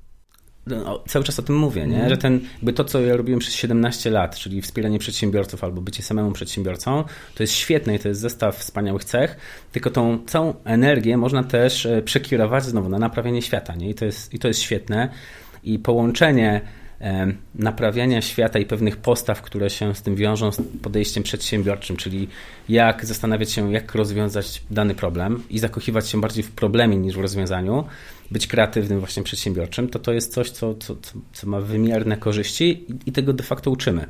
no, 0.67 1.05
cały 1.09 1.25
czas 1.25 1.39
o 1.39 1.43
tym 1.43 1.57
mówię, 1.57 1.87
nie? 1.87 1.97
Mm. 1.97 2.09
że 2.09 2.17
ten, 2.17 2.41
jakby 2.55 2.73
to, 2.73 2.85
co 2.85 3.01
ja 3.01 3.17
robiłem 3.17 3.41
przez 3.41 3.55
17 3.55 4.11
lat, 4.11 4.37
czyli 4.37 4.63
wspieranie 4.63 4.99
przedsiębiorców 4.99 5.65
albo 5.65 5.81
bycie 5.81 6.03
samemu 6.03 6.33
przedsiębiorcą, 6.33 7.05
to 7.35 7.43
jest 7.43 7.53
świetne 7.53 7.95
i 7.95 7.99
to 7.99 8.09
jest 8.09 8.21
zestaw 8.21 8.57
wspaniałych 8.57 9.05
cech, 9.05 9.37
tylko 9.73 9.91
tą 9.91 10.19
całą 10.27 10.55
energię 10.65 11.17
można 11.17 11.45
też 11.45 11.87
e, 11.87 12.03
przekierować 12.03 12.65
znowu 12.65 12.89
na 12.89 12.99
naprawianie 12.99 13.43
świata 13.43 13.75
nie? 13.75 13.91
I, 13.91 13.95
to 13.95 14.05
jest, 14.05 14.35
i 14.35 14.39
to 14.39 14.49
jest 14.49 14.61
świetne. 14.61 15.09
I 15.65 15.79
połączenie 15.79 16.61
naprawiania 17.55 18.23
świata 18.23 18.59
i 18.59 18.67
pewnych 18.67 18.97
postaw, 18.97 19.43
które 19.43 19.71
się 19.71 19.95
z 19.95 20.03
tym 20.03 20.17
wiążą 20.17 20.53
z 20.53 20.63
podejściem 20.83 21.23
przedsiębiorczym, 21.23 21.97
czyli 21.97 22.29
jak 22.69 23.07
zastanawiać 23.07 23.51
się, 23.51 23.73
jak 23.73 23.95
rozwiązać 23.95 24.63
dany 24.71 24.95
problem 24.95 25.43
i 25.51 25.59
zakochiwać 25.59 26.09
się 26.09 26.21
bardziej 26.21 26.45
w 26.45 26.51
problemie 26.51 26.97
niż 26.97 27.17
w 27.17 27.21
rozwiązaniu, 27.21 27.85
być 28.31 28.47
kreatywnym, 28.47 28.99
właśnie 28.99 29.23
przedsiębiorczym, 29.23 29.89
to 29.89 29.99
to 29.99 30.13
jest 30.13 30.33
coś, 30.33 30.51
co, 30.51 30.75
co, 30.75 30.97
co 31.33 31.47
ma 31.47 31.61
wymierne 31.61 32.17
korzyści 32.17 32.85
i 33.07 33.13
tego 33.13 33.33
de 33.33 33.45
facto 33.45 33.71
uczymy. 33.71 34.07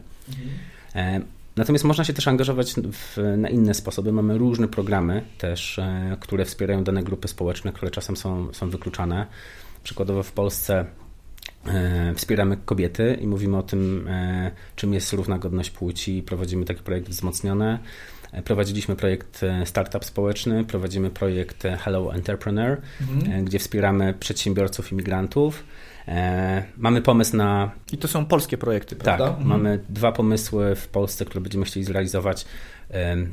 Mhm. 0.95 1.25
Natomiast 1.57 1.85
można 1.85 2.05
się 2.05 2.13
też 2.13 2.29
angażować 2.29 2.75
w, 2.93 3.35
na 3.37 3.49
inne 3.49 3.75
sposoby. 3.75 4.13
Mamy 4.13 4.39
różne 4.39 4.69
programy 4.69 5.23
też, 5.39 5.79
e, 5.79 6.17
które 6.21 6.45
wspierają 6.45 6.85
dane 6.85 7.03
grupy 7.03 7.29
społeczne, 7.29 7.73
które 7.73 7.91
czasem 7.91 8.17
są, 8.17 8.53
są 8.53 8.71
wykluczane. 8.71 9.27
Przykładowo 9.85 10.23
w 10.23 10.33
Polsce 10.33 10.85
wspieramy 12.15 12.57
kobiety 12.65 13.19
i 13.21 13.27
mówimy 13.27 13.57
o 13.57 13.63
tym, 13.63 14.09
e, 14.09 14.51
czym 14.77 14.95
jest 14.95 15.13
równa 15.13 15.39
godność 15.39 15.71
płci. 15.71 16.23
Prowadzimy 16.23 16.65
taki 16.65 16.83
projekt 16.83 17.09
wzmocniony. 17.09 17.79
E, 18.33 18.43
prowadziliśmy 18.43 18.97
projekt 18.97 19.41
Startup 19.65 20.05
Społeczny, 20.05 20.65
prowadzimy 20.65 21.11
projekt 21.11 21.63
Hello 21.79 22.15
Entrepreneur, 22.15 22.81
mhm. 23.01 23.45
gdzie 23.45 23.59
wspieramy 23.59 24.15
przedsiębiorców, 24.21 24.93
imigrantów. 24.93 25.65
Mamy 26.77 27.03
pomysł 27.03 27.37
na. 27.37 27.71
I 27.93 27.99
to 27.99 28.09
są 28.09 28.27
polskie 28.27 28.59
projekty, 28.59 28.97
prawda? 28.97 29.25
Tak, 29.25 29.39
mhm. 29.39 29.49
mamy 29.49 29.85
dwa 29.89 30.13
pomysły 30.13 30.75
w 30.75 30.89
Polsce, 30.89 31.25
które 31.25 31.41
będziemy 31.41 31.65
chcieli 31.65 31.87
zrealizować. 31.87 32.45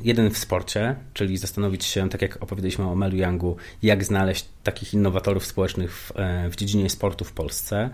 Jeden 0.02 0.30
w 0.30 0.38
sporcie, 0.38 0.96
czyli 1.14 1.36
zastanowić 1.36 1.84
się, 1.84 2.08
tak 2.08 2.22
jak 2.22 2.42
opowiedzieliśmy 2.42 2.84
o 2.88 2.94
Melu 2.94 3.16
Youngu, 3.16 3.56
jak 3.82 4.04
znaleźć 4.04 4.48
takich 4.62 4.94
innowatorów 4.94 5.46
społecznych 5.46 5.92
w, 5.92 6.12
w 6.50 6.56
dziedzinie 6.56 6.90
sportu 6.90 7.24
w 7.24 7.32
Polsce 7.32 7.90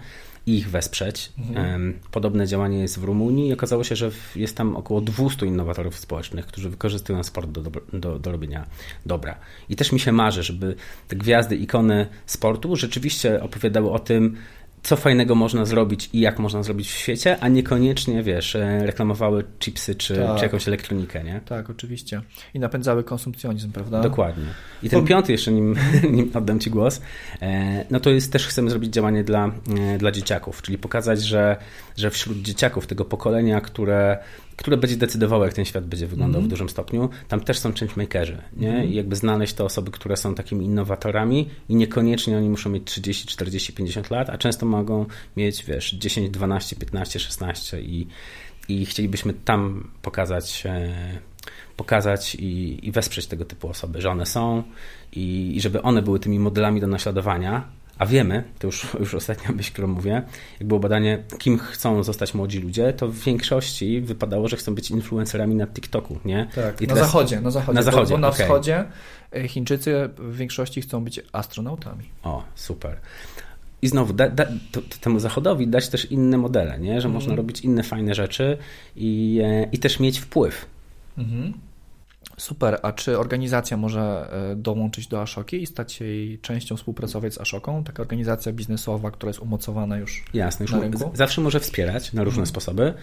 i 0.46 0.56
ich 0.56 0.70
wesprzeć. 0.70 1.32
Mhm. 1.38 1.98
Podobne 2.10 2.46
działanie 2.46 2.78
jest 2.78 3.00
w 3.00 3.04
Rumunii 3.04 3.48
i 3.48 3.52
okazało 3.52 3.84
się, 3.84 3.96
że 3.96 4.10
jest 4.36 4.56
tam 4.56 4.76
około 4.76 5.00
200 5.00 5.46
innowatorów 5.46 5.98
społecznych, 5.98 6.46
którzy 6.46 6.70
wykorzystują 6.70 7.22
sport 7.22 7.50
do, 7.50 7.62
do, 7.92 8.18
do 8.18 8.32
robienia 8.32 8.66
dobra. 9.06 9.38
I 9.68 9.76
też 9.76 9.92
mi 9.92 10.00
się 10.00 10.12
marzy, 10.12 10.42
żeby 10.42 10.74
te 11.08 11.16
gwiazdy, 11.16 11.56
ikony 11.56 12.06
sportu 12.26 12.76
rzeczywiście 12.76 13.42
opowiadały 13.42 13.90
o 13.90 13.98
tym, 13.98 14.36
co 14.86 14.96
fajnego 14.96 15.34
można 15.34 15.64
zrobić 15.64 16.10
i 16.12 16.20
jak 16.20 16.38
można 16.38 16.62
zrobić 16.62 16.88
w 16.88 16.96
świecie, 16.96 17.36
a 17.40 17.48
niekoniecznie, 17.48 18.22
wiesz, 18.22 18.56
e, 18.56 18.86
reklamowały 18.86 19.44
chipsy 19.58 19.94
czy, 19.94 20.16
tak. 20.16 20.36
czy 20.38 20.44
jakąś 20.44 20.68
elektronikę, 20.68 21.24
nie? 21.24 21.40
Tak, 21.44 21.70
oczywiście. 21.70 22.22
I 22.54 22.58
napędzały 22.58 23.04
konsumpcjonizm, 23.04 23.72
prawda? 23.72 24.00
Dokładnie. 24.00 24.44
I 24.82 24.90
ten 24.90 25.04
piąty 25.04 25.32
jeszcze, 25.32 25.52
nim, 25.52 25.76
nim 26.16 26.30
oddam 26.34 26.60
Ci 26.60 26.70
głos, 26.70 27.00
e, 27.42 27.84
no 27.90 28.00
to 28.00 28.10
jest 28.10 28.32
też 28.32 28.46
chcemy 28.46 28.70
zrobić 28.70 28.92
działanie 28.92 29.24
dla, 29.24 29.46
e, 29.46 29.98
dla 29.98 30.10
dzieciaków, 30.10 30.62
czyli 30.62 30.78
pokazać, 30.78 31.22
że, 31.22 31.56
że 31.96 32.10
wśród 32.10 32.42
dzieciaków 32.42 32.86
tego 32.86 33.04
pokolenia, 33.04 33.60
które 33.60 34.18
które 34.56 34.76
będzie 34.76 34.96
decydowało, 34.96 35.44
jak 35.44 35.54
ten 35.54 35.64
świat 35.64 35.86
będzie 35.86 36.06
wyglądał 36.06 36.40
mm. 36.40 36.42
w 36.42 36.44
mhm. 36.44 36.50
dużym 36.50 36.68
stopniu. 36.68 37.08
Tam 37.28 37.40
też 37.40 37.58
są 37.58 37.72
changemakerzy, 37.72 38.42
nie? 38.56 38.70
Mm. 38.70 38.88
I 38.88 38.94
jakby 38.94 39.16
znaleźć 39.16 39.54
te 39.54 39.64
osoby, 39.64 39.90
które 39.90 40.16
są 40.16 40.34
takimi 40.34 40.64
innowatorami 40.64 41.48
i 41.68 41.76
niekoniecznie 41.76 42.36
oni 42.36 42.48
muszą 42.48 42.70
mieć 42.70 42.84
30, 42.84 43.26
40, 43.26 43.72
50 43.72 44.10
lat, 44.10 44.30
a 44.30 44.38
często 44.38 44.66
mogą 44.66 45.06
mieć, 45.36 45.64
wiesz, 45.64 45.90
10, 45.90 46.30
12, 46.30 46.76
15, 46.76 47.18
16 47.20 47.80
i, 47.80 48.06
i 48.68 48.86
chcielibyśmy 48.86 49.34
tam 49.34 49.90
pokazać 50.02 50.62
e, 50.66 51.18
pokazać 51.76 52.34
i, 52.34 52.78
i, 52.88 52.92
wesprzeć 52.92 53.26
tego 53.26 53.44
typu 53.44 53.68
osoby, 53.68 54.00
że 54.00 54.10
one 54.10 54.26
są 54.26 54.62
i, 55.12 55.52
i 55.56 55.60
żeby 55.60 55.82
one 55.82 56.02
były 56.02 56.20
tymi 56.20 56.38
modelami 56.38 56.80
do 56.80 56.86
naśladowania, 56.86 57.68
a 57.98 58.06
wiemy, 58.06 58.44
to 58.58 58.66
już, 58.66 58.86
już 59.00 59.14
ostatnia 59.14 59.52
myśl, 59.52 59.72
którą 59.72 59.88
mówię, 59.88 60.22
jak 60.60 60.68
było 60.68 60.80
badanie, 60.80 61.22
kim 61.38 61.58
chcą 61.58 62.02
zostać 62.02 62.34
młodzi 62.34 62.60
ludzie, 62.60 62.92
to 62.92 63.08
w 63.08 63.18
większości 63.18 64.00
wypadało, 64.00 64.48
że 64.48 64.56
chcą 64.56 64.74
być 64.74 64.90
influencerami 64.90 65.54
na 65.54 65.66
TikToku, 65.66 66.18
nie? 66.24 66.48
Tak, 66.54 66.82
I 66.82 66.86
na 66.86 66.94
teraz... 66.94 67.08
zachodzie, 67.08 67.40
na 67.40 67.50
zachodzie. 67.50 67.76
Na 67.76 67.82
zachodzie, 67.82 68.10
bo, 68.10 68.16
bo 68.16 68.20
na 68.20 68.28
okay. 68.28 68.46
wschodzie 68.46 68.84
e, 69.32 69.48
Chińczycy 69.48 70.08
w 70.18 70.36
większości 70.36 70.82
chcą 70.82 71.04
być 71.04 71.20
astronautami. 71.32 72.04
O, 72.22 72.44
super. 72.54 72.96
I 73.82 73.88
znowu, 73.88 74.12
da, 74.12 74.28
da, 74.28 74.46
to, 74.72 74.82
to 74.82 74.98
temu 75.00 75.18
zachodowi 75.20 75.68
dać 75.68 75.88
też 75.88 76.10
inne 76.10 76.38
modele, 76.38 76.78
nie? 76.78 77.00
że 77.00 77.08
mm. 77.08 77.14
można 77.14 77.36
robić 77.36 77.60
inne 77.60 77.82
fajne 77.82 78.14
rzeczy 78.14 78.58
i, 78.96 79.40
e, 79.44 79.68
i 79.72 79.78
też 79.78 80.00
mieć 80.00 80.18
wpływ. 80.18 80.66
Mhm. 81.18 81.52
Super, 82.36 82.78
a 82.82 82.92
czy 82.92 83.18
organizacja 83.18 83.76
może 83.76 84.28
e, 84.52 84.56
dołączyć 84.56 85.06
do 85.06 85.22
Ashoki 85.22 85.62
i 85.62 85.66
stać 85.66 85.92
się 85.92 86.04
jej 86.04 86.38
częścią, 86.38 86.76
współpracować 86.76 87.34
z 87.34 87.40
Ashoką? 87.40 87.84
Taka 87.84 88.02
organizacja 88.02 88.52
biznesowa, 88.52 89.10
która 89.10 89.30
jest 89.30 89.40
umocowana 89.40 89.98
już 89.98 90.24
Jasne, 90.34 90.64
już 90.64 90.72
na 90.72 90.80
rynku? 90.80 91.10
zawsze 91.14 91.40
może 91.40 91.60
wspierać 91.60 92.12
na 92.12 92.24
różne 92.24 92.42
mhm. 92.42 92.46
sposoby. 92.46 92.94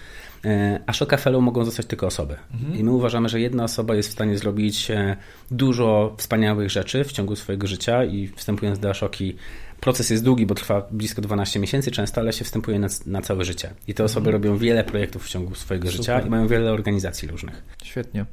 E, 0.45 0.79
Ashoka 0.85 1.17
Fellow 1.17 1.43
mogą 1.43 1.65
zostać 1.65 1.85
tylko 1.85 2.07
osoby. 2.07 2.35
Mhm. 2.53 2.79
I 2.79 2.83
my 2.83 2.91
uważamy, 2.91 3.29
że 3.29 3.39
jedna 3.39 3.63
osoba 3.63 3.95
jest 3.95 4.09
w 4.09 4.11
stanie 4.11 4.37
zrobić 4.37 4.91
e, 4.91 5.17
dużo 5.51 6.15
wspaniałych 6.17 6.69
rzeczy 6.69 7.03
w 7.03 7.11
ciągu 7.11 7.35
swojego 7.35 7.67
życia 7.67 8.05
i 8.05 8.27
wstępując 8.27 8.79
do 8.79 8.89
Ashoki 8.89 9.35
proces 9.79 10.09
jest 10.09 10.23
długi, 10.23 10.45
bo 10.45 10.55
trwa 10.55 10.87
blisko 10.91 11.21
12 11.21 11.59
miesięcy 11.59 11.91
często, 11.91 12.21
ale 12.21 12.33
się 12.33 12.45
wstępuje 12.45 12.79
na, 12.79 12.87
na 13.05 13.21
całe 13.21 13.45
życie. 13.45 13.73
I 13.87 13.93
te 13.93 14.03
osoby 14.03 14.29
mhm. 14.29 14.33
robią 14.33 14.57
wiele 14.57 14.83
projektów 14.83 15.25
w 15.25 15.29
ciągu 15.29 15.55
swojego 15.55 15.87
Super. 15.87 15.97
życia 15.97 16.21
i 16.21 16.29
mają 16.29 16.47
wiele 16.47 16.71
organizacji 16.71 17.27
różnych. 17.27 17.63
Świetnie. 17.83 18.25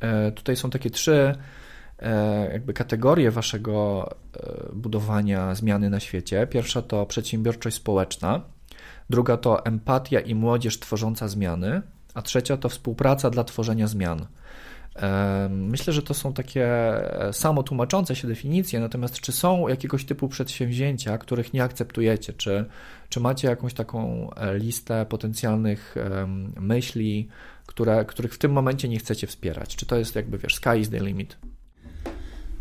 E, 0.00 0.32
tutaj 0.32 0.56
są 0.56 0.70
takie 0.70 0.90
trzy 0.90 1.34
e, 1.98 2.52
jakby 2.52 2.72
kategorie 2.74 3.30
waszego 3.30 4.08
e, 4.36 4.72
budowania 4.72 5.54
zmiany 5.54 5.90
na 5.90 6.00
świecie. 6.00 6.46
Pierwsza 6.46 6.82
to 6.82 7.06
przedsiębiorczość 7.06 7.76
społeczna, 7.76 8.40
druga 9.10 9.36
to 9.36 9.64
empatia 9.64 10.20
i 10.20 10.34
młodzież 10.34 10.80
tworząca 10.80 11.28
zmiany, 11.28 11.82
a 12.14 12.22
trzecia 12.22 12.56
to 12.56 12.68
współpraca 12.68 13.30
dla 13.30 13.44
tworzenia 13.44 13.86
zmian. 13.86 14.26
Myślę, 15.50 15.92
że 15.92 16.02
to 16.02 16.14
są 16.14 16.32
takie 16.32 16.68
samo 17.32 17.62
tłumaczące 17.62 18.16
się 18.16 18.28
definicje, 18.28 18.80
natomiast 18.80 19.20
czy 19.20 19.32
są 19.32 19.68
jakiegoś 19.68 20.04
typu 20.04 20.28
przedsięwzięcia, 20.28 21.18
których 21.18 21.52
nie 21.52 21.62
akceptujecie? 21.62 22.32
Czy, 22.32 22.64
czy 23.08 23.20
macie 23.20 23.48
jakąś 23.48 23.74
taką 23.74 24.30
listę 24.54 25.06
potencjalnych 25.08 25.94
myśli, 26.60 27.28
które, 27.66 28.04
których 28.04 28.34
w 28.34 28.38
tym 28.38 28.52
momencie 28.52 28.88
nie 28.88 28.98
chcecie 28.98 29.26
wspierać? 29.26 29.76
Czy 29.76 29.86
to 29.86 29.96
jest 29.96 30.16
jakby, 30.16 30.38
wiesz, 30.38 30.54
sky 30.54 30.78
is 30.80 30.90
the 30.90 30.98
limit? 30.98 31.36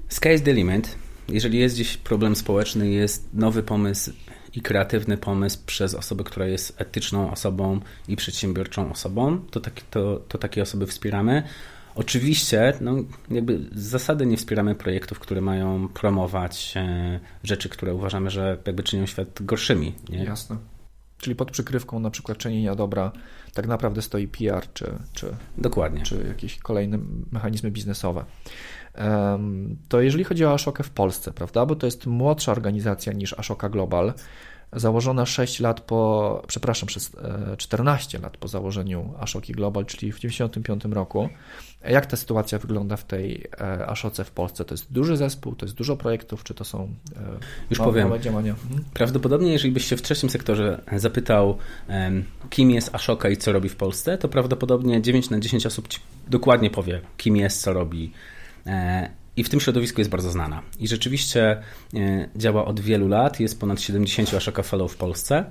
Sky 0.10 0.30
is 0.34 0.44
the 0.44 0.54
limit. 0.54 0.96
Jeżeli 1.30 1.60
jest 1.60 1.76
gdzieś 1.76 1.98
problem 1.98 2.36
społeczny, 2.36 2.90
jest 2.90 3.34
nowy 3.34 3.64
pomysł 3.64 4.12
i 4.54 4.62
kreatywny 4.62 5.18
pomysł 5.18 5.60
przez 5.66 5.94
osobę, 5.94 6.24
która 6.24 6.46
jest 6.46 6.82
etyczną 6.82 7.32
osobą 7.32 7.80
i 8.08 8.16
przedsiębiorczą 8.16 8.92
osobą, 8.92 9.40
to, 9.52 9.60
tak, 9.60 9.74
to, 9.92 10.16
to 10.28 10.38
takie 10.38 10.62
osoby 10.62 10.88
wspieramy. 10.88 11.44
Oczywiście, 11.98 12.74
no, 12.82 12.96
jakby 13.30 13.60
z 13.76 13.84
zasady 13.84 14.26
nie 14.26 14.38
wspieramy 14.38 14.76
projektów, 14.76 15.20
które 15.20 15.42
mają 15.42 15.88
promować 15.88 16.74
e, 16.76 17.20
rzeczy, 17.44 17.70
które 17.70 17.94
uważamy, 17.94 18.30
że 18.30 18.58
jakby 18.66 18.84
czynią 18.84 19.06
świat 19.06 19.42
gorszymi. 19.42 19.96
Nie? 20.10 20.24
Jasne. 20.24 20.58
Czyli 21.18 21.36
pod 21.36 21.52
przykrywką 21.52 22.00
na 22.00 22.10
przykład 22.10 22.38
czynienia 22.38 22.76
dobra 22.76 23.12
tak 23.54 23.68
naprawdę 23.68 24.02
stoi 24.02 24.28
PR 24.28 24.74
czy, 24.74 24.92
czy, 25.14 25.36
Dokładnie. 25.58 26.02
czy 26.02 26.26
jakieś 26.28 26.58
kolejne 26.58 27.00
mechanizmy 27.32 27.72
biznesowe. 27.72 28.26
To 29.90 30.02
jeżeli 30.02 30.24
chodzi 30.24 30.46
o 30.46 30.54
Ashokę 30.54 30.84
w 30.84 30.90
Polsce, 30.90 31.32
prawda, 31.32 31.66
bo 31.66 31.76
to 31.76 31.88
jest 31.88 32.06
młodsza 32.06 32.52
organizacja 32.52 33.14
niż 33.14 33.40
Ashoka 33.40 33.70
Global, 33.70 34.14
założona 34.74 35.26
6 35.26 35.60
lat 35.60 35.82
po, 35.82 36.42
przepraszam, 36.48 36.88
przez 36.88 37.12
14 37.58 38.18
e, 38.18 38.22
lat 38.22 38.38
po 38.38 38.48
założeniu 38.48 39.14
Ashoki 39.20 39.54
Global, 39.54 39.86
czyli 39.86 40.12
w 40.12 40.16
1995 40.16 40.96
roku. 40.96 41.30
Jak 41.84 42.06
ta 42.06 42.18
sytuacja 42.18 42.60
wygląda 42.60 42.98
w 42.98 43.04
tej 43.04 43.48
e, 43.62 43.88
Ashoce 43.88 44.24
w 44.24 44.32
Polsce? 44.32 44.66
To 44.66 44.74
jest 44.74 44.94
duży 44.94 45.18
zespół, 45.18 45.56
to 45.56 45.66
jest 45.66 45.76
dużo 45.76 45.98
projektów, 45.98 46.44
czy 46.44 46.54
to 46.54 46.64
są 46.64 46.84
e, 47.16 47.20
Już 47.70 47.80
małe, 47.80 47.92
powiem. 47.92 48.22
Działania? 48.22 48.52
Mhm. 48.52 48.84
Prawdopodobnie, 48.94 49.52
jeżeli 49.52 49.74
byś 49.74 49.86
się 49.86 49.98
w 49.98 50.02
trzecim 50.02 50.30
sektorze 50.30 50.82
zapytał, 50.96 51.58
kim 52.50 52.72
jest 52.72 52.96
Ashoka 52.96 53.30
i 53.30 53.38
co 53.38 53.52
robi 53.52 53.70
w 53.70 53.76
Polsce, 53.76 54.18
to 54.18 54.28
prawdopodobnie 54.28 55.02
9 55.02 55.30
na 55.30 55.40
10 55.40 55.66
osób 55.66 55.88
ci 55.88 56.00
dokładnie 56.28 56.70
powie, 56.70 57.02
kim 57.18 57.38
jest, 57.38 57.62
co 57.62 57.74
robi 57.74 58.12
i 59.38 59.44
w 59.44 59.50
tym 59.50 59.60
środowisku 59.60 60.02
jest 60.02 60.10
bardzo 60.12 60.32
znana. 60.32 60.62
I 60.80 60.88
rzeczywiście 60.88 61.62
e, 61.94 62.30
działa 62.36 62.66
od 62.66 62.80
wielu 62.80 63.08
lat, 63.08 63.40
jest 63.40 63.60
ponad 63.60 63.82
70 63.82 64.34
Ashoka 64.34 64.64
Fellow 64.64 64.92
w 64.92 64.98
Polsce. 64.98 65.46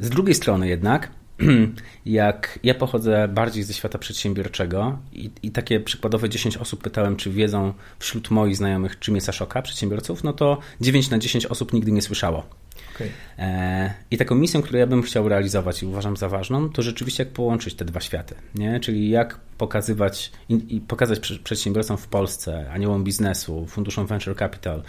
Z 0.00 0.10
drugiej 0.10 0.34
strony 0.34 0.68
jednak, 0.68 1.10
jak 2.06 2.58
ja 2.62 2.74
pochodzę 2.74 3.28
bardziej 3.28 3.62
ze 3.62 3.74
świata 3.74 3.98
przedsiębiorczego 3.98 4.98
i, 5.12 5.30
i, 5.42 5.50
takie 5.50 5.80
przykładowe 5.80 6.28
10 6.28 6.56
osób 6.56 6.82
pytałem, 6.82 7.16
czy 7.16 7.30
wiedzą 7.30 7.74
wśród 7.98 8.30
moich 8.30 8.56
znajomych, 8.56 8.98
czym 8.98 9.14
jest 9.14 9.28
Ashoka, 9.28 9.62
przedsiębiorców, 9.62 10.24
no 10.24 10.32
to 10.32 10.58
9 10.80 11.10
na 11.10 11.18
10 11.18 11.46
osób 11.46 11.72
nigdy 11.72 11.92
nie 11.92 12.02
słyszało. 12.02 12.46
Okay. 12.94 13.10
E, 13.38 13.94
I 14.10 14.18
taką 14.18 14.34
misją, 14.34 14.62
którą 14.62 14.78
ja 14.78 14.86
bym 14.86 15.02
chciał 15.02 15.28
realizować 15.28 15.82
i 15.82 15.86
uważam 15.86 16.16
za 16.16 16.28
ważną, 16.28 16.70
to 16.70 16.82
rzeczywiście 16.82 17.24
jak 17.24 17.32
połączyć 17.32 17.74
te 17.74 17.84
dwa 17.84 18.00
światy. 18.00 18.34
Nie? 18.54 18.80
Czyli 18.80 19.10
jak 19.10 19.40
pokazywać 19.58 20.32
i 20.48 20.80
pokazać 20.80 21.38
przedsiębiorcom 21.44 21.96
w 21.96 22.06
Polsce, 22.06 22.70
aniołom 22.70 23.04
biznesu, 23.04 23.66
funduszom 23.66 24.06
venture 24.06 24.36
capital, 24.36 24.82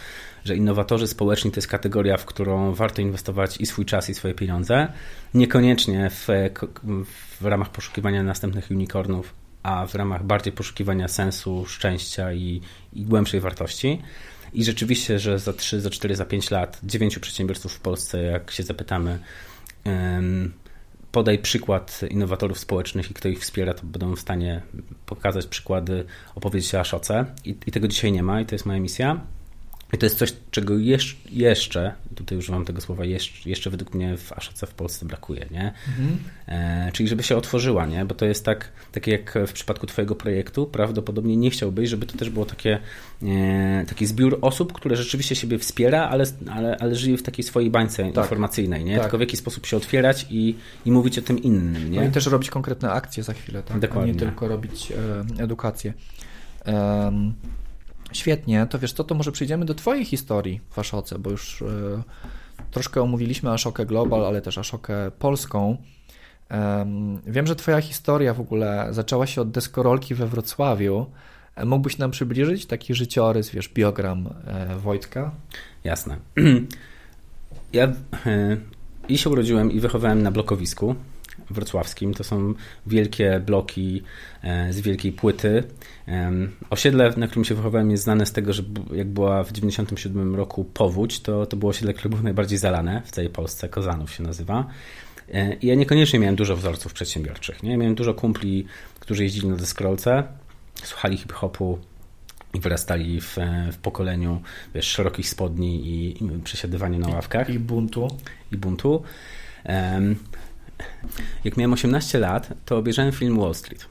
że 0.45 0.55
innowatorzy 0.55 1.07
społeczni 1.07 1.51
to 1.51 1.57
jest 1.57 1.67
kategoria, 1.67 2.17
w 2.17 2.25
którą 2.25 2.73
warto 2.73 3.01
inwestować 3.01 3.57
i 3.61 3.65
swój 3.65 3.85
czas, 3.85 4.09
i 4.09 4.13
swoje 4.13 4.33
pieniądze. 4.33 4.87
Niekoniecznie 5.33 6.09
w, 6.09 6.27
w 7.41 7.45
ramach 7.45 7.69
poszukiwania 7.69 8.23
następnych 8.23 8.71
unicornów, 8.71 9.33
a 9.63 9.87
w 9.87 9.95
ramach 9.95 10.23
bardziej 10.23 10.53
poszukiwania 10.53 11.07
sensu, 11.07 11.65
szczęścia 11.65 12.33
i, 12.33 12.61
i 12.93 13.05
głębszej 13.05 13.39
wartości. 13.39 14.01
I 14.53 14.63
rzeczywiście, 14.63 15.19
że 15.19 15.39
za 15.39 15.53
3, 15.53 15.81
za 15.81 15.89
4, 15.89 16.15
za 16.15 16.25
5 16.25 16.51
lat 16.51 16.79
dziewięciu 16.83 17.19
przedsiębiorców 17.19 17.73
w 17.73 17.79
Polsce, 17.79 18.23
jak 18.23 18.51
się 18.51 18.63
zapytamy, 18.63 19.19
podaj 21.11 21.39
przykład 21.39 22.01
innowatorów 22.09 22.59
społecznych 22.59 23.11
i 23.11 23.13
kto 23.13 23.27
ich 23.27 23.39
wspiera, 23.39 23.73
to 23.73 23.81
będą 23.83 24.15
w 24.15 24.19
stanie 24.19 24.61
pokazać 25.05 25.45
przykłady, 25.45 26.05
opowiedzieć 26.35 26.75
o 26.75 26.79
Aszoce. 26.79 27.25
I, 27.45 27.55
I 27.67 27.71
tego 27.71 27.87
dzisiaj 27.87 28.11
nie 28.11 28.23
ma 28.23 28.41
i 28.41 28.45
to 28.45 28.55
jest 28.55 28.65
moja 28.65 28.79
misja. 28.79 29.21
I 29.93 29.97
to 29.97 30.05
jest 30.05 30.17
coś, 30.17 30.33
czego 30.51 30.73
jeszcze, 31.31 31.93
tutaj 32.15 32.37
używam 32.37 32.65
tego 32.65 32.81
słowa, 32.81 33.05
jeszcze, 33.05 33.49
jeszcze 33.49 33.69
według 33.69 33.93
mnie 33.93 34.17
w 34.17 34.33
Ashoce 34.33 34.67
w 34.67 34.73
Polsce 34.73 35.05
brakuje, 35.05 35.45
nie? 35.51 35.73
Mhm. 35.87 36.17
E, 36.47 36.91
czyli 36.91 37.09
żeby 37.09 37.23
się 37.23 37.37
otworzyła, 37.37 37.85
nie? 37.85 38.05
Bo 38.05 38.15
to 38.15 38.25
jest 38.25 38.45
tak, 38.45 38.71
takie 38.91 39.11
jak 39.11 39.37
w 39.47 39.53
przypadku 39.53 39.87
twojego 39.87 40.15
projektu, 40.15 40.65
prawdopodobnie 40.65 41.37
nie 41.37 41.49
chciałbyś, 41.49 41.89
żeby 41.89 42.05
to 42.05 42.17
też 42.17 42.29
było 42.29 42.45
takie, 42.45 42.79
e, 43.23 43.85
taki 43.87 44.05
zbiór 44.05 44.37
osób, 44.41 44.73
które 44.73 44.95
rzeczywiście 44.95 45.35
siebie 45.35 45.57
wspiera, 45.57 46.09
ale, 46.09 46.25
ale, 46.51 46.77
ale 46.79 46.95
żyje 46.95 47.17
w 47.17 47.23
takiej 47.23 47.43
swojej 47.43 47.69
bańce 47.69 48.11
tak. 48.11 48.25
informacyjnej, 48.25 48.83
nie? 48.83 48.93
Tak. 48.93 49.03
Tylko 49.03 49.17
w 49.17 49.21
jaki 49.21 49.37
sposób 49.37 49.65
się 49.65 49.77
otwierać 49.77 50.25
i, 50.29 50.55
i 50.85 50.91
mówić 50.91 51.19
o 51.19 51.21
tym 51.21 51.43
innym, 51.43 51.91
nie? 51.91 51.99
No 51.99 52.05
i 52.05 52.11
też 52.11 52.25
robić 52.25 52.49
konkretne 52.49 52.91
akcje 52.91 53.23
za 53.23 53.33
chwilę, 53.33 53.63
tak? 53.63 53.79
Dokładnie. 53.79 54.11
A 54.11 54.13
nie 54.13 54.19
tylko 54.19 54.47
robić 54.47 54.91
e, 54.91 55.43
edukację. 55.43 55.93
Um, 56.65 57.33
Świetnie, 58.11 58.67
to 58.69 58.79
wiesz 58.79 58.93
co, 58.93 59.03
to 59.03 59.15
może 59.15 59.31
przejdziemy 59.31 59.65
do 59.65 59.75
Twojej 59.75 60.05
historii 60.05 60.61
w 60.69 60.79
Aszoce, 60.79 61.19
bo 61.19 61.29
już 61.29 61.61
y, 61.61 61.65
troszkę 62.71 63.01
omówiliśmy 63.01 63.51
Aszokę 63.51 63.85
Global, 63.85 64.25
ale 64.25 64.41
też 64.41 64.57
Aszokę 64.57 65.11
Polską. 65.19 65.77
wiem, 67.27 67.47
że 67.47 67.55
Twoja 67.55 67.81
historia 67.81 68.33
w 68.33 68.39
ogóle 68.39 68.87
zaczęła 68.91 69.27
się 69.27 69.41
od 69.41 69.51
deskorolki 69.51 70.15
we 70.15 70.27
Wrocławiu. 70.27 71.05
E, 71.55 71.65
mógłbyś 71.65 71.97
nam 71.97 72.11
przybliżyć 72.11 72.65
taki 72.65 72.93
życiorys, 72.93 73.49
wiesz, 73.49 73.69
biogram 73.69 74.29
e, 74.45 74.75
Wojtka? 74.75 75.31
Jasne. 75.83 76.17
Ja 77.73 77.93
i 79.09 79.17
się 79.17 79.29
urodziłem 79.29 79.71
i 79.71 79.79
wychowałem 79.79 80.23
na 80.23 80.31
blokowisku 80.31 80.95
wrocławskim. 81.49 82.13
To 82.13 82.23
są 82.23 82.53
wielkie 82.87 83.41
bloki 83.45 84.03
e, 84.43 84.73
z 84.73 84.81
wielkiej 84.81 85.11
płyty. 85.11 85.63
Osiedle, 86.69 87.13
na 87.17 87.27
którym 87.27 87.45
się 87.45 87.55
wychowałem, 87.55 87.91
jest 87.91 88.03
znane 88.03 88.25
z 88.25 88.31
tego, 88.31 88.53
że 88.53 88.63
jak 88.93 89.07
była 89.07 89.43
w 89.43 89.47
1997 89.47 90.35
roku 90.35 90.63
powódź, 90.63 91.19
to, 91.19 91.45
to 91.45 91.57
było 91.57 91.69
osiedle, 91.69 91.93
które 91.93 92.09
było 92.09 92.21
najbardziej 92.21 92.57
zalane 92.57 93.01
w 93.05 93.11
całej 93.11 93.29
Polsce. 93.29 93.69
Kozanów 93.69 94.11
się 94.11 94.23
nazywa. 94.23 94.67
E, 95.33 95.53
I 95.53 95.67
ja 95.67 95.75
niekoniecznie 95.75 96.19
miałem 96.19 96.35
dużo 96.35 96.55
wzorców 96.55 96.93
przedsiębiorczych. 96.93 97.63
Nie? 97.63 97.77
Miałem 97.77 97.95
dużo 97.95 98.13
kumpli, 98.13 98.65
którzy 98.99 99.23
jeździli 99.23 99.47
na 99.47 99.55
deskrolce, 99.55 100.23
słuchali 100.83 101.17
hip-hopu, 101.17 101.79
i 102.53 102.59
wyrastali 102.59 103.21
w, 103.21 103.37
w 103.71 103.77
pokoleniu 103.77 104.41
wiesz, 104.75 104.85
szerokich 104.85 105.29
spodni 105.29 105.87
i, 105.87 106.23
i 106.23 106.41
przesiadywania 106.43 106.99
na 106.99 107.07
ławkach. 107.07 107.49
I 107.49 107.59
buntu. 107.59 108.07
I 108.51 108.57
buntu. 108.57 109.03
Um, 109.65 110.15
jak 111.43 111.57
miałem 111.57 111.73
18 111.73 112.19
lat, 112.19 112.53
to 112.65 112.77
obejrzałem 112.77 113.11
film 113.11 113.39
Wall 113.39 113.55
Street. 113.55 113.85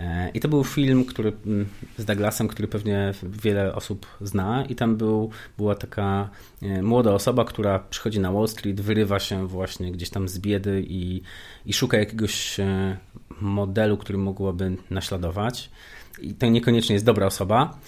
E, 0.00 0.30
I 0.34 0.40
to 0.40 0.48
był 0.48 0.64
film, 0.64 1.04
który 1.04 1.32
mm, 1.46 1.66
z 1.98 2.04
Douglasem, 2.04 2.48
który 2.48 2.68
pewnie 2.68 3.12
wiele 3.22 3.74
osób 3.74 4.06
zna, 4.20 4.64
i 4.68 4.74
tam 4.74 4.96
był, 4.96 5.30
była 5.58 5.74
taka 5.74 6.30
e, 6.62 6.82
młoda 6.82 7.12
osoba, 7.12 7.44
która 7.44 7.78
przychodzi 7.78 8.20
na 8.20 8.32
Wall 8.32 8.48
Street, 8.48 8.80
wyrywa 8.80 9.18
się 9.18 9.46
właśnie 9.46 9.92
gdzieś 9.92 10.10
tam 10.10 10.28
z 10.28 10.38
biedy 10.38 10.84
i, 10.88 11.22
i 11.66 11.72
szuka 11.72 11.98
jakiegoś 11.98 12.60
e, 12.60 12.96
modelu, 13.40 13.96
który 13.96 14.18
mogłaby 14.18 14.76
naśladować. 14.90 15.70
I 16.22 16.34
to 16.34 16.46
niekoniecznie 16.46 16.94
jest 16.94 17.04
dobra 17.04 17.26
osoba. 17.26 17.78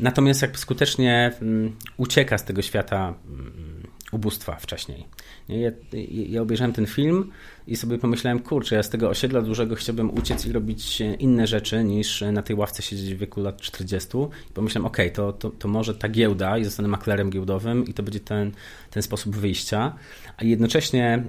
Natomiast 0.00 0.42
jak 0.42 0.58
skutecznie 0.58 1.32
mm, 1.42 1.76
ucieka 1.96 2.38
z 2.38 2.44
tego 2.44 2.62
świata 2.62 3.14
mm, 3.28 3.77
ubóstwa 4.12 4.56
wcześniej. 4.56 5.06
Ja, 5.48 5.70
ja 6.08 6.42
obejrzałem 6.42 6.72
ten 6.72 6.86
film 6.86 7.30
i 7.66 7.76
sobie 7.76 7.98
pomyślałem, 7.98 8.40
kurczę, 8.40 8.76
ja 8.76 8.82
z 8.82 8.90
tego 8.90 9.08
osiedla 9.08 9.42
dużego 9.42 9.74
chciałbym 9.74 10.10
uciec 10.18 10.46
i 10.46 10.52
robić 10.52 11.02
inne 11.18 11.46
rzeczy 11.46 11.84
niż 11.84 12.24
na 12.32 12.42
tej 12.42 12.56
ławce 12.56 12.82
siedzieć 12.82 13.14
w 13.14 13.18
wieku 13.18 13.40
lat 13.40 13.60
40. 13.60 14.08
I 14.50 14.52
pomyślałem, 14.54 14.86
okej, 14.86 15.06
okay, 15.06 15.16
to, 15.16 15.32
to, 15.32 15.50
to 15.50 15.68
może 15.68 15.94
ta 15.94 16.08
giełda 16.08 16.58
i 16.58 16.64
zostanę 16.64 16.88
maklerem 16.88 17.30
giełdowym 17.30 17.86
i 17.86 17.94
to 17.94 18.02
będzie 18.02 18.20
ten, 18.20 18.52
ten 18.90 19.02
sposób 19.02 19.36
wyjścia. 19.36 19.94
A 20.36 20.44
jednocześnie 20.44 21.04
e, 21.04 21.24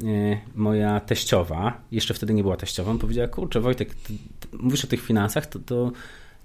moja 0.56 1.00
teściowa, 1.00 1.82
jeszcze 1.92 2.14
wtedy 2.14 2.34
nie 2.34 2.44
była 2.44 2.58
teściową, 2.58 2.98
powiedziała, 2.98 3.28
kurczę 3.28 3.60
Wojtek, 3.60 3.96
ty, 3.96 4.14
ty 4.40 4.48
mówisz 4.58 4.86
o 4.86 4.88
tych 4.88 5.02
finansach, 5.02 5.46
to, 5.46 5.60
to 5.60 5.92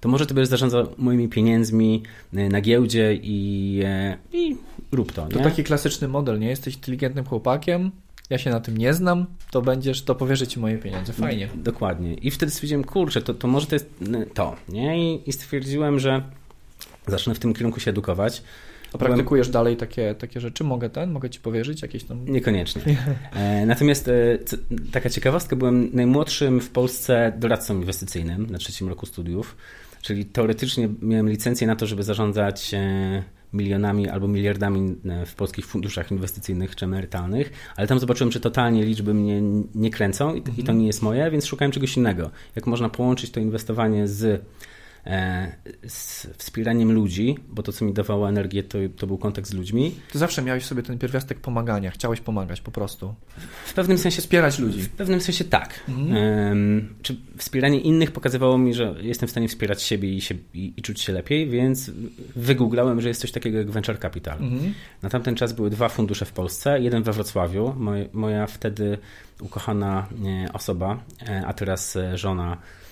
to 0.01 0.09
może 0.09 0.25
ty 0.25 0.33
będziesz 0.33 0.49
zarządzał 0.49 0.87
moimi 0.97 1.29
pieniędzmi 1.29 2.03
e, 2.33 2.49
na 2.49 2.61
giełdzie 2.61 3.19
i, 3.23 3.81
e, 3.85 4.17
i 4.33 4.57
rób 4.91 5.11
to. 5.11 5.27
To 5.27 5.39
taki 5.39 5.63
klasyczny 5.63 6.07
model, 6.07 6.39
nie? 6.39 6.47
Jesteś 6.47 6.75
inteligentnym 6.75 7.25
chłopakiem, 7.25 7.91
ja 8.29 8.37
się 8.37 8.49
na 8.49 8.59
tym 8.59 8.77
nie 8.77 8.93
znam, 8.93 9.25
to 9.51 9.61
będziesz, 9.61 10.03
to 10.03 10.15
powierzę 10.15 10.47
ci 10.47 10.59
moje 10.59 10.77
pieniądze. 10.77 11.13
Fajnie. 11.13 11.49
Dokładnie. 11.55 12.13
I 12.13 12.31
wtedy 12.31 12.51
stwierdziłem, 12.51 12.83
kurczę, 12.83 13.21
to, 13.21 13.33
to 13.33 13.47
może 13.47 13.67
to 13.67 13.75
jest 13.75 13.89
to, 14.33 14.55
nie? 14.69 15.13
I, 15.13 15.29
I 15.29 15.33
stwierdziłem, 15.33 15.99
że 15.99 16.21
zacznę 17.07 17.35
w 17.35 17.39
tym 17.39 17.53
kierunku 17.53 17.79
się 17.79 17.91
edukować. 17.91 18.43
A 18.93 18.97
praktykujesz 18.97 19.49
dalej 19.49 19.77
takie, 19.77 20.15
takie 20.15 20.39
rzeczy? 20.39 20.63
Mogę 20.63 20.89
ten? 20.89 21.11
Mogę 21.11 21.29
ci 21.29 21.39
powierzyć 21.39 21.81
jakieś 21.81 22.03
tam? 22.03 22.25
Niekoniecznie. 22.25 22.81
E, 23.33 23.65
natomiast 23.65 24.09
taka 24.91 25.09
ciekawostka, 25.09 25.55
byłem 25.55 25.89
najmłodszym 25.93 26.61
w 26.61 26.69
Polsce 26.69 27.33
doradcą 27.37 27.75
inwestycyjnym 27.75 28.47
na 28.51 28.57
trzecim 28.57 28.89
roku 28.89 29.05
studiów. 29.05 29.55
Czyli 30.05 30.25
teoretycznie 30.25 30.89
miałem 31.01 31.29
licencję 31.29 31.67
na 31.67 31.75
to, 31.75 31.87
żeby 31.87 32.03
zarządzać 32.03 32.73
e, 32.73 33.23
milionami 33.53 34.09
albo 34.09 34.27
miliardami 34.27 34.95
e, 35.05 35.25
w 35.25 35.35
polskich 35.35 35.65
funduszach 35.65 36.11
inwestycyjnych 36.11 36.75
czy 36.75 36.85
emerytalnych, 36.85 37.51
ale 37.75 37.87
tam 37.87 37.99
zobaczyłem, 37.99 38.31
że 38.31 38.39
totalnie 38.39 38.85
liczby 38.85 39.13
mnie 39.13 39.41
nie 39.75 39.89
kręcą 39.89 40.35
i, 40.35 40.41
to 40.41 40.51
mhm. 40.51 40.77
nie 40.77 40.87
jest 40.87 41.01
moje, 41.01 41.31
więc 41.31 41.45
szukałem 41.45 41.71
czegoś 41.71 41.97
innego. 41.97 42.31
Jak 42.55 42.67
można 42.67 42.89
połączyć 42.89 43.31
to 43.31 43.39
inwestowanie 43.39 44.07
z 44.07 44.45
z 45.87 46.27
wspieraniem 46.37 46.91
ludzi, 46.91 47.37
bo 47.49 47.63
to, 47.63 47.71
co 47.71 47.85
mi 47.85 47.93
dawało 47.93 48.29
energię, 48.29 48.63
to, 48.63 48.77
to 48.97 49.07
był 49.07 49.17
kontakt 49.17 49.47
z 49.47 49.53
ludźmi. 49.53 49.95
Ty 50.11 50.19
zawsze 50.19 50.41
miałeś 50.41 50.65
sobie 50.65 50.83
ten 50.83 50.97
pierwiastek 50.97 51.39
pomagania, 51.39 51.91
chciałeś 51.91 52.21
pomagać 52.21 52.61
po 52.61 52.71
prostu. 52.71 53.15
W 53.65 53.73
pewnym 53.73 53.97
sensie 53.97 54.21
wspierać 54.21 54.59
ludzi. 54.59 54.81
W 54.81 54.89
pewnym 54.89 55.21
sensie 55.21 55.43
tak. 55.43 55.79
Mhm. 55.89 56.95
czy 57.01 57.15
wspieranie 57.37 57.79
innych 57.79 58.11
pokazywało 58.11 58.57
mi, 58.57 58.73
że 58.73 58.95
jestem 59.01 59.27
w 59.27 59.31
stanie 59.31 59.47
wspierać 59.47 59.81
siebie 59.83 60.13
i, 60.13 60.21
się, 60.21 60.35
i, 60.53 60.73
i 60.77 60.81
czuć 60.81 61.01
się 61.01 61.13
lepiej, 61.13 61.49
więc 61.49 61.91
wygooglałem, 62.35 63.01
że 63.01 63.07
jest 63.07 63.21
coś 63.21 63.31
takiego 63.31 63.57
jak 63.57 63.71
Venture 63.71 63.99
Capital. 63.99 64.37
Mhm. 64.41 64.73
Na 65.01 65.09
tamten 65.09 65.35
czas 65.35 65.53
były 65.53 65.69
dwa 65.69 65.89
fundusze 65.89 66.25
w 66.25 66.31
Polsce, 66.31 66.81
jeden 66.81 67.03
we 67.03 67.13
Wrocławiu. 67.13 67.75
moja 68.13 68.47
wtedy 68.47 68.97
ukochana 69.41 70.07
e, 70.25 70.53
osoba, 70.53 71.03
e, 71.27 71.43
a 71.45 71.53
teraz 71.53 71.97
żona 72.15 72.53
e, 72.53 72.84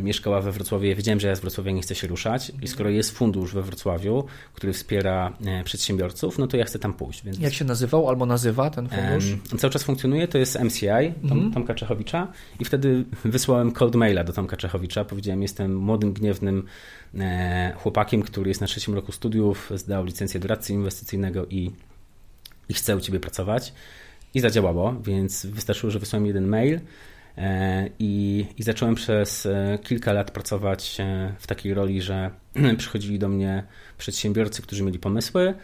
mieszkała 0.00 0.40
we 0.40 0.52
Wrocławiu. 0.52 0.84
Ja 0.84 0.94
wiedziałem, 0.94 1.20
że 1.20 1.28
ja 1.28 1.34
z 1.34 1.40
Wrocławia 1.40 1.72
nie 1.72 1.82
chcę 1.82 1.94
się 1.94 2.06
ruszać 2.06 2.52
i 2.62 2.68
skoro 2.68 2.90
jest 2.90 3.10
fundusz 3.10 3.54
we 3.54 3.62
Wrocławiu, 3.62 4.24
który 4.54 4.72
wspiera 4.72 5.32
e, 5.46 5.64
przedsiębiorców, 5.64 6.38
no 6.38 6.46
to 6.46 6.56
ja 6.56 6.64
chcę 6.64 6.78
tam 6.78 6.94
pójść. 6.94 7.24
Więc... 7.24 7.38
Jak 7.38 7.54
się 7.54 7.64
nazywał 7.64 8.08
albo 8.08 8.26
nazywa 8.26 8.70
ten 8.70 8.88
fundusz? 8.88 9.32
E, 9.54 9.58
cały 9.58 9.70
czas 9.70 9.82
funkcjonuje, 9.82 10.28
to 10.28 10.38
jest 10.38 10.60
MCI 10.60 10.86
Tom, 11.28 11.38
mm. 11.38 11.52
Tomka 11.52 11.74
Czechowicza 11.74 12.28
i 12.60 12.64
wtedy 12.64 13.04
wysłałem 13.24 13.72
cold 13.72 13.94
maila 13.94 14.24
do 14.24 14.32
Tomka 14.32 14.56
Czechowicza. 14.56 15.04
Powiedziałem, 15.04 15.42
jestem 15.42 15.76
młodym, 15.76 16.12
gniewnym 16.12 16.64
e, 17.18 17.72
chłopakiem, 17.76 18.22
który 18.22 18.48
jest 18.48 18.60
na 18.60 18.66
trzecim 18.66 18.94
roku 18.94 19.12
studiów, 19.12 19.70
zdał 19.74 20.04
licencję 20.04 20.40
doradcy 20.40 20.72
inwestycyjnego 20.72 21.46
i, 21.46 21.70
i 22.68 22.74
chce 22.74 22.96
u 22.96 23.00
Ciebie 23.00 23.20
pracować. 23.20 23.72
I 24.34 24.40
zadziałało, 24.40 24.94
więc 25.04 25.46
wystarczyło, 25.46 25.90
że 25.90 25.98
wysłałem 25.98 26.26
jeden 26.26 26.46
mail. 26.46 26.80
E, 27.38 27.88
I, 27.98 28.46
I 28.58 28.62
zacząłem 28.62 28.94
przez 28.94 29.46
e, 29.46 29.78
kilka 29.82 30.12
lat 30.12 30.30
pracować 30.30 30.96
e, 31.00 31.34
w 31.38 31.46
takiej 31.46 31.74
roli, 31.74 32.02
że 32.02 32.30
przychodzili 32.78 33.18
do 33.18 33.28
mnie 33.28 33.64
przedsiębiorcy, 33.98 34.62
którzy 34.62 34.82
mieli 34.82 34.98
pomysły, 34.98 35.54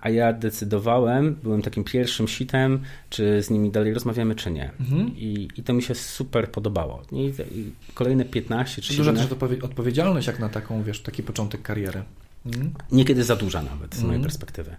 a 0.00 0.10
ja 0.10 0.32
decydowałem, 0.32 1.36
byłem 1.42 1.62
takim 1.62 1.84
pierwszym 1.84 2.28
sitem, 2.28 2.82
czy 3.10 3.42
z 3.42 3.50
nimi 3.50 3.70
dalej 3.70 3.94
rozmawiamy, 3.94 4.34
czy 4.34 4.50
nie. 4.50 4.70
Mhm. 4.80 5.16
I, 5.16 5.48
I 5.56 5.62
to 5.62 5.72
mi 5.72 5.82
się 5.82 5.94
super 5.94 6.50
podobało. 6.50 7.02
I, 7.12 7.32
i 7.54 7.72
kolejne 7.94 8.24
15 8.24 8.82
czy 8.82 8.96
Duża 8.96 9.12
też 9.12 9.26
odpowiedzialność 9.62 10.26
jak 10.26 10.38
na 10.38 10.48
taką, 10.48 10.82
wiesz, 10.82 11.00
taki 11.00 11.22
początek 11.22 11.62
kariery. 11.62 12.02
Mm. 12.46 12.72
Niekiedy 12.92 13.24
za 13.24 13.36
duża 13.36 13.62
nawet, 13.62 13.94
z 13.94 14.02
mojej 14.02 14.16
mm. 14.16 14.22
perspektywy. 14.22 14.76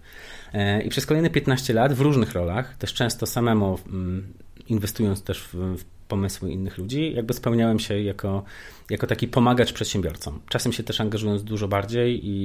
I 0.85 0.89
przez 0.89 1.05
kolejne 1.05 1.29
15 1.29 1.73
lat 1.73 1.93
w 1.93 2.01
różnych 2.01 2.33
rolach, 2.33 2.77
też 2.77 2.93
często 2.93 3.25
samemu 3.25 3.79
mm, 3.87 4.33
inwestując 4.71 5.23
też 5.23 5.43
w, 5.43 5.55
w 5.77 5.83
pomysły 6.07 6.51
innych 6.51 6.77
ludzi, 6.77 7.13
jakby 7.15 7.33
spełniałem 7.33 7.79
się 7.79 8.01
jako, 8.01 8.43
jako 8.89 9.07
taki 9.07 9.27
pomagacz 9.27 9.73
przedsiębiorcom. 9.73 10.39
Czasem 10.49 10.73
się 10.73 10.83
też 10.83 11.01
angażując 11.01 11.43
dużo 11.43 11.67
bardziej 11.67 12.25
i, 12.25 12.37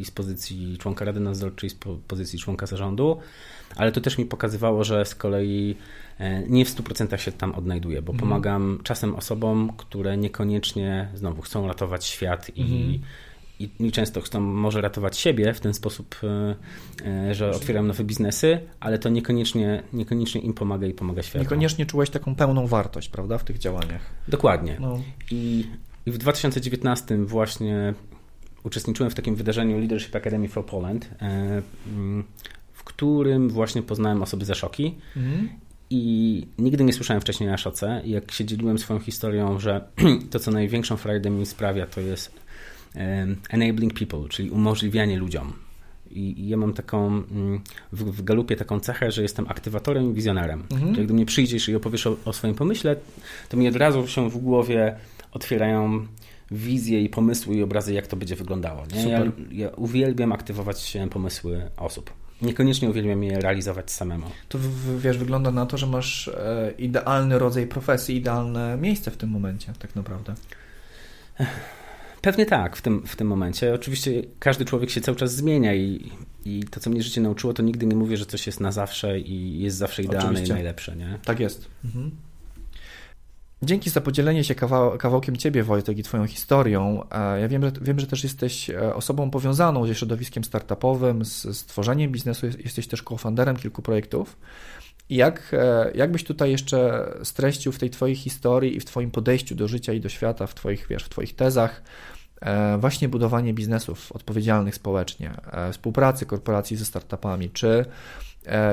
i 0.00 0.04
z 0.04 0.10
pozycji 0.10 0.78
członka 0.78 1.04
Rady 1.04 1.20
Nadzorczej, 1.20 1.70
z 1.70 1.76
pozycji 2.08 2.38
członka 2.38 2.66
zarządu, 2.66 3.16
ale 3.76 3.92
to 3.92 4.00
też 4.00 4.18
mi 4.18 4.24
pokazywało, 4.24 4.84
że 4.84 5.04
z 5.04 5.14
kolei 5.14 5.76
e, 6.18 6.48
nie 6.48 6.64
w 6.64 6.68
100% 6.68 7.16
się 7.16 7.32
tam 7.32 7.54
odnajduję, 7.54 8.02
bo 8.02 8.12
mhm. 8.12 8.28
pomagam 8.28 8.80
czasem 8.82 9.14
osobom, 9.14 9.72
które 9.76 10.16
niekoniecznie 10.16 11.08
znowu 11.14 11.42
chcą 11.42 11.66
ratować 11.66 12.04
świat 12.04 12.50
i, 12.56 12.62
mhm 12.62 12.98
i, 13.58 13.92
często 13.92 14.20
chcą 14.20 14.40
może 14.40 14.80
ratować 14.80 15.18
siebie 15.18 15.54
w 15.54 15.60
ten 15.60 15.74
sposób, 15.74 16.16
e, 16.22 16.54
e, 17.06 17.34
że 17.34 17.50
otwieram 17.50 17.86
nowe 17.86 18.04
biznesy, 18.04 18.60
ale 18.80 18.98
to 18.98 19.08
niekoniecznie, 19.08 19.82
niekoniecznie 19.92 20.40
im 20.40 20.54
pomaga 20.54 20.86
i 20.86 20.94
pomaga 20.94 21.22
światu. 21.22 21.44
Niekoniecznie 21.44 21.86
czułeś 21.86 22.10
taką 22.10 22.34
pełną 22.34 22.66
wartość, 22.66 23.08
prawda, 23.08 23.38
w 23.38 23.44
tych 23.44 23.58
działaniach. 23.58 24.02
Dokładnie. 24.28 24.76
No. 24.80 25.00
I, 25.30 25.66
I 26.06 26.10
w 26.10 26.18
2019 26.18 27.24
właśnie 27.24 27.94
uczestniczyłem 28.64 29.10
w 29.10 29.14
takim 29.14 29.34
wydarzeniu 29.34 29.78
Leadership 29.78 30.16
Academy 30.16 30.48
for 30.48 30.66
Poland, 30.66 31.10
e, 31.20 31.62
mm, 31.86 32.24
w 32.72 32.84
którym 32.84 33.48
właśnie 33.48 33.82
poznałem 33.82 34.22
osoby 34.22 34.44
ze 34.44 34.54
Szoki. 34.54 34.94
Mhm. 35.16 35.48
I 35.90 36.46
nigdy 36.58 36.84
nie 36.84 36.92
słyszałem 36.92 37.20
wcześniej 37.20 37.50
o 37.50 37.56
Szoce. 37.56 38.02
Jak 38.04 38.32
się 38.32 38.44
dzieliłem 38.44 38.78
swoją 38.78 39.00
historią, 39.00 39.58
że 39.58 39.84
to, 40.30 40.38
co 40.38 40.50
największą 40.50 40.96
frajdę 40.96 41.30
mi 41.30 41.46
sprawia, 41.46 41.86
to 41.86 42.00
jest 42.00 42.41
enabling 43.50 43.94
people, 43.98 44.28
czyli 44.28 44.50
umożliwianie 44.50 45.18
ludziom. 45.18 45.52
I 46.10 46.48
ja 46.48 46.56
mam 46.56 46.72
taką 46.72 47.06
mm, 47.06 47.60
w, 47.92 48.04
w 48.04 48.24
galupie 48.24 48.56
taką 48.56 48.80
cechę, 48.80 49.12
że 49.12 49.22
jestem 49.22 49.46
aktywatorem 49.48 50.10
i 50.10 50.14
wizjonerem. 50.14 50.64
Mhm. 50.72 50.94
Czyli 50.94 51.06
gdy 51.06 51.14
mnie 51.14 51.26
przyjdziesz 51.26 51.68
i 51.68 51.74
opowiesz 51.74 52.06
o, 52.06 52.16
o 52.24 52.32
swoim 52.32 52.54
pomyśle, 52.54 52.96
to 53.48 53.56
mi 53.56 53.68
od 53.68 53.76
razu 53.76 54.08
się 54.08 54.30
w 54.30 54.38
głowie 54.38 54.96
otwierają 55.32 56.06
wizje 56.50 57.02
i 57.02 57.08
pomysły 57.08 57.56
i 57.56 57.62
obrazy, 57.62 57.94
jak 57.94 58.06
to 58.06 58.16
będzie 58.16 58.36
wyglądało. 58.36 58.84
Ja, 59.08 59.22
ja 59.50 59.68
uwielbiam 59.68 60.32
aktywować 60.32 60.96
pomysły 61.10 61.70
osób. 61.76 62.12
Niekoniecznie 62.42 62.90
uwielbiam 62.90 63.24
je 63.24 63.40
realizować 63.40 63.90
samemu. 63.90 64.26
To 64.48 64.58
wiesz, 64.98 65.18
wygląda 65.18 65.50
na 65.50 65.66
to, 65.66 65.76
że 65.76 65.86
masz 65.86 66.28
e, 66.28 66.72
idealny 66.78 67.38
rodzaj 67.38 67.66
profesji, 67.66 68.16
idealne 68.16 68.76
miejsce 68.80 69.10
w 69.10 69.16
tym 69.16 69.30
momencie, 69.30 69.72
tak 69.78 69.96
naprawdę. 69.96 70.34
Pewnie 72.22 72.46
tak 72.46 72.76
w 72.76 72.82
tym, 72.82 73.06
w 73.06 73.16
tym 73.16 73.26
momencie. 73.26 73.74
Oczywiście 73.74 74.22
każdy 74.38 74.64
człowiek 74.64 74.90
się 74.90 75.00
cały 75.00 75.16
czas 75.16 75.34
zmienia 75.34 75.74
i, 75.74 76.12
i 76.44 76.64
to, 76.70 76.80
co 76.80 76.90
mnie 76.90 77.02
życie 77.02 77.20
nauczyło, 77.20 77.52
to 77.52 77.62
nigdy 77.62 77.86
nie 77.86 77.96
mówię, 77.96 78.16
że 78.16 78.26
coś 78.26 78.46
jest 78.46 78.60
na 78.60 78.72
zawsze 78.72 79.20
i 79.20 79.60
jest 79.60 79.76
zawsze 79.76 80.02
idealne 80.02 80.30
Oczywiście. 80.30 80.52
i 80.52 80.54
najlepsze. 80.54 80.96
Nie? 80.96 81.18
Tak 81.24 81.40
jest. 81.40 81.68
Mhm. 81.84 82.10
Dzięki 83.62 83.90
za 83.90 84.00
podzielenie 84.00 84.44
się 84.44 84.54
kawał, 84.54 84.98
kawałkiem 84.98 85.36
Ciebie, 85.36 85.62
Wojtek, 85.62 85.98
i 85.98 86.02
Twoją 86.02 86.26
historią. 86.26 87.02
E, 87.10 87.40
ja 87.40 87.48
wiem, 87.48 87.62
że, 87.62 87.72
wiem, 87.80 88.00
że 88.00 88.06
też 88.06 88.22
jesteś 88.22 88.70
e, 88.70 88.94
osobą 88.94 89.30
powiązaną 89.30 89.86
ze 89.86 89.94
środowiskiem 89.94 90.44
startupowym, 90.44 91.24
z, 91.24 91.42
z 91.42 91.64
tworzeniem 91.64 92.12
biznesu, 92.12 92.46
jesteś 92.46 92.86
też 92.86 93.02
co-founderem 93.02 93.56
kilku 93.56 93.82
projektów. 93.82 94.36
I 95.12 95.16
jak, 95.16 95.50
e, 95.52 95.90
jak 95.94 96.12
byś 96.12 96.24
tutaj 96.24 96.50
jeszcze 96.50 97.08
streścił 97.22 97.72
w 97.72 97.78
tej 97.78 97.90
Twojej 97.90 98.16
historii 98.16 98.76
i 98.76 98.80
w 98.80 98.84
Twoim 98.84 99.10
podejściu 99.10 99.54
do 99.54 99.68
życia 99.68 99.92
i 99.92 100.00
do 100.00 100.08
świata, 100.08 100.46
w 100.46 100.54
Twoich, 100.54 100.86
wiesz, 100.90 101.04
w 101.04 101.08
twoich 101.08 101.36
tezach, 101.36 101.82
E, 102.42 102.78
właśnie 102.78 103.08
budowanie 103.08 103.54
biznesów 103.54 104.12
odpowiedzialnych 104.12 104.74
społecznie, 104.74 105.32
e, 105.52 105.72
współpracy 105.72 106.26
korporacji 106.26 106.76
ze 106.76 106.84
startupami, 106.84 107.50
czy, 107.50 107.84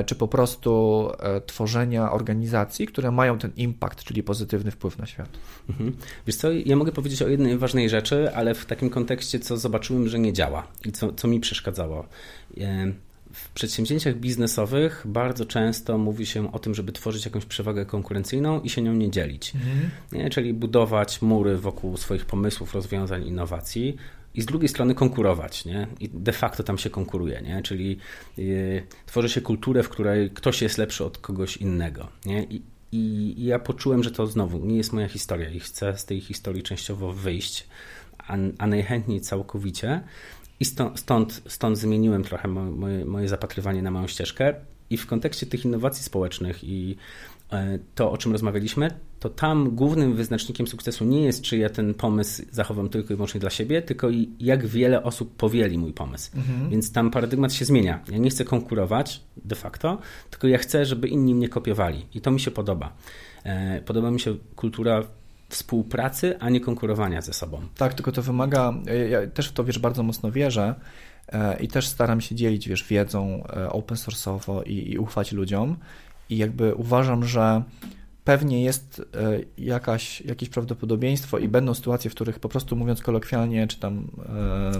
czy 0.05 0.15
po 0.15 0.27
prostu 0.27 1.11
tworzenia 1.45 2.11
organizacji, 2.11 2.87
które 2.87 3.11
mają 3.11 3.37
ten 3.37 3.51
impact, 3.55 4.03
czyli 4.03 4.23
pozytywny 4.23 4.71
wpływ 4.71 4.97
na 4.97 5.05
świat. 5.05 5.29
Mhm. 5.69 5.97
Wiesz 6.27 6.35
co, 6.35 6.51
ja 6.51 6.75
mogę 6.75 6.91
powiedzieć 6.91 7.21
o 7.21 7.27
jednej 7.27 7.57
ważnej 7.57 7.89
rzeczy, 7.89 8.35
ale 8.35 8.55
w 8.55 8.65
takim 8.65 8.89
kontekście, 8.89 9.39
co 9.39 9.57
zobaczyłem, 9.57 10.07
że 10.07 10.19
nie 10.19 10.33
działa 10.33 10.67
i 10.85 10.91
co, 10.91 11.13
co 11.13 11.27
mi 11.27 11.39
przeszkadzało. 11.39 12.05
W 13.43 13.49
przedsięwzięciach 13.53 14.15
biznesowych 14.15 15.03
bardzo 15.05 15.45
często 15.45 15.97
mówi 15.97 16.25
się 16.25 16.51
o 16.51 16.59
tym, 16.59 16.75
żeby 16.75 16.91
tworzyć 16.91 17.25
jakąś 17.25 17.45
przewagę 17.45 17.85
konkurencyjną 17.85 18.61
i 18.61 18.69
się 18.69 18.81
nią 18.81 18.93
nie 18.93 19.11
dzielić. 19.11 19.55
Mhm. 19.55 19.89
Nie? 20.11 20.29
Czyli 20.29 20.53
budować 20.53 21.21
mury 21.21 21.57
wokół 21.57 21.97
swoich 21.97 22.25
pomysłów, 22.25 22.73
rozwiązań, 22.73 23.27
innowacji, 23.27 23.97
i 24.35 24.41
z 24.41 24.45
drugiej 24.45 24.69
strony 24.69 24.95
konkurować, 24.95 25.65
nie? 25.65 25.87
I 25.99 26.09
de 26.09 26.31
facto 26.31 26.63
tam 26.63 26.77
się 26.77 26.89
konkuruje, 26.89 27.41
nie? 27.41 27.61
Czyli 27.61 27.97
yy, 28.37 28.83
tworzy 29.05 29.29
się 29.29 29.41
kulturę, 29.41 29.83
w 29.83 29.89
której 29.89 30.29
ktoś 30.29 30.61
jest 30.61 30.77
lepszy 30.77 31.05
od 31.05 31.17
kogoś 31.17 31.57
innego, 31.57 32.07
nie? 32.25 32.43
I, 32.43 32.61
I, 32.91 33.45
ja 33.45 33.59
poczułem, 33.59 34.03
że 34.03 34.11
to 34.11 34.27
znowu 34.27 34.65
nie 34.65 34.77
jest 34.77 34.93
moja 34.93 35.07
historia 35.07 35.49
i 35.49 35.59
chcę 35.59 35.97
z 35.97 36.05
tej 36.05 36.21
historii 36.21 36.63
częściowo 36.63 37.13
wyjść, 37.13 37.67
a, 38.17 38.37
a 38.57 38.67
najchętniej 38.67 39.21
całkowicie. 39.21 40.01
I 40.59 40.65
stąd, 40.65 41.41
stąd, 41.47 41.77
zmieniłem 41.77 42.23
trochę 42.23 42.47
moje, 42.47 43.05
moje 43.05 43.27
zapatrywanie 43.27 43.81
na 43.81 43.91
moją 43.91 44.07
ścieżkę. 44.07 44.53
I 44.89 44.97
w 44.97 45.07
kontekście 45.07 45.45
tych 45.45 45.65
innowacji 45.65 46.03
społecznych 46.03 46.63
i 46.63 46.95
e, 47.51 47.79
to, 47.95 48.11
o 48.11 48.17
czym 48.17 48.31
rozmawialiśmy, 48.31 48.91
to 49.19 49.29
tam 49.29 49.75
głównym 49.75 50.15
wyznacznikiem 50.15 50.67
sukcesu 50.67 51.05
nie 51.05 51.21
jest, 51.21 51.41
czy 51.41 51.57
ja 51.57 51.69
ten 51.69 51.93
pomysł 51.93 52.43
zachowam 52.51 52.89
tylko 52.89 53.13
i 53.13 53.15
wyłącznie 53.15 53.39
dla 53.39 53.49
siebie, 53.49 53.81
tylko 53.81 54.09
i 54.09 54.29
jak 54.39 54.65
wiele 54.67 55.03
osób 55.03 55.35
powieli 55.35 55.77
mój 55.77 55.93
pomysł. 55.93 56.31
Mhm. 56.37 56.69
Więc 56.69 56.91
tam 56.91 57.11
paradygmat 57.11 57.53
się 57.53 57.65
zmienia. 57.65 58.03
Ja 58.11 58.17
nie 58.17 58.29
chcę 58.29 58.45
konkurować 58.45 59.21
de 59.37 59.55
facto, 59.55 59.97
tylko 60.29 60.47
ja 60.47 60.57
chcę, 60.57 60.85
żeby 60.85 61.07
inni 61.07 61.35
mnie 61.35 61.49
kopiowali. 61.49 62.05
I 62.13 62.21
to 62.21 62.31
mi 62.31 62.39
się 62.39 62.51
podoba. 62.51 62.93
E, 63.43 63.81
podoba 63.81 64.11
mi 64.11 64.19
się 64.19 64.35
kultura 64.55 65.03
współpracy, 65.49 66.39
a 66.39 66.49
nie 66.49 66.59
konkurowania 66.59 67.21
ze 67.21 67.33
sobą. 67.33 67.61
Tak, 67.77 67.93
tylko 67.93 68.11
to 68.11 68.21
wymaga, 68.21 68.73
ja 69.09 69.27
też 69.27 69.49
w 69.49 69.51
to 69.51 69.63
wiesz, 69.63 69.79
bardzo 69.79 70.03
mocno 70.03 70.31
wierzę 70.31 70.75
e, 71.27 71.59
i 71.59 71.67
też 71.67 71.87
staram 71.87 72.21
się 72.21 72.35
dzielić, 72.35 72.69
wiesz, 72.69 72.83
wiedzą 72.83 73.43
e, 73.43 73.69
open 73.69 73.97
source'owo 73.97 74.61
i, 74.65 74.91
i 74.91 74.97
ufać 74.97 75.31
ludziom 75.31 75.77
i 76.29 76.37
jakby 76.37 76.75
uważam, 76.75 77.25
że 77.25 77.63
pewnie 78.23 78.63
jest 78.63 78.99
e, 78.99 79.39
jakaś, 79.57 80.21
jakieś 80.21 80.49
prawdopodobieństwo 80.49 81.37
i 81.37 81.47
będą 81.47 81.73
sytuacje, 81.73 82.11
w 82.11 82.15
których 82.15 82.39
po 82.39 82.49
prostu 82.49 82.75
mówiąc 82.75 83.01
kolokwialnie, 83.01 83.67
czy 83.67 83.79
tam 83.79 84.07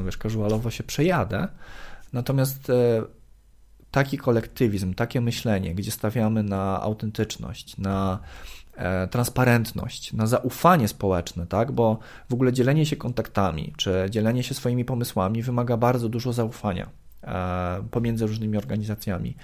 wiesz, 0.06 0.18
casualowo 0.18 0.72
się 0.72 0.84
przejadę, 0.84 1.48
natomiast 2.14 2.72
taki 3.92 4.18
kolektywizm, 4.18 4.94
takie 4.94 5.22
myślenie, 5.22 5.76
gdzie 5.76 5.92
stawiamy 5.92 6.44
na 6.44 6.82
autentyczność, 6.82 7.78
na 7.78 8.20
transparentność, 9.12 10.14
na 10.14 10.28
zaufanie 10.28 10.88
społeczne, 10.88 11.48
tak? 11.48 11.72
bo 11.72 12.00
w 12.30 12.34
ogóle 12.34 12.54
dzielenie 12.54 12.86
się 12.86 12.96
kontaktami 12.96 13.74
czy 13.78 14.06
dzielenie 14.10 14.44
się 14.44 14.54
swoimi 14.54 14.86
pomysłami 14.86 15.44
wymaga 15.44 15.78
bardzo 15.78 16.10
dużo 16.10 16.34
zaufania 16.34 16.90
e, 17.24 17.84
pomiędzy 17.92 18.28
różnymi 18.28 18.58
organizacjami. 18.58 19.36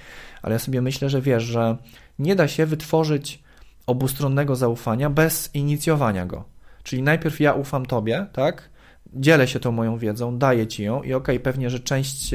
Ale 0.41 0.53
ja 0.53 0.59
sobie 0.59 0.81
myślę, 0.81 1.09
że 1.09 1.21
wiesz, 1.21 1.43
że 1.43 1.77
nie 2.19 2.35
da 2.35 2.47
się 2.47 2.65
wytworzyć 2.65 3.43
obustronnego 3.87 4.55
zaufania 4.55 5.09
bez 5.09 5.55
inicjowania 5.55 6.25
go. 6.25 6.43
Czyli 6.83 7.01
najpierw 7.01 7.39
ja 7.39 7.53
ufam 7.53 7.85
tobie, 7.85 8.25
tak? 8.33 8.69
Dzielę 9.13 9.47
się 9.47 9.59
tą 9.59 9.71
moją 9.71 9.97
wiedzą, 9.97 10.37
daję 10.37 10.67
ci 10.67 10.83
ją 10.83 10.95
i 10.95 11.13
okej, 11.13 11.15
okay, 11.15 11.39
pewnie, 11.39 11.69
że 11.69 11.79
część, 11.79 12.33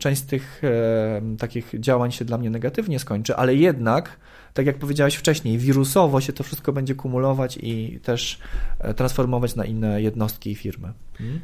część 0.00 0.22
z 0.22 0.26
tych 0.26 0.62
e, 0.64 1.36
takich 1.38 1.80
działań 1.80 2.12
się 2.12 2.24
dla 2.24 2.38
mnie 2.38 2.50
negatywnie 2.50 2.98
skończy, 2.98 3.36
ale 3.36 3.54
jednak 3.54 4.16
tak 4.54 4.66
jak 4.66 4.78
powiedziałeś 4.78 5.14
wcześniej, 5.14 5.58
wirusowo 5.58 6.20
się 6.20 6.32
to 6.32 6.44
wszystko 6.44 6.72
będzie 6.72 6.94
kumulować 6.94 7.58
i 7.62 8.00
też 8.02 8.38
e, 8.78 8.94
transformować 8.94 9.56
na 9.56 9.64
inne 9.64 10.02
jednostki 10.02 10.50
i 10.50 10.54
firmy. 10.54 10.92
Hmm? 11.18 11.40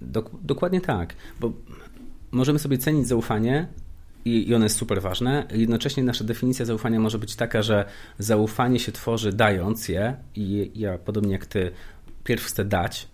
Dok 0.00 0.30
dokładnie 0.42 0.80
tak, 0.80 1.14
bo 1.40 1.52
możemy 2.30 2.58
sobie 2.58 2.78
cenić 2.78 3.08
zaufanie 3.08 3.68
i, 4.24 4.54
ono 4.54 4.64
jest 4.64 4.76
super 4.76 5.02
ważne. 5.02 5.46
Jednocześnie 5.52 6.02
nasza 6.02 6.24
definicja 6.24 6.64
zaufania 6.64 7.00
może 7.00 7.18
być 7.18 7.36
taka, 7.36 7.62
że 7.62 7.84
zaufanie 8.18 8.78
się 8.78 8.92
tworzy 8.92 9.32
dając 9.32 9.88
je 9.88 10.16
i 10.34 10.70
ja, 10.74 10.98
podobnie 10.98 11.32
jak 11.32 11.46
ty, 11.46 11.70
pierw 12.24 12.44
chcę 12.44 12.64
dać, 12.64 13.08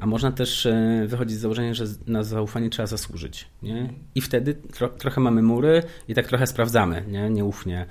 a 0.00 0.06
można 0.06 0.32
też 0.32 0.66
e, 0.66 1.04
wychodzić 1.06 1.36
z 1.36 1.40
założenia, 1.40 1.74
że 1.74 1.84
na 2.06 2.22
zaufanie 2.22 2.70
trzeba 2.70 2.86
zasłużyć. 2.86 3.46
Nie? 3.62 3.92
I 4.14 4.20
wtedy 4.20 4.54
tro, 4.54 4.88
trochę 4.88 5.20
mamy 5.20 5.42
mury 5.42 5.82
i 6.08 6.14
tak 6.14 6.26
trochę 6.26 6.46
sprawdzamy, 6.46 7.04
nie? 7.08 7.30
nieufnie. 7.30 7.86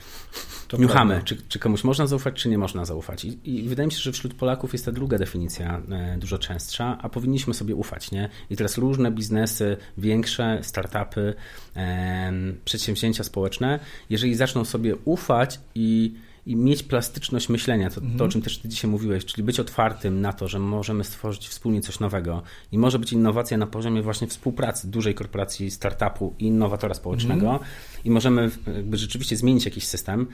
To 0.68 0.78
Niuchamy, 0.78 1.22
czy, 1.26 1.38
czy, 1.47 1.60
komuś 1.60 1.84
można 1.84 2.08
zaufać, 2.08 2.36
czy 2.36 2.49
nie 2.49 2.58
można 2.58 2.86
zaufać. 2.86 3.26
I, 3.26 3.39
I, 3.43 3.70
wydaje 3.70 3.88
mi 3.88 3.91
się, 3.91 3.99
że 3.99 4.12
wśród 4.12 4.34
Polaków 4.34 4.74
jest 4.74 4.86
ta 4.86 4.91
druga 4.91 5.18
definicja 5.18 5.82
e, 5.91 6.18
dużo 6.18 6.38
częstsza, 6.38 6.97
a 7.01 7.10
powinniśmy 7.10 7.54
sobie 7.54 7.76
ufać. 7.76 8.12
Nie? 8.12 8.30
I 8.49 8.56
teraz 8.56 8.78
różne 8.78 9.12
biznesy, 9.12 9.78
większe, 9.97 10.60
startupy, 10.62 11.34
e, 11.76 12.34
przedsięwzięcia 12.66 13.24
społeczne, 13.24 13.80
jeżeli 14.10 14.36
zaczną 14.36 14.66
sobie 14.66 14.95
ufać 14.95 15.60
i 15.76 16.14
i 16.46 16.56
mieć 16.56 16.84
plastyczność 16.84 17.50
myślenia, 17.50 17.89
to, 17.89 18.02
mhm. 18.02 18.18
to 18.18 18.26
o 18.26 18.28
czym 18.28 18.41
też 18.41 18.58
ty 18.58 18.70
dzisiaj 18.70 18.91
mówiłeś, 18.91 19.26
czyli 19.26 19.44
być 19.44 19.60
otwartym 19.60 20.22
na 20.22 20.34
to, 20.34 20.48
że 20.48 20.60
możemy 20.60 21.04
stworzyć 21.04 21.48
wspólnie 21.48 21.82
coś 21.82 22.00
nowego 22.00 22.44
i 22.72 22.78
może 22.78 23.00
być 23.00 23.14
innowacja 23.14 23.58
na 23.58 23.68
poziomie 23.68 24.02
właśnie 24.02 24.28
współpracy 24.28 24.88
dużej 24.88 25.16
korporacji, 25.16 25.72
startupu 25.72 26.36
i 26.39 26.46
innowatora 26.46 26.94
społecznego 26.94 27.52
mhm. 27.52 27.72
i 28.06 28.12
możemy 28.12 28.52
jakby 28.76 28.98
rzeczywiście 28.98 29.36
zmienić 29.36 29.66
jakiś 29.66 29.88
system 29.88 30.28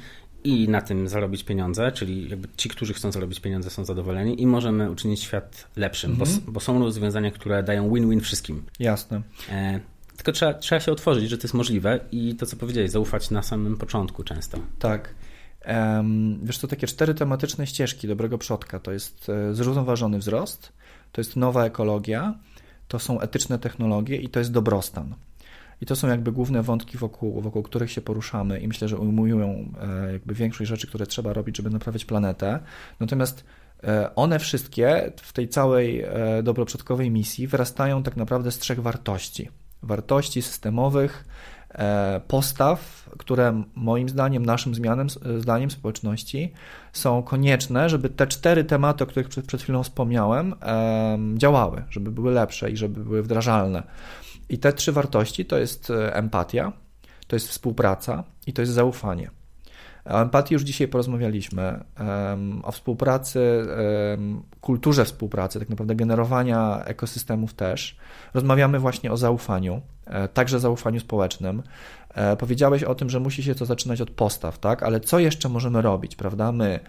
i 0.43 0.69
na 0.69 0.81
tym 0.81 1.07
zarobić 1.07 1.43
pieniądze, 1.43 1.91
czyli 1.91 2.29
jakby 2.29 2.47
ci, 2.57 2.69
którzy 2.69 2.93
chcą 2.93 3.11
zarobić 3.11 3.39
pieniądze 3.39 3.69
są 3.69 3.85
zadowoleni 3.85 4.41
i 4.41 4.47
możemy 4.47 4.91
uczynić 4.91 5.23
świat 5.23 5.67
lepszym, 5.75 6.11
mhm. 6.11 6.39
bo, 6.45 6.51
bo, 6.51 6.59
są 6.59 6.79
rozwiązania, 6.79 7.31
które 7.31 7.63
dają 7.63 7.93
win-win 7.93 8.21
wszystkim. 8.21 8.63
Jasne. 8.79 9.21
E, 9.51 9.79
tylko 10.15 10.31
trzeba, 10.31 10.53
trzeba 10.53 10.79
się 10.79 10.91
otworzyć, 10.91 11.29
że 11.29 11.37
to 11.37 11.43
jest 11.43 11.53
możliwe 11.53 11.99
i 12.11 12.35
to, 12.35 12.45
co 12.45 12.57
powiedziałeś, 12.57 12.91
zaufać 12.91 13.31
na 13.31 13.41
samym 13.43 13.77
początku 13.77 14.23
często. 14.23 14.59
Tak. 14.79 15.15
Wiesz, 16.43 16.57
to 16.57 16.67
takie 16.67 16.87
cztery 16.87 17.13
tematyczne 17.13 17.67
ścieżki 17.67 18.07
dobrego 18.07 18.37
przodka. 18.37 18.79
To 18.79 18.91
jest 18.91 19.29
e, 19.29 19.53
zrównoważony 19.53 20.19
wzrost, 20.19 20.73
to 21.11 21.21
jest 21.21 21.35
nowa 21.35 21.65
ekologia, 21.65 22.39
to 22.87 22.99
są 22.99 23.21
etyczne 23.21 23.59
technologie 23.59 24.17
i 24.17 24.29
to 24.29 24.39
jest 24.39 24.51
dobrostan. 24.51 25.15
I 25.81 25.85
to 25.85 25.95
są 25.95 26.07
jakby 26.07 26.31
główne 26.31 26.63
wątki, 26.63 26.97
wokół, 26.97 27.41
wokół 27.41 27.63
których 27.63 27.91
się 27.91 28.01
poruszamy 28.01 28.59
i 28.59 28.67
myślę, 28.67 28.87
że 28.87 28.97
ujmują 28.97 29.73
e, 29.81 30.11
jakby 30.11 30.33
większość 30.33 30.69
rzeczy, 30.69 30.87
które 30.87 31.05
trzeba 31.05 31.33
robić, 31.33 31.57
żeby 31.57 31.69
naprawiać 31.69 32.05
planetę. 32.05 32.59
Natomiast 32.99 33.43
e, 33.83 34.15
one 34.15 34.39
wszystkie 34.39 35.11
w 35.21 35.33
tej 35.33 35.49
całej 35.49 36.05
dobroprzodkowej 36.43 37.11
misji 37.11 37.47
wyrastają 37.47 38.03
tak 38.03 38.17
naprawdę 38.17 38.51
z 38.51 38.59
trzech 38.59 38.81
wartości 38.81 39.49
wartości 39.83 40.41
systemowych, 40.41 41.25
postaw, 42.27 43.09
które 43.17 43.63
moim 43.75 44.09
zdaniem, 44.09 44.45
naszym 44.45 44.75
zmianem, 44.75 45.07
zdaniem 45.39 45.71
społeczności 45.71 46.53
są 46.93 47.23
konieczne, 47.23 47.89
żeby 47.89 48.09
te 48.09 48.27
cztery 48.27 48.63
tematy, 48.63 49.03
o 49.03 49.07
których 49.07 49.29
przed, 49.29 49.45
przed 49.45 49.61
chwilą 49.61 49.83
wspomniałem, 49.83 50.55
działały, 51.35 51.83
żeby 51.89 52.11
były 52.11 52.31
lepsze 52.31 52.71
i 52.71 52.77
żeby 52.77 53.03
były 53.03 53.23
wdrażalne. 53.23 53.83
I 54.49 54.57
te 54.57 54.73
trzy 54.73 54.91
wartości 54.91 55.45
to 55.45 55.57
jest 55.57 55.89
e, 55.89 56.15
empatia, 56.15 56.71
to 57.27 57.35
jest 57.35 57.47
współpraca 57.47 58.23
i 58.47 58.53
to 58.53 58.61
jest 58.61 58.71
zaufanie. 58.71 59.38
O 60.09 60.21
empatii 60.21 60.53
już 60.53 60.63
dzisiaj 60.63 60.87
porozmawialiśmy, 60.87 61.79
o 62.63 62.71
współpracy, 62.71 63.67
kulturze 64.61 65.05
współpracy, 65.05 65.59
tak 65.59 65.69
naprawdę 65.69 65.95
generowania 65.95 66.83
ekosystemów 66.85 67.53
też. 67.53 67.97
Rozmawiamy 68.33 68.79
właśnie 68.79 69.11
o 69.11 69.17
zaufaniu, 69.17 69.81
e, 70.05 70.27
także 70.27 70.59
zaufaniu 70.59 70.99
społecznym. 70.99 71.63
E, 72.13 72.37
powiedziałeś 72.37 72.83
o 72.83 72.95
tym, 72.95 73.09
że 73.09 73.19
musi 73.19 73.43
się 73.43 73.55
to 73.55 73.65
zaczynać 73.65 74.01
od 74.01 74.11
postaw, 74.11 74.59
tak? 74.59 74.83
Ale 74.83 74.99
co 74.99 75.19
jeszcze 75.19 75.49
możemy 75.49 75.81
robić, 75.81 76.15
prawda? 76.15 76.51
My, 76.51 76.79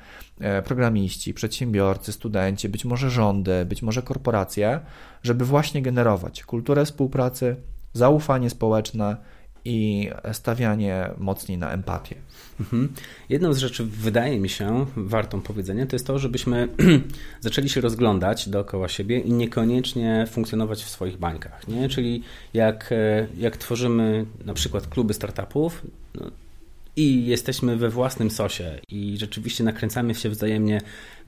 e, 0.41 0.63
programiści, 0.63 1.35
przedsiębiorcy, 1.35 2.13
studenci, 2.13 2.69
być 2.69 2.85
może 2.85 3.11
rządy, 3.11 3.65
być 3.65 3.83
może 3.83 4.03
korporacje, 4.03 4.81
żeby 5.23 5.45
właśnie 5.45 5.83
generować 5.83 6.45
kulturę 6.45 6.85
współpracy, 6.85 7.57
zaufanie 7.93 8.51
społeczne, 8.51 9.17
i 9.65 10.11
stawianie 10.33 11.11
mocniej 11.19 11.59
na 11.59 11.71
empatię. 11.73 12.17
Mhm. 12.61 12.89
Jedną 13.29 13.53
z 13.53 13.59
rzeczy, 13.59 13.85
wydaje 13.85 14.41
mi 14.41 14.49
się, 14.49 14.87
wartą 14.97 15.41
powiedzenia, 15.41 15.87
to 15.87 15.97
jest 15.97 16.07
to, 16.07 16.19
żebyśmy 16.19 16.69
zaczęli 17.41 17.69
się 17.69 17.81
rozglądać 17.81 18.49
dookoła 18.49 18.89
siebie 18.89 19.19
i 19.19 19.33
niekoniecznie 19.33 20.27
funkcjonować 20.31 20.85
w 20.85 20.89
swoich 20.89 21.19
bańkach. 21.19 21.69
Nie? 21.69 21.89
Czyli 21.89 22.23
jak, 22.55 22.93
e, 22.93 23.27
jak 23.39 23.57
tworzymy 23.57 24.27
na 24.45 24.55
przykład 24.55 24.87
kluby 24.87 25.15
startupów, 25.15 25.83
no, 26.15 26.31
i 26.97 27.27
jesteśmy 27.27 27.77
we 27.77 27.89
własnym 27.89 28.31
sosie 28.31 28.79
i 28.89 29.17
rzeczywiście 29.19 29.65
nakręcamy 29.65 30.15
się 30.15 30.29
wzajemnie, 30.29 30.81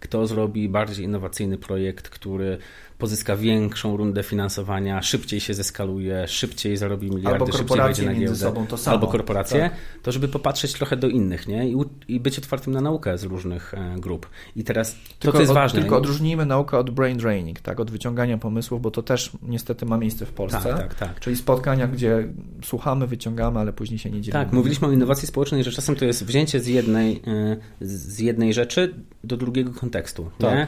kto 0.03 0.27
zrobi 0.27 0.69
bardziej 0.69 1.05
innowacyjny 1.05 1.59
projekt, 1.59 2.09
który 2.09 2.59
pozyska 2.99 3.37
większą 3.37 3.97
rundę 3.97 4.23
finansowania, 4.23 5.03
szybciej 5.03 5.41
się 5.41 5.55
zeskaluje, 5.55 6.29
szybciej 6.29 6.77
zarobi 6.77 7.11
miliardy, 7.11 7.41
albo 7.41 7.53
szybciej 7.53 7.81
wejdzie 7.81 8.03
na 8.03 8.15
giełdę. 8.15 8.37
Sobą 8.37 8.67
to 8.67 8.77
samo. 8.79 8.95
Albo 8.95 9.07
korporacje, 9.07 9.61
tak. 9.61 9.73
to 10.03 10.13
żeby 10.13 10.29
popatrzeć 10.29 10.73
trochę 10.73 10.97
do 10.97 11.09
innych 11.09 11.49
nie? 11.49 11.69
I, 11.69 11.77
I, 12.09 12.21
być 12.21 12.39
otwartym 12.39 12.73
na 12.73 12.81
naukę 12.81 13.19
z 13.19 13.25
różnych 13.25 13.75
e, 13.75 13.97
grup. 13.99 14.27
I 14.57 14.65
teraz 14.65 14.97
tylko, 15.19 15.37
to, 15.37 15.41
jest 15.41 15.51
od, 15.51 15.55
ważne. 15.55 15.81
Tylko 15.81 15.97
odróżnijmy 15.97 16.47
naukę 16.47 16.79
od 16.79 16.91
brain 16.91 17.19
draining, 17.19 17.61
tak? 17.61 17.81
od 17.81 17.91
wyciągania 17.91 18.39
pomysłów, 18.39 18.83
bo 18.83 18.91
to 18.91 19.03
też 19.03 19.31
niestety 19.43 19.87
ma 19.87 19.99
miejsce 19.99 20.27
w 20.27 20.33
Polsce. 20.33 20.63
Tak, 20.63 20.79
tak, 20.79 20.95
tak. 20.95 21.21
Czyli 21.21 21.37
spotkania, 21.37 21.87
gdzie 21.87 22.29
słuchamy, 22.65 23.07
wyciągamy, 23.07 23.61
ale 23.61 23.73
później 23.73 23.99
się 23.99 24.11
nie 24.11 24.21
dzielimy. 24.21 24.45
Tak, 24.45 24.53
mówiliśmy 24.53 24.89
o 24.89 24.93
innowacji 24.93 25.29
społecznej, 25.29 25.65
że 25.65 25.73
czasem 25.73 25.97
to 25.97 26.05
jest 26.05 26.25
wzięcie 26.25 26.61
z 26.61 26.67
jednej, 26.67 27.23
e, 27.27 27.57
z 27.81 28.19
jednej 28.19 28.55
rzeczy 28.55 28.95
do 29.25 29.37
drugiego 29.37 29.73
kontekstu. 29.93 30.31
Tak. 30.39 30.55
Nie? 30.55 30.67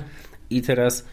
I 0.51 0.63
teraz 0.63 1.05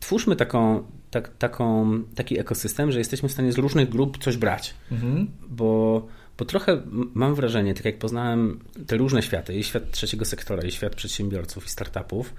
twórzmy 0.00 0.36
taką, 0.36 0.84
tak, 1.10 1.36
taką, 1.36 2.02
taki 2.14 2.38
ekosystem, 2.38 2.92
że 2.92 2.98
jesteśmy 2.98 3.28
w 3.28 3.32
stanie 3.32 3.52
z 3.52 3.58
różnych 3.58 3.88
grup 3.88 4.18
coś 4.18 4.36
brać. 4.36 4.74
Mhm. 4.92 5.26
Bo 5.48 6.06
bo 6.38 6.44
trochę 6.44 6.82
mam 7.14 7.34
wrażenie, 7.34 7.74
tak 7.74 7.84
jak 7.84 7.98
poznałem 7.98 8.60
te 8.86 8.96
różne 8.96 9.22
światy, 9.22 9.54
i 9.54 9.64
świat 9.64 9.90
trzeciego 9.90 10.24
sektora, 10.24 10.62
i 10.62 10.70
świat 10.70 10.94
przedsiębiorców, 10.94 11.66
i 11.66 11.68
startupów, 11.68 12.34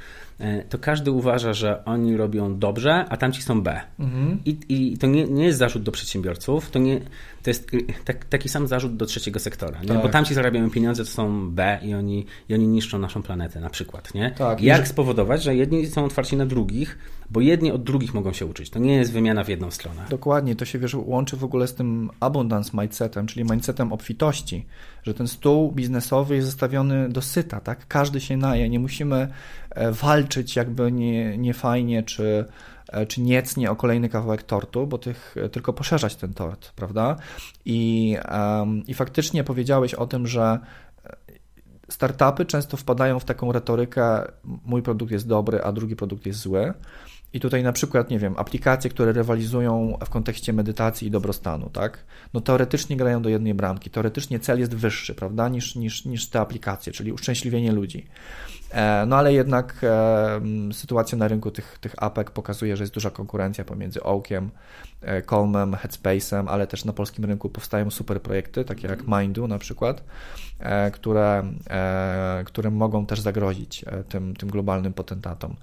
to 0.70 0.80
każdy 0.80 1.12
uważa, 1.12 1.54
że 1.54 1.86
oni 1.86 2.18
robią 2.18 2.60
dobrze, 2.60 3.06
a 3.10 3.18
tamci 3.18 3.42
są 3.42 3.62
B. 3.62 3.82
Mhm. 4.00 4.40
I, 4.46 4.58
I, 4.70 4.98
to 4.98 5.08
nie, 5.08 5.26
nie 5.26 5.46
jest 5.46 5.60
zarzut 5.60 5.84
do 5.84 5.92
przedsiębiorców, 5.92 6.72
to, 6.72 6.80
nie, 6.80 7.00
to 7.44 7.50
jest 7.50 7.72
tak, 8.06 8.26
taki 8.26 8.50
sam 8.50 8.68
zarzut 8.68 8.96
do 8.96 9.06
trzeciego 9.06 9.40
sektora, 9.40 9.82
nie? 9.82 9.88
Tak. 9.88 10.02
bo 10.02 10.10
tamci 10.10 10.34
zarabiają 10.34 10.70
pieniądze, 10.70 11.04
to 11.04 11.10
są 11.10 11.52
B 11.52 11.80
i 11.84 11.94
oni, 11.94 12.26
i 12.50 12.54
oni 12.54 12.68
niszczą 12.68 13.00
naszą 13.00 13.24
planetę 13.24 13.60
na 13.60 13.70
przykład. 13.70 14.14
Nie? 14.14 14.32
Tak, 14.32 14.62
Jak 14.62 14.82
że... 14.82 14.88
spowodować, 14.88 15.44
że 15.44 15.56
jedni 15.56 15.88
są 15.88 16.06
otwarci 16.06 16.38
na 16.38 16.46
drugich, 16.46 16.98
bo 17.30 17.42
jedni 17.42 17.72
od 17.72 17.84
drugich 17.84 18.14
mogą 18.14 18.34
się 18.34 18.46
uczyć. 18.46 18.70
To 18.70 18.80
nie 18.80 18.96
jest 18.96 19.14
wymiana 19.14 19.44
w 19.44 19.50
jedną 19.50 19.72
stronę. 19.72 20.06
Dokładnie, 20.10 20.56
to 20.56 20.66
się 20.66 20.80
wiesz, 20.80 20.94
łączy 20.94 21.38
w 21.38 21.44
ogóle 21.44 21.68
z 21.68 21.74
tym 21.74 22.10
abundance 22.20 22.72
mindsetem, 22.74 23.28
czyli 23.28 23.46
mindsetem 23.52 23.94
obfitości, 23.94 24.66
że 25.04 25.14
ten 25.14 25.28
stół 25.28 25.72
biznesowy 25.72 26.36
jest 26.36 26.48
zostawiony 26.48 27.10
do 27.10 27.22
syta, 27.22 27.60
tak? 27.60 27.88
Każdy 27.88 28.22
się 28.22 28.38
naje, 28.38 28.70
nie 28.70 28.80
musimy 28.80 29.16
e, 29.16 29.30
walczyć 29.92 30.56
jakby 30.56 30.92
nie, 30.92 31.38
nie 31.38 31.54
fajnie, 31.54 32.04
czy 32.04 32.46
e, 32.88 33.06
czy 33.06 33.22
niecnie 33.22 33.72
o 33.72 33.76
kolejny 33.76 34.10
kawałek 34.10 34.44
tortu, 34.44 34.88
bo 34.88 34.98
tych, 34.98 35.36
e, 35.38 35.50
tylko 35.50 35.74
poszerzać 35.74 36.16
ten 36.16 36.34
tort, 36.34 36.72
prawda? 36.72 37.16
I, 37.66 38.18
um, 38.32 38.84
I 38.88 38.94
faktycznie 38.94 39.44
powiedziałeś 39.44 39.94
o 39.94 40.08
tym, 40.08 40.28
że 40.28 40.60
startupy 41.90 42.46
często 42.46 42.78
wpadają 42.78 43.20
w 43.20 43.26
taką 43.26 43.52
retorykę: 43.52 44.32
mój 44.66 44.82
produkt 44.82 45.12
jest 45.12 45.28
dobry, 45.28 45.62
a 45.64 45.72
drugi 45.72 45.96
produkt 45.96 46.26
jest 46.26 46.40
zły. 46.40 46.74
I 47.38 47.40
tutaj 47.40 47.64
na 47.64 47.72
przykład, 47.72 48.10
nie 48.10 48.20
wiem, 48.20 48.34
aplikacje, 48.38 48.90
które 48.90 49.12
rywalizują 49.12 49.98
w 50.06 50.10
kontekście 50.10 50.54
medytacji 50.54 51.08
i 51.08 51.12
dobrostanu, 51.12 51.70
tak? 51.70 52.06
No 52.34 52.42
teoretycznie 52.42 52.98
grają 52.98 53.22
do 53.22 53.30
jednej 53.30 53.54
bramki. 53.54 53.90
Teoretycznie 53.90 54.40
cel 54.40 54.60
jest 54.60 54.76
wyższy, 54.76 55.16
prawda, 55.16 55.50
niż, 55.50 55.76
niż, 55.76 56.06
niż 56.06 56.30
te 56.30 56.40
aplikacje, 56.40 56.94
czyli 56.94 57.12
uszczęśliwienie 57.12 57.72
ludzi. 57.72 58.08
E, 58.72 59.06
no 59.06 59.16
ale 59.16 59.34
jednak 59.34 59.76
e, 59.84 60.42
sytuacja 60.74 61.18
na 61.18 61.28
rynku 61.28 61.52
tych, 61.52 61.78
tych 61.82 62.04
apek 62.04 62.32
pokazuje, 62.32 62.78
że 62.78 62.84
jest 62.84 62.94
duża 62.94 63.10
konkurencja 63.10 63.66
pomiędzy 63.66 64.04
Oakiem, 64.04 64.52
e, 65.02 65.22
Calmem, 65.22 65.72
Headspace'em, 65.72 66.46
ale 66.48 66.68
też 66.68 66.86
na 66.86 66.94
polskim 66.94 67.26
rynku 67.26 67.50
powstają 67.50 67.92
super 67.92 68.22
projekty, 68.22 68.66
takie 68.66 68.88
jak 68.88 69.08
Mindu 69.08 69.48
na 69.48 69.58
przykład, 69.58 70.04
które, 70.94 71.44
które 72.46 72.72
mogą 72.72 73.06
też 73.06 73.20
zagrozić 73.20 73.86
tym, 74.10 74.36
tym 74.36 74.50
globalnym 74.50 74.94
potentatom. 74.94 75.56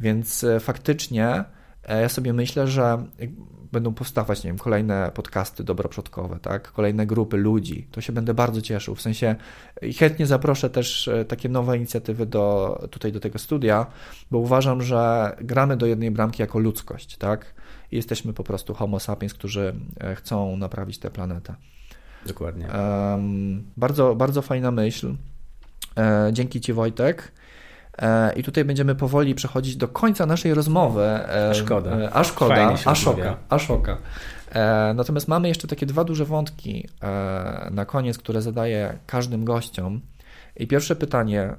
Więc 0.00 0.44
e, 0.44 0.60
faktycznie 0.60 1.44
e, 1.84 2.02
ja 2.02 2.08
sobie 2.08 2.32
myślę, 2.32 2.66
że 2.66 3.04
będą 3.72 3.94
powstawać, 3.94 4.44
nie 4.44 4.50
wiem, 4.50 4.58
kolejne 4.58 5.10
podcasty 5.14 5.64
dobroprzodkowe, 5.64 6.38
tak? 6.42 6.72
Kolejne 6.72 7.06
grupy 7.06 7.36
ludzi. 7.36 7.88
To 7.90 8.00
się 8.00 8.12
będę 8.12 8.34
bardzo 8.34 8.62
cieszył. 8.62 8.94
W 8.94 9.00
sensie 9.00 9.36
chętnie 9.98 10.26
zaproszę 10.26 10.70
też 10.70 11.08
e, 11.08 11.24
takie 11.24 11.48
nowe 11.48 11.76
inicjatywy 11.76 12.26
do, 12.26 12.78
tutaj 12.90 13.12
do 13.12 13.20
tego 13.20 13.38
studia, 13.38 13.86
bo 14.30 14.38
uważam, 14.38 14.82
że 14.82 15.32
gramy 15.40 15.76
do 15.76 15.86
jednej 15.86 16.10
bramki 16.10 16.42
jako 16.42 16.58
ludzkość, 16.58 17.16
tak? 17.16 17.54
I 17.92 17.96
jesteśmy 17.96 18.32
po 18.32 18.44
prostu 18.44 18.74
homo 18.74 19.00
sapiens, 19.00 19.34
którzy 19.34 19.74
chcą 20.14 20.56
naprawić 20.56 20.98
tę 20.98 21.10
planetę. 21.10 21.54
Dokładnie. 22.26 22.66
Um, 22.66 23.64
bardzo, 23.76 24.14
bardzo 24.14 24.42
fajna 24.42 24.70
myśl. 24.70 25.14
E, 25.96 26.30
dzięki 26.32 26.60
Ci 26.60 26.72
Wojtek. 26.72 27.32
E, 27.98 28.32
I 28.32 28.42
tutaj 28.42 28.64
będziemy 28.64 28.94
powoli 28.94 29.34
przechodzić 29.34 29.76
do 29.76 29.88
końca 29.88 30.26
naszej 30.26 30.54
rozmowy. 30.54 31.02
E, 31.02 31.50
a 31.50 31.54
szkoda. 31.54 31.90
E, 31.90 32.12
a 32.12 32.24
szkoda, 32.24 32.74
a 32.84 32.94
szoka, 32.94 33.36
a 33.48 33.58
szoka. 33.58 33.98
Natomiast 34.94 35.28
mamy 35.28 35.48
jeszcze 35.48 35.68
takie 35.68 35.86
dwa 35.86 36.04
duże 36.04 36.24
wątki 36.24 36.88
na 37.70 37.84
koniec, 37.84 38.18
które 38.18 38.42
zadaję 38.42 38.98
każdym 39.06 39.44
gościom. 39.44 40.00
I 40.56 40.66
pierwsze 40.66 40.96
pytanie, 40.96 41.54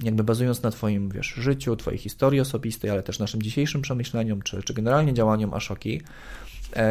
jakby 0.00 0.24
bazując 0.24 0.62
na 0.62 0.70
Twoim 0.70 1.10
wiesz, 1.10 1.26
życiu, 1.26 1.76
Twojej 1.76 1.98
historii 1.98 2.40
osobistej, 2.40 2.90
ale 2.90 3.02
też 3.02 3.18
naszym 3.18 3.42
dzisiejszym 3.42 3.82
przemyśleniom, 3.82 4.42
czy, 4.42 4.62
czy 4.62 4.74
generalnie 4.74 5.14
działaniom 5.14 5.54
Ashoki, 5.54 6.02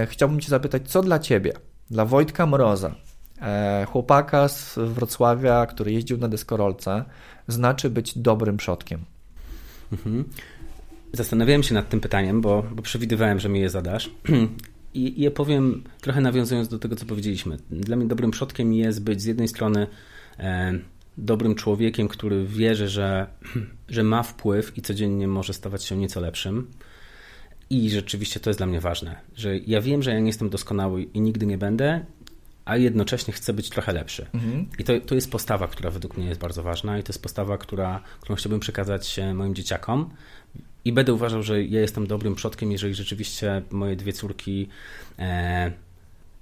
chciałbym 0.07 0.39
Cię 0.39 0.49
zapytać, 0.49 0.81
co 0.87 1.01
dla 1.01 1.19
Ciebie, 1.19 1.53
dla 1.89 2.05
Wojtka 2.05 2.45
Mroza, 2.45 2.95
chłopaka 3.87 4.47
z 4.47 4.79
Wrocławia, 4.79 5.65
który 5.65 5.91
jeździł 5.91 6.17
na 6.17 6.27
deskorolce, 6.27 7.05
znaczy 7.47 7.89
być 7.89 8.17
dobrym 8.17 8.57
przodkiem? 8.57 8.99
Mhm. 9.91 10.23
Zastanawiałem 11.13 11.63
się 11.63 11.73
nad 11.73 11.89
tym 11.89 11.99
pytaniem, 11.99 12.41
bo, 12.41 12.63
bo 12.75 12.81
przewidywałem, 12.81 13.39
że 13.39 13.49
mi 13.49 13.59
je 13.59 13.69
zadasz. 13.69 14.09
I, 14.93 15.19
I 15.19 15.21
je 15.21 15.31
powiem 15.31 15.83
trochę 16.01 16.21
nawiązując 16.21 16.67
do 16.67 16.79
tego, 16.79 16.95
co 16.95 17.05
powiedzieliśmy. 17.05 17.57
Dla 17.69 17.95
mnie 17.95 18.07
dobrym 18.07 18.31
przodkiem 18.31 18.73
jest 18.73 19.03
być 19.03 19.21
z 19.21 19.25
jednej 19.25 19.47
strony 19.47 19.87
e, 20.39 20.73
dobrym 21.17 21.55
człowiekiem, 21.55 22.07
który 22.07 22.45
wierzy, 22.45 22.87
że, 22.87 23.27
że 23.87 24.03
ma 24.03 24.23
wpływ 24.23 24.77
i 24.77 24.81
codziennie 24.81 25.27
może 25.27 25.53
stawać 25.53 25.83
się 25.83 25.97
nieco 25.97 26.19
lepszym. 26.19 26.67
I 27.69 27.89
rzeczywiście 27.89 28.39
to 28.39 28.49
jest 28.49 28.59
dla 28.59 28.67
mnie 28.67 28.81
ważne, 28.81 29.15
że 29.35 29.57
ja 29.57 29.81
wiem, 29.81 30.03
że 30.03 30.11
ja 30.11 30.19
nie 30.19 30.27
jestem 30.27 30.49
doskonały 30.49 31.03
i 31.03 31.21
nigdy 31.21 31.45
nie 31.45 31.57
będę, 31.57 32.05
a 32.65 32.77
jednocześnie 32.77 33.33
chcę 33.33 33.53
być 33.53 33.69
trochę 33.69 33.93
lepszy. 33.93 34.25
Mhm. 34.33 34.65
I 34.79 34.83
to, 34.83 34.99
to 34.99 35.15
jest 35.15 35.31
postawa, 35.31 35.67
która 35.67 35.91
według 35.91 36.17
mnie 36.17 36.27
jest 36.27 36.39
bardzo 36.39 36.63
ważna 36.63 36.97
i 36.97 37.03
to 37.03 37.09
jest 37.09 37.21
postawa, 37.21 37.57
która, 37.57 38.01
którą 38.21 38.35
chciałbym 38.35 38.59
przekazać 38.59 39.19
e, 39.19 39.33
moim 39.33 39.55
dzieciakom. 39.55 40.09
I 40.85 40.93
będę 40.93 41.13
uważał, 41.13 41.43
że 41.43 41.63
ja 41.63 41.81
jestem 41.81 42.07
dobrym 42.07 42.35
przodkiem, 42.35 42.71
jeżeli 42.71 42.93
rzeczywiście 42.93 43.61
moje 43.71 43.95
dwie 43.95 44.13
córki, 44.13 44.67
e, 45.19 45.71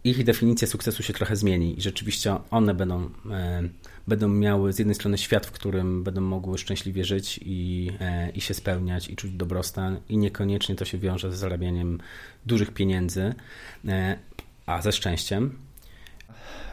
ich 0.03 0.23
definicja 0.23 0.67
sukcesu 0.67 1.03
się 1.03 1.13
trochę 1.13 1.35
zmieni 1.35 1.79
i 1.79 1.81
rzeczywiście 1.81 2.35
one 2.51 2.73
będą, 2.73 3.09
e, 3.31 3.63
będą 4.07 4.27
miały 4.27 4.73
z 4.73 4.79
jednej 4.79 4.95
strony 4.95 5.17
świat, 5.17 5.45
w 5.45 5.51
którym 5.51 6.03
będą 6.03 6.21
mogły 6.21 6.57
szczęśliwie 6.57 7.05
żyć 7.05 7.39
i, 7.45 7.91
e, 7.99 8.29
i 8.29 8.41
się 8.41 8.53
spełniać 8.53 9.09
i 9.09 9.15
czuć 9.15 9.31
dobrostan 9.31 9.99
i 10.09 10.17
niekoniecznie 10.17 10.75
to 10.75 10.85
się 10.85 10.97
wiąże 10.97 11.31
z 11.31 11.35
zarabianiem 11.39 11.99
dużych 12.45 12.71
pieniędzy, 12.71 13.33
e, 13.87 14.17
a 14.65 14.81
ze 14.81 14.91
szczęściem. 14.91 15.68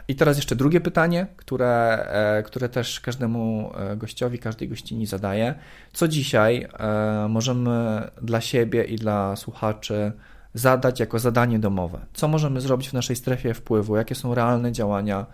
I 0.09 0.14
teraz 0.14 0.36
jeszcze 0.36 0.57
drugie 0.57 0.80
pytanie, 0.80 1.26
które, 1.36 2.07
e, 2.38 2.42
które 2.42 2.68
też 2.68 3.00
każdemu 3.00 3.72
e, 3.74 3.96
gościowi, 3.96 4.38
każdej 4.38 4.68
gościni 4.68 5.07
zadaję. 5.07 5.54
Co 5.92 6.09
dzisiaj 6.09 6.68
e, 6.78 7.26
możemy 7.28 8.02
dla 8.22 8.40
siebie 8.40 8.84
i 8.84 8.96
dla 8.96 9.36
słuchaczy 9.36 10.12
zadać 10.54 11.00
jako 11.00 11.18
zadanie 11.18 11.59
domowe? 11.59 12.07
Co 12.14 12.28
możemy 12.28 12.61
zrobić 12.61 12.88
w 12.88 12.92
naszej 12.92 13.16
strefie 13.16 13.54
wpływu? 13.54 13.96
Jakie 13.96 14.14
są 14.14 14.34
realne 14.34 14.72
działania? 14.72 15.26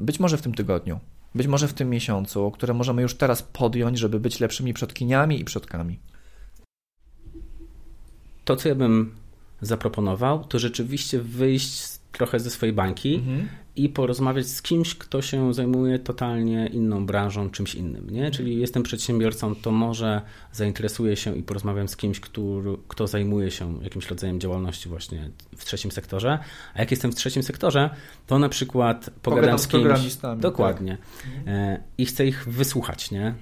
Być 0.00 0.20
może 0.20 0.36
w 0.36 0.42
tym 0.42 0.54
tygodniu, 0.54 1.00
być 1.34 1.46
może 1.46 1.68
w 1.68 1.72
tym 1.72 1.90
miesiącu, 1.90 2.50
które 2.50 2.74
możemy 2.74 3.02
już 3.02 3.14
teraz 3.14 3.42
podjąć, 3.42 3.98
żeby 3.98 4.20
być 4.20 4.40
lepszymi 4.40 4.74
przodkiniami 4.74 5.40
i 5.40 5.44
przodkami. 5.44 5.98
To, 8.44 8.56
co 8.56 8.68
ja 8.68 8.74
bym 8.74 9.14
zaproponował, 9.60 10.44
to 10.44 10.58
rzeczywiście 10.58 11.20
wyjść 11.20 12.03
trochę 12.14 12.40
ze 12.40 12.50
swojej 12.50 12.72
bańki 12.72 13.14
mhm. 13.14 13.48
i 13.76 13.88
porozmawiać 13.88 14.46
z 14.46 14.62
kimś, 14.62 14.94
kto 14.94 15.22
się 15.22 15.54
zajmuje 15.54 15.98
totalnie 15.98 16.66
inną 16.66 17.06
branżą, 17.06 17.50
czymś 17.50 17.74
innym. 17.74 18.10
Nie? 18.10 18.30
Czyli 18.30 18.60
jestem 18.60 18.82
przedsiębiorcą, 18.82 19.54
to 19.54 19.70
może 19.70 20.22
zainteresuję 20.52 21.16
się 21.16 21.36
i 21.36 21.42
porozmawiam 21.42 21.88
z 21.88 21.96
kimś, 21.96 22.20
który, 22.20 22.76
kto 22.88 23.06
zajmuje 23.06 23.50
się 23.50 23.82
jakimś 23.82 24.10
rodzajem 24.10 24.40
działalności 24.40 24.88
właśnie 24.88 25.30
w 25.56 25.64
trzecim 25.64 25.90
sektorze. 25.90 26.38
A 26.74 26.80
jak 26.80 26.90
jestem 26.90 27.12
w 27.12 27.14
trzecim 27.14 27.42
sektorze, 27.42 27.90
to 28.26 28.38
na 28.38 28.48
przykład 28.48 29.10
pogadam, 29.22 29.58
z 29.58 29.68
kimś. 29.68 30.16
Dokładnie. 30.38 30.98
Tak. 31.22 31.54
E, 31.54 31.82
I 31.98 32.06
chcę 32.06 32.26
ich 32.26 32.48
wysłuchać, 32.48 33.10
nie? 33.10 33.34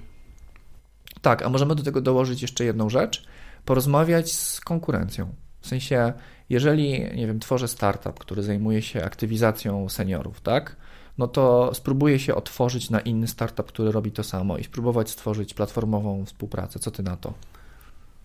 Tak, 1.21 1.41
a 1.41 1.49
możemy 1.49 1.75
do 1.75 1.83
tego 1.83 2.01
dołożyć 2.01 2.41
jeszcze 2.41 2.65
jedną 2.65 2.89
rzecz. 2.89 3.25
Porozmawiać 3.65 4.31
z 4.31 4.61
konkurencją. 4.61 5.35
W 5.61 5.67
sensie, 5.67 6.13
jeżeli, 6.53 6.91
nie 7.15 7.27
wiem, 7.27 7.39
tworzę 7.39 7.67
startup, 7.67 8.19
który 8.19 8.43
zajmuje 8.43 8.81
się 8.81 9.03
aktywizacją 9.03 9.89
seniorów, 9.89 10.41
tak? 10.41 10.75
No 11.17 11.27
to 11.27 11.71
spróbuję 11.73 12.19
się 12.19 12.35
otworzyć 12.35 12.89
na 12.89 12.99
inny 12.99 13.27
startup, 13.27 13.67
który 13.67 13.91
robi 13.91 14.11
to 14.11 14.23
samo 14.23 14.57
i 14.57 14.63
spróbować 14.63 15.09
stworzyć 15.09 15.53
platformową 15.53 16.25
współpracę. 16.25 16.79
Co 16.79 16.91
ty 16.91 17.03
na 17.03 17.17
to? 17.17 17.33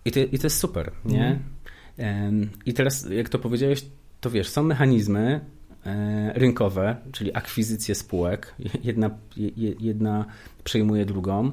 I 0.05 0.11
to, 0.11 0.19
i 0.19 0.39
to 0.39 0.47
jest 0.47 0.57
super, 0.57 0.91
nie? 1.05 1.39
Mm. 1.97 2.49
I 2.65 2.73
teraz, 2.73 3.09
jak 3.09 3.29
to 3.29 3.39
powiedziałeś, 3.39 3.85
to 4.21 4.29
wiesz, 4.29 4.49
są 4.49 4.63
mechanizmy 4.63 5.41
e, 5.85 6.33
rynkowe, 6.33 6.95
czyli 7.11 7.35
akwizycje 7.35 7.95
spółek. 7.95 8.55
Jedna, 8.83 9.09
jedna 9.79 10.25
przejmuje 10.63 11.05
drugą 11.05 11.51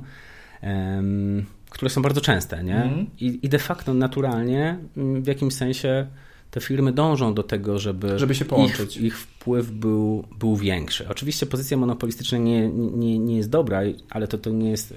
które 1.71 1.91
są 1.91 2.03
bardzo 2.03 2.21
częste, 2.21 2.65
nie? 2.65 2.77
Mm. 2.77 3.07
I, 3.21 3.39
I 3.43 3.49
de 3.49 3.59
facto 3.59 3.95
naturalnie 3.95 4.79
mm, 4.97 5.23
w 5.23 5.27
jakimś 5.27 5.55
sensie 5.55 6.07
te 6.51 6.61
firmy 6.61 6.93
dążą 6.93 7.35
do 7.35 7.43
tego, 7.43 7.79
żeby, 7.79 8.19
żeby 8.19 8.35
się 8.35 8.45
połączyć. 8.45 8.97
Ich, 8.97 9.03
ich 9.03 9.19
wpływ 9.19 9.71
był, 9.71 10.25
był 10.39 10.57
większy. 10.57 11.09
Oczywiście 11.09 11.47
pozycja 11.47 11.77
monopolistyczna 11.77 12.39
nie, 12.39 12.69
nie, 12.69 13.19
nie 13.19 13.37
jest 13.37 13.51
dobra, 13.51 13.81
ale 14.11 14.29
to, 14.29 14.39
to 14.39 14.51
nie 14.51 14.71
jest 14.71 14.95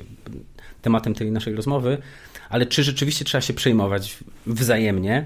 tematem 0.81 1.13
tej 1.13 1.31
naszej 1.31 1.55
rozmowy, 1.55 1.97
ale 2.49 2.65
czy 2.65 2.83
rzeczywiście 2.83 3.25
trzeba 3.25 3.41
się 3.41 3.53
przejmować 3.53 4.17
wzajemnie 4.45 5.25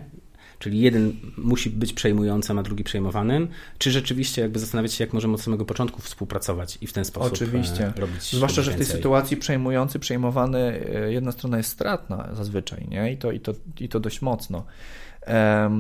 Czyli 0.63 0.82
jeden 0.82 1.13
musi 1.38 1.69
być 1.69 1.93
przejmującym, 1.93 2.59
a 2.59 2.63
drugi 2.63 2.84
przejmowanym, 2.84 3.47
czy 3.78 3.91
rzeczywiście 3.91 4.41
jakby 4.41 4.59
zastanawiać 4.59 4.93
się, 4.93 5.03
jak 5.03 5.13
możemy 5.13 5.34
od 5.34 5.41
samego 5.41 5.65
początku 5.65 6.01
współpracować 6.01 6.78
i 6.82 6.88
w 6.88 6.93
ten 6.93 7.05
sposób 7.05 7.34
Oczywiście. 7.34 7.88
E, 7.97 7.99
robić 7.99 8.24
Zwłaszcza, 8.24 8.61
że 8.61 8.71
w 8.71 8.76
tej 8.76 8.86
sytuacji 8.86 9.38
przejmujący, 9.38 9.99
przejmowany, 9.99 10.59
e, 10.95 11.13
jedna 11.13 11.32
strona 11.32 11.57
jest 11.57 11.69
stratna 11.69 12.30
zazwyczaj, 12.34 12.88
nie? 12.88 13.13
I 13.13 13.17
to, 13.17 13.32
i 13.32 13.39
to, 13.39 13.53
i 13.80 13.89
to 13.89 13.99
dość 13.99 14.21
mocno. 14.21 14.65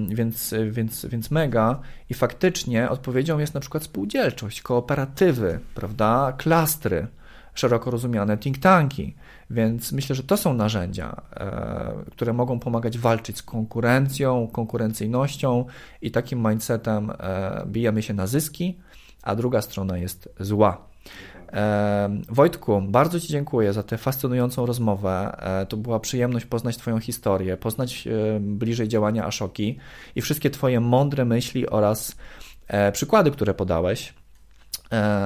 Więc, 0.09 0.53
więc, 0.71 1.05
więc 1.05 1.31
mega. 1.31 1.79
I 2.09 2.13
faktycznie 2.13 2.89
odpowiedzią 2.89 3.39
jest 3.39 3.53
na 3.53 3.59
przykład 3.59 3.83
spółdzielczość, 3.83 4.61
kooperatywy, 4.61 5.59
prawda, 5.75 6.33
klastry, 6.37 7.07
szeroko 7.53 7.91
rozumiane 7.91 8.37
think 8.37 8.57
tanki. 8.57 9.15
Więc 9.49 9.91
myślę, 9.91 10.15
że 10.15 10.23
to 10.23 10.37
są 10.37 10.53
narzędzia, 10.53 11.21
e, 11.35 11.93
które 12.11 12.33
mogą 12.33 12.59
pomagać 12.59 12.97
walczyć 12.97 13.37
z 13.37 13.43
konkurencją, 13.43 14.47
konkurencyjnością 14.47 15.65
i 16.01 16.11
takim 16.11 16.47
mindsetem 16.47 17.11
e, 17.11 17.63
bijemy 17.67 18.01
się 18.01 18.13
na 18.13 18.27
zyski, 18.27 18.79
a 19.23 19.35
druga 19.35 19.61
strona 19.61 19.97
jest 19.97 20.29
zła. 20.39 20.87
E, 21.53 22.09
Wojtku, 22.29 22.81
bardzo 22.81 23.19
Ci 23.19 23.27
dziękuję 23.27 23.73
za 23.73 23.83
tę 23.83 23.97
fascynującą 23.97 24.65
rozmowę. 24.65 25.37
To 25.69 25.77
była 25.77 25.99
przyjemność 25.99 26.45
poznać 26.45 26.77
Twoją 26.77 26.99
historię, 26.99 27.57
poznać 27.57 28.07
bliżej 28.39 28.87
działania 28.87 29.25
Ashoki 29.25 29.77
i 30.15 30.21
wszystkie 30.21 30.49
Twoje 30.49 30.79
mądre 30.79 31.25
myśli 31.25 31.69
oraz 31.69 32.15
przykłady, 32.93 33.31
które 33.31 33.53
podałeś. 33.53 34.13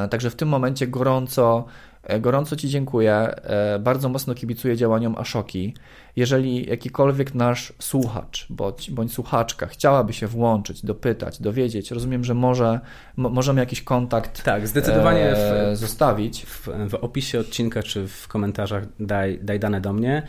Także 0.10 0.30
w 0.30 0.36
tym 0.36 0.50
momencie 0.50 0.88
gorąco 0.88 1.66
E, 1.66 1.87
gorąco 2.20 2.56
Ci 2.56 2.70
dziękuję. 2.70 3.14
E, 3.14 3.80
bardzo 3.80 4.10
mocno 4.10 4.36
kibicuję 4.36 4.78
działaniom 4.78 5.16
Ashoki. 5.18 5.74
Jeżeli 6.16 6.70
jakikolwiek 6.70 7.36
nasz 7.36 7.74
słuchacz 7.80 8.48
bądź, 8.50 8.92
bądź 8.92 9.14
słuchaczka 9.14 9.68
chciałaby 9.68 10.14
się 10.14 10.28
włączyć, 10.28 10.86
dopytać, 10.86 11.42
dowiedzieć, 11.42 11.92
rozumiem, 11.92 12.24
że 12.24 12.34
może 12.34 12.80
możemy 13.18 13.62
jakiś 13.62 13.82
kontakt 13.82 14.44
tak, 14.44 14.68
zdecydowanie 14.68 15.32
e, 15.32 15.76
w, 15.76 15.78
zostawić. 15.78 16.46
W, 16.46 16.68
w, 16.90 16.96
opisie 16.96 17.40
odcinka 17.40 17.84
czy 17.84 18.08
w 18.08 18.28
komentarzach 18.28 18.84
daj, 19.00 19.40
daj 19.44 19.60
dane 19.60 19.82
do 19.82 19.94
mnie 19.94 20.24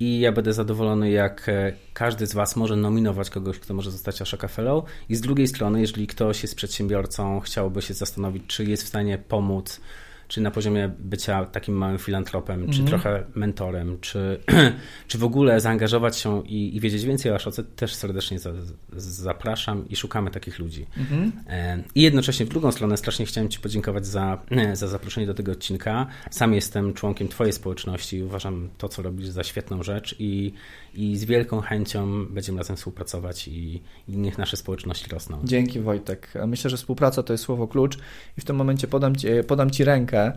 i 0.00 0.20
ja 0.20 0.32
będę 0.32 0.52
zadowolony, 0.52 1.10
jak 1.10 1.50
każdy 1.92 2.26
z 2.26 2.34
Was 2.34 2.56
może 2.56 2.76
nominować 2.76 3.30
kogoś, 3.30 3.58
kto 3.58 3.74
może 3.74 3.90
zostać 3.90 4.22
Ashoka 4.22 4.48
Fellow. 4.48 4.84
I 5.08 5.16
z 5.16 5.20
drugiej 5.20 5.48
strony, 5.48 5.80
jeżeli 5.80 6.06
ktoś 6.06 6.42
jest 6.42 6.54
przedsiębiorcą, 6.54 7.40
chciałby 7.40 7.82
się 7.82 7.94
zastanowić, 7.94 8.42
czy 8.46 8.64
jest 8.64 8.82
w 8.82 8.88
stanie 8.88 9.18
pomóc 9.18 9.80
czy 10.30 10.40
na 10.40 10.50
poziomie 10.50 10.90
bycia 10.98 11.44
takim 11.44 11.74
małym 11.74 11.98
filantropem, 11.98 12.60
mm. 12.60 12.72
czy 12.72 12.80
mhm. 12.80 12.88
trochę 12.88 13.24
mentorem, 13.34 13.98
czy, 14.00 14.40
czy 15.08 15.18
w 15.18 15.24
ogóle 15.24 15.60
zaangażować 15.60 16.18
się 16.18 16.42
i, 16.46 16.76
i 16.76 16.80
wiedzieć 16.80 17.04
więcej 17.04 17.32
o 17.32 17.34
Ashoce, 17.34 17.64
też 17.64 17.94
serdecznie 17.94 18.38
za, 18.38 18.52
zapraszam 18.96 19.88
i 19.88 19.96
szukamy 19.96 20.30
takich 20.30 20.58
ludzi. 20.58 20.86
Mm. 21.10 21.32
I 21.94 22.02
jednocześnie 22.02 22.46
w 22.46 22.48
drugą 22.48 22.72
stronę 22.72 22.96
strasznie 22.96 23.26
chciałem 23.26 23.48
Ci 23.48 23.60
podziękować 23.60 24.06
za, 24.06 24.38
za 24.72 24.88
zaproszenie 24.88 25.26
do 25.26 25.34
tego 25.34 25.52
odcinka. 25.52 26.06
Sam 26.30 26.54
jestem 26.54 26.94
członkiem 26.94 27.28
Twojej 27.28 27.52
społeczności 27.52 28.16
i 28.16 28.22
uważam 28.22 28.68
to, 28.78 28.88
co 28.88 29.02
robisz 29.02 29.28
za 29.28 29.44
świetną 29.44 29.82
rzecz 29.82 30.16
i, 30.18 30.52
i 30.94 31.16
z 31.16 31.24
wielką 31.24 31.60
chęcią 31.60 32.26
będziemy 32.26 32.58
razem 32.58 32.76
współpracować 32.76 33.48
i, 33.48 33.82
i 34.08 34.16
niech 34.16 34.38
nasze 34.38 34.56
społeczności 34.56 35.10
rosną. 35.10 35.40
Dzięki 35.44 35.80
Wojtek. 35.80 36.32
Myślę, 36.46 36.70
że 36.70 36.76
współpraca 36.76 37.22
to 37.22 37.32
jest 37.32 37.44
słowo 37.44 37.68
klucz 37.68 37.98
i 38.38 38.40
w 38.40 38.44
tym 38.44 38.56
momencie 38.56 38.88
podam 38.88 39.16
Ci, 39.16 39.28
podam 39.46 39.70
ci 39.70 39.84
rękę 39.84 40.32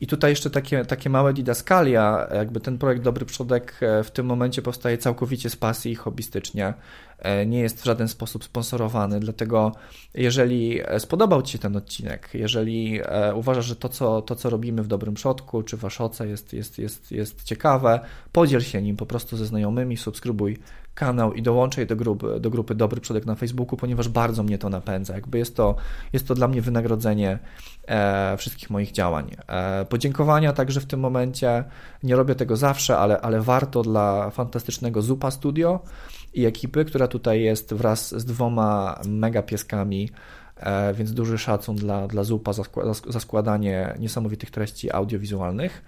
I 0.00 0.06
tutaj 0.06 0.30
jeszcze 0.30 0.50
takie, 0.50 0.84
takie 0.84 1.10
małe 1.10 1.32
didaskalia, 1.32 2.28
jakby 2.34 2.60
ten 2.60 2.78
projekt 2.78 3.02
Dobry 3.02 3.26
Przodek 3.26 3.74
e, 3.80 4.04
w 4.04 4.10
tym 4.10 4.26
momencie 4.26 4.62
powstaje 4.62 4.98
całkowicie 4.98 5.50
z 5.50 5.56
pasji 5.56 5.92
i 5.92 5.94
hobbystycznie. 5.94 6.74
E, 7.18 7.46
nie 7.46 7.60
jest 7.60 7.80
w 7.80 7.84
żaden 7.84 8.08
sposób 8.08 8.44
sponsorowany, 8.44 9.20
dlatego 9.20 9.72
jeżeli 10.14 10.80
e, 10.84 11.00
spodobał 11.00 11.42
Ci 11.42 11.52
się 11.52 11.58
ten 11.58 11.76
odcinek, 11.76 12.30
jeżeli 12.34 13.00
uważasz, 13.34 13.66
że 13.66 13.76
to 13.76 13.88
co, 13.88 14.22
to, 14.22 14.36
co 14.36 14.50
robimy 14.50 14.82
w 14.82 14.86
Dobrym 14.86 15.14
Przodku, 15.14 15.62
czy 15.62 15.76
Waszoce 15.76 16.28
jest, 16.28 16.52
jest, 16.52 16.78
jest, 16.78 17.12
jest 17.12 17.42
ciekawe, 17.42 18.00
podziel 18.32 18.60
się 18.60 18.82
nim 18.82 18.96
po 18.96 19.06
prostu 19.06 19.36
ze 19.36 19.46
znajomymi, 19.46 19.96
subskrybuj 19.96 20.58
kanał 20.98 21.32
i 21.32 21.42
dołączaj 21.42 21.86
do 21.86 21.96
grupy, 21.96 22.40
do 22.40 22.50
grupy 22.50 22.74
Dobry 22.74 23.00
Przodek 23.00 23.26
na 23.26 23.34
Facebooku, 23.34 23.76
ponieważ 23.76 24.08
bardzo 24.08 24.42
mnie 24.42 24.58
to 24.58 24.68
napędza. 24.68 25.14
Jakby 25.14 25.38
jest 25.38 25.56
to, 25.56 25.76
jest 26.12 26.28
to 26.28 26.34
dla 26.34 26.48
mnie 26.48 26.62
wynagrodzenie 26.62 27.38
e, 27.88 28.36
wszystkich 28.36 28.70
moich 28.70 28.92
działań. 28.92 29.36
E, 29.46 29.84
podziękowania 29.84 30.52
także 30.52 30.80
w 30.80 30.86
tym 30.86 31.00
momencie, 31.00 31.64
nie 32.02 32.16
robię 32.16 32.34
tego 32.34 32.56
zawsze, 32.56 32.98
ale, 32.98 33.20
ale 33.20 33.40
warto 33.40 33.82
dla 33.82 34.30
fantastycznego 34.30 35.02
Zupa 35.02 35.30
Studio 35.30 35.80
i 36.34 36.46
ekipy, 36.46 36.84
która 36.84 37.08
tutaj 37.08 37.42
jest 37.42 37.74
wraz 37.74 38.14
z 38.14 38.24
dwoma 38.24 39.00
mega 39.06 39.42
pieskami, 39.42 40.10
e, 40.56 40.94
więc 40.94 41.12
duży 41.12 41.38
szacun 41.38 41.76
dla, 41.76 42.08
dla 42.08 42.24
Zupa 42.24 42.52
za 43.08 43.20
składanie 43.20 43.94
niesamowitych 43.98 44.50
treści 44.50 44.92
audiowizualnych. 44.92 45.82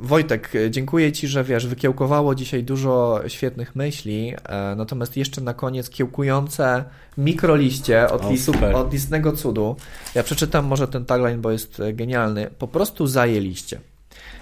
Wojtek, 0.00 0.52
dziękuję 0.70 1.12
Ci, 1.12 1.28
że 1.28 1.44
wiesz, 1.44 1.66
wykiełkowało 1.66 2.34
dzisiaj 2.34 2.64
dużo 2.64 3.20
świetnych 3.28 3.76
myśli, 3.76 4.34
e, 4.48 4.74
natomiast 4.76 5.16
jeszcze 5.16 5.40
na 5.40 5.54
koniec 5.54 5.90
kiełkujące 5.90 6.84
mikroliście 7.18 8.10
od, 8.10 8.24
o, 8.24 8.30
list, 8.30 8.50
od 8.74 8.92
listnego 8.92 9.32
cudu. 9.32 9.76
Ja 10.14 10.22
przeczytam 10.22 10.66
może 10.66 10.88
ten 10.88 11.04
tagline, 11.04 11.40
bo 11.40 11.50
jest 11.50 11.82
genialny. 11.92 12.50
Po 12.58 12.68
prostu 12.68 13.06
zajęliście. 13.06 13.80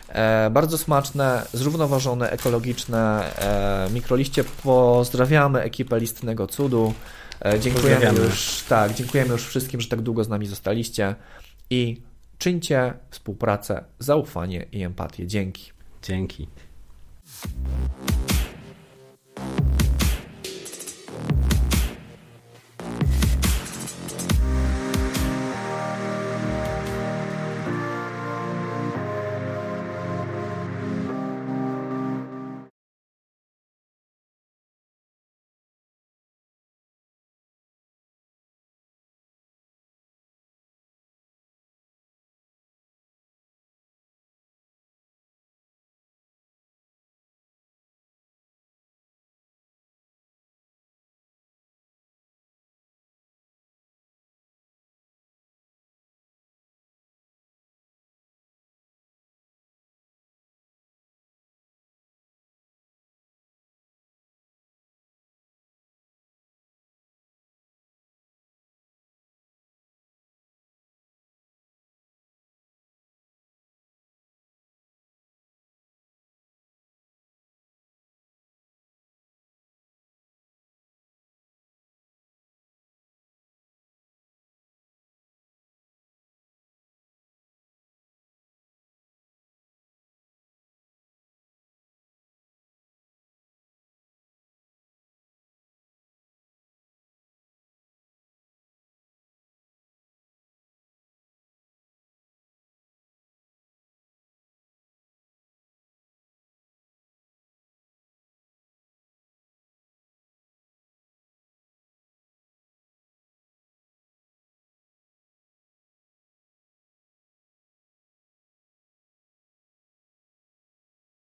E, 0.09 0.51
bardzo 0.51 0.79
smaczne, 0.79 1.43
zrównoważone, 1.53 2.31
ekologiczne 2.31 3.33
e, 3.39 3.91
mikroliście. 3.93 4.45
Pozdrawiamy 4.45 5.61
ekipę 5.63 6.01
listnego 6.01 6.47
cudu. 6.47 6.95
E, 7.45 7.61
dziękujemy 7.61 8.21
już, 8.25 8.65
tak, 8.69 8.95
dziękujemy 8.95 9.33
już 9.33 9.47
wszystkim, 9.47 9.81
że 9.81 9.89
tak 9.89 10.01
długo 10.01 10.25
z 10.25 10.29
nami 10.29 10.47
zostaliście 10.47 11.15
i 11.71 12.08
Czyńcie 12.39 12.95
współpracę, 13.11 13.85
zaufanie 13.99 14.67
i 14.73 14.83
empatię. 14.83 15.27
Dzięki. 15.27 15.73
Dzięki. 16.03 16.49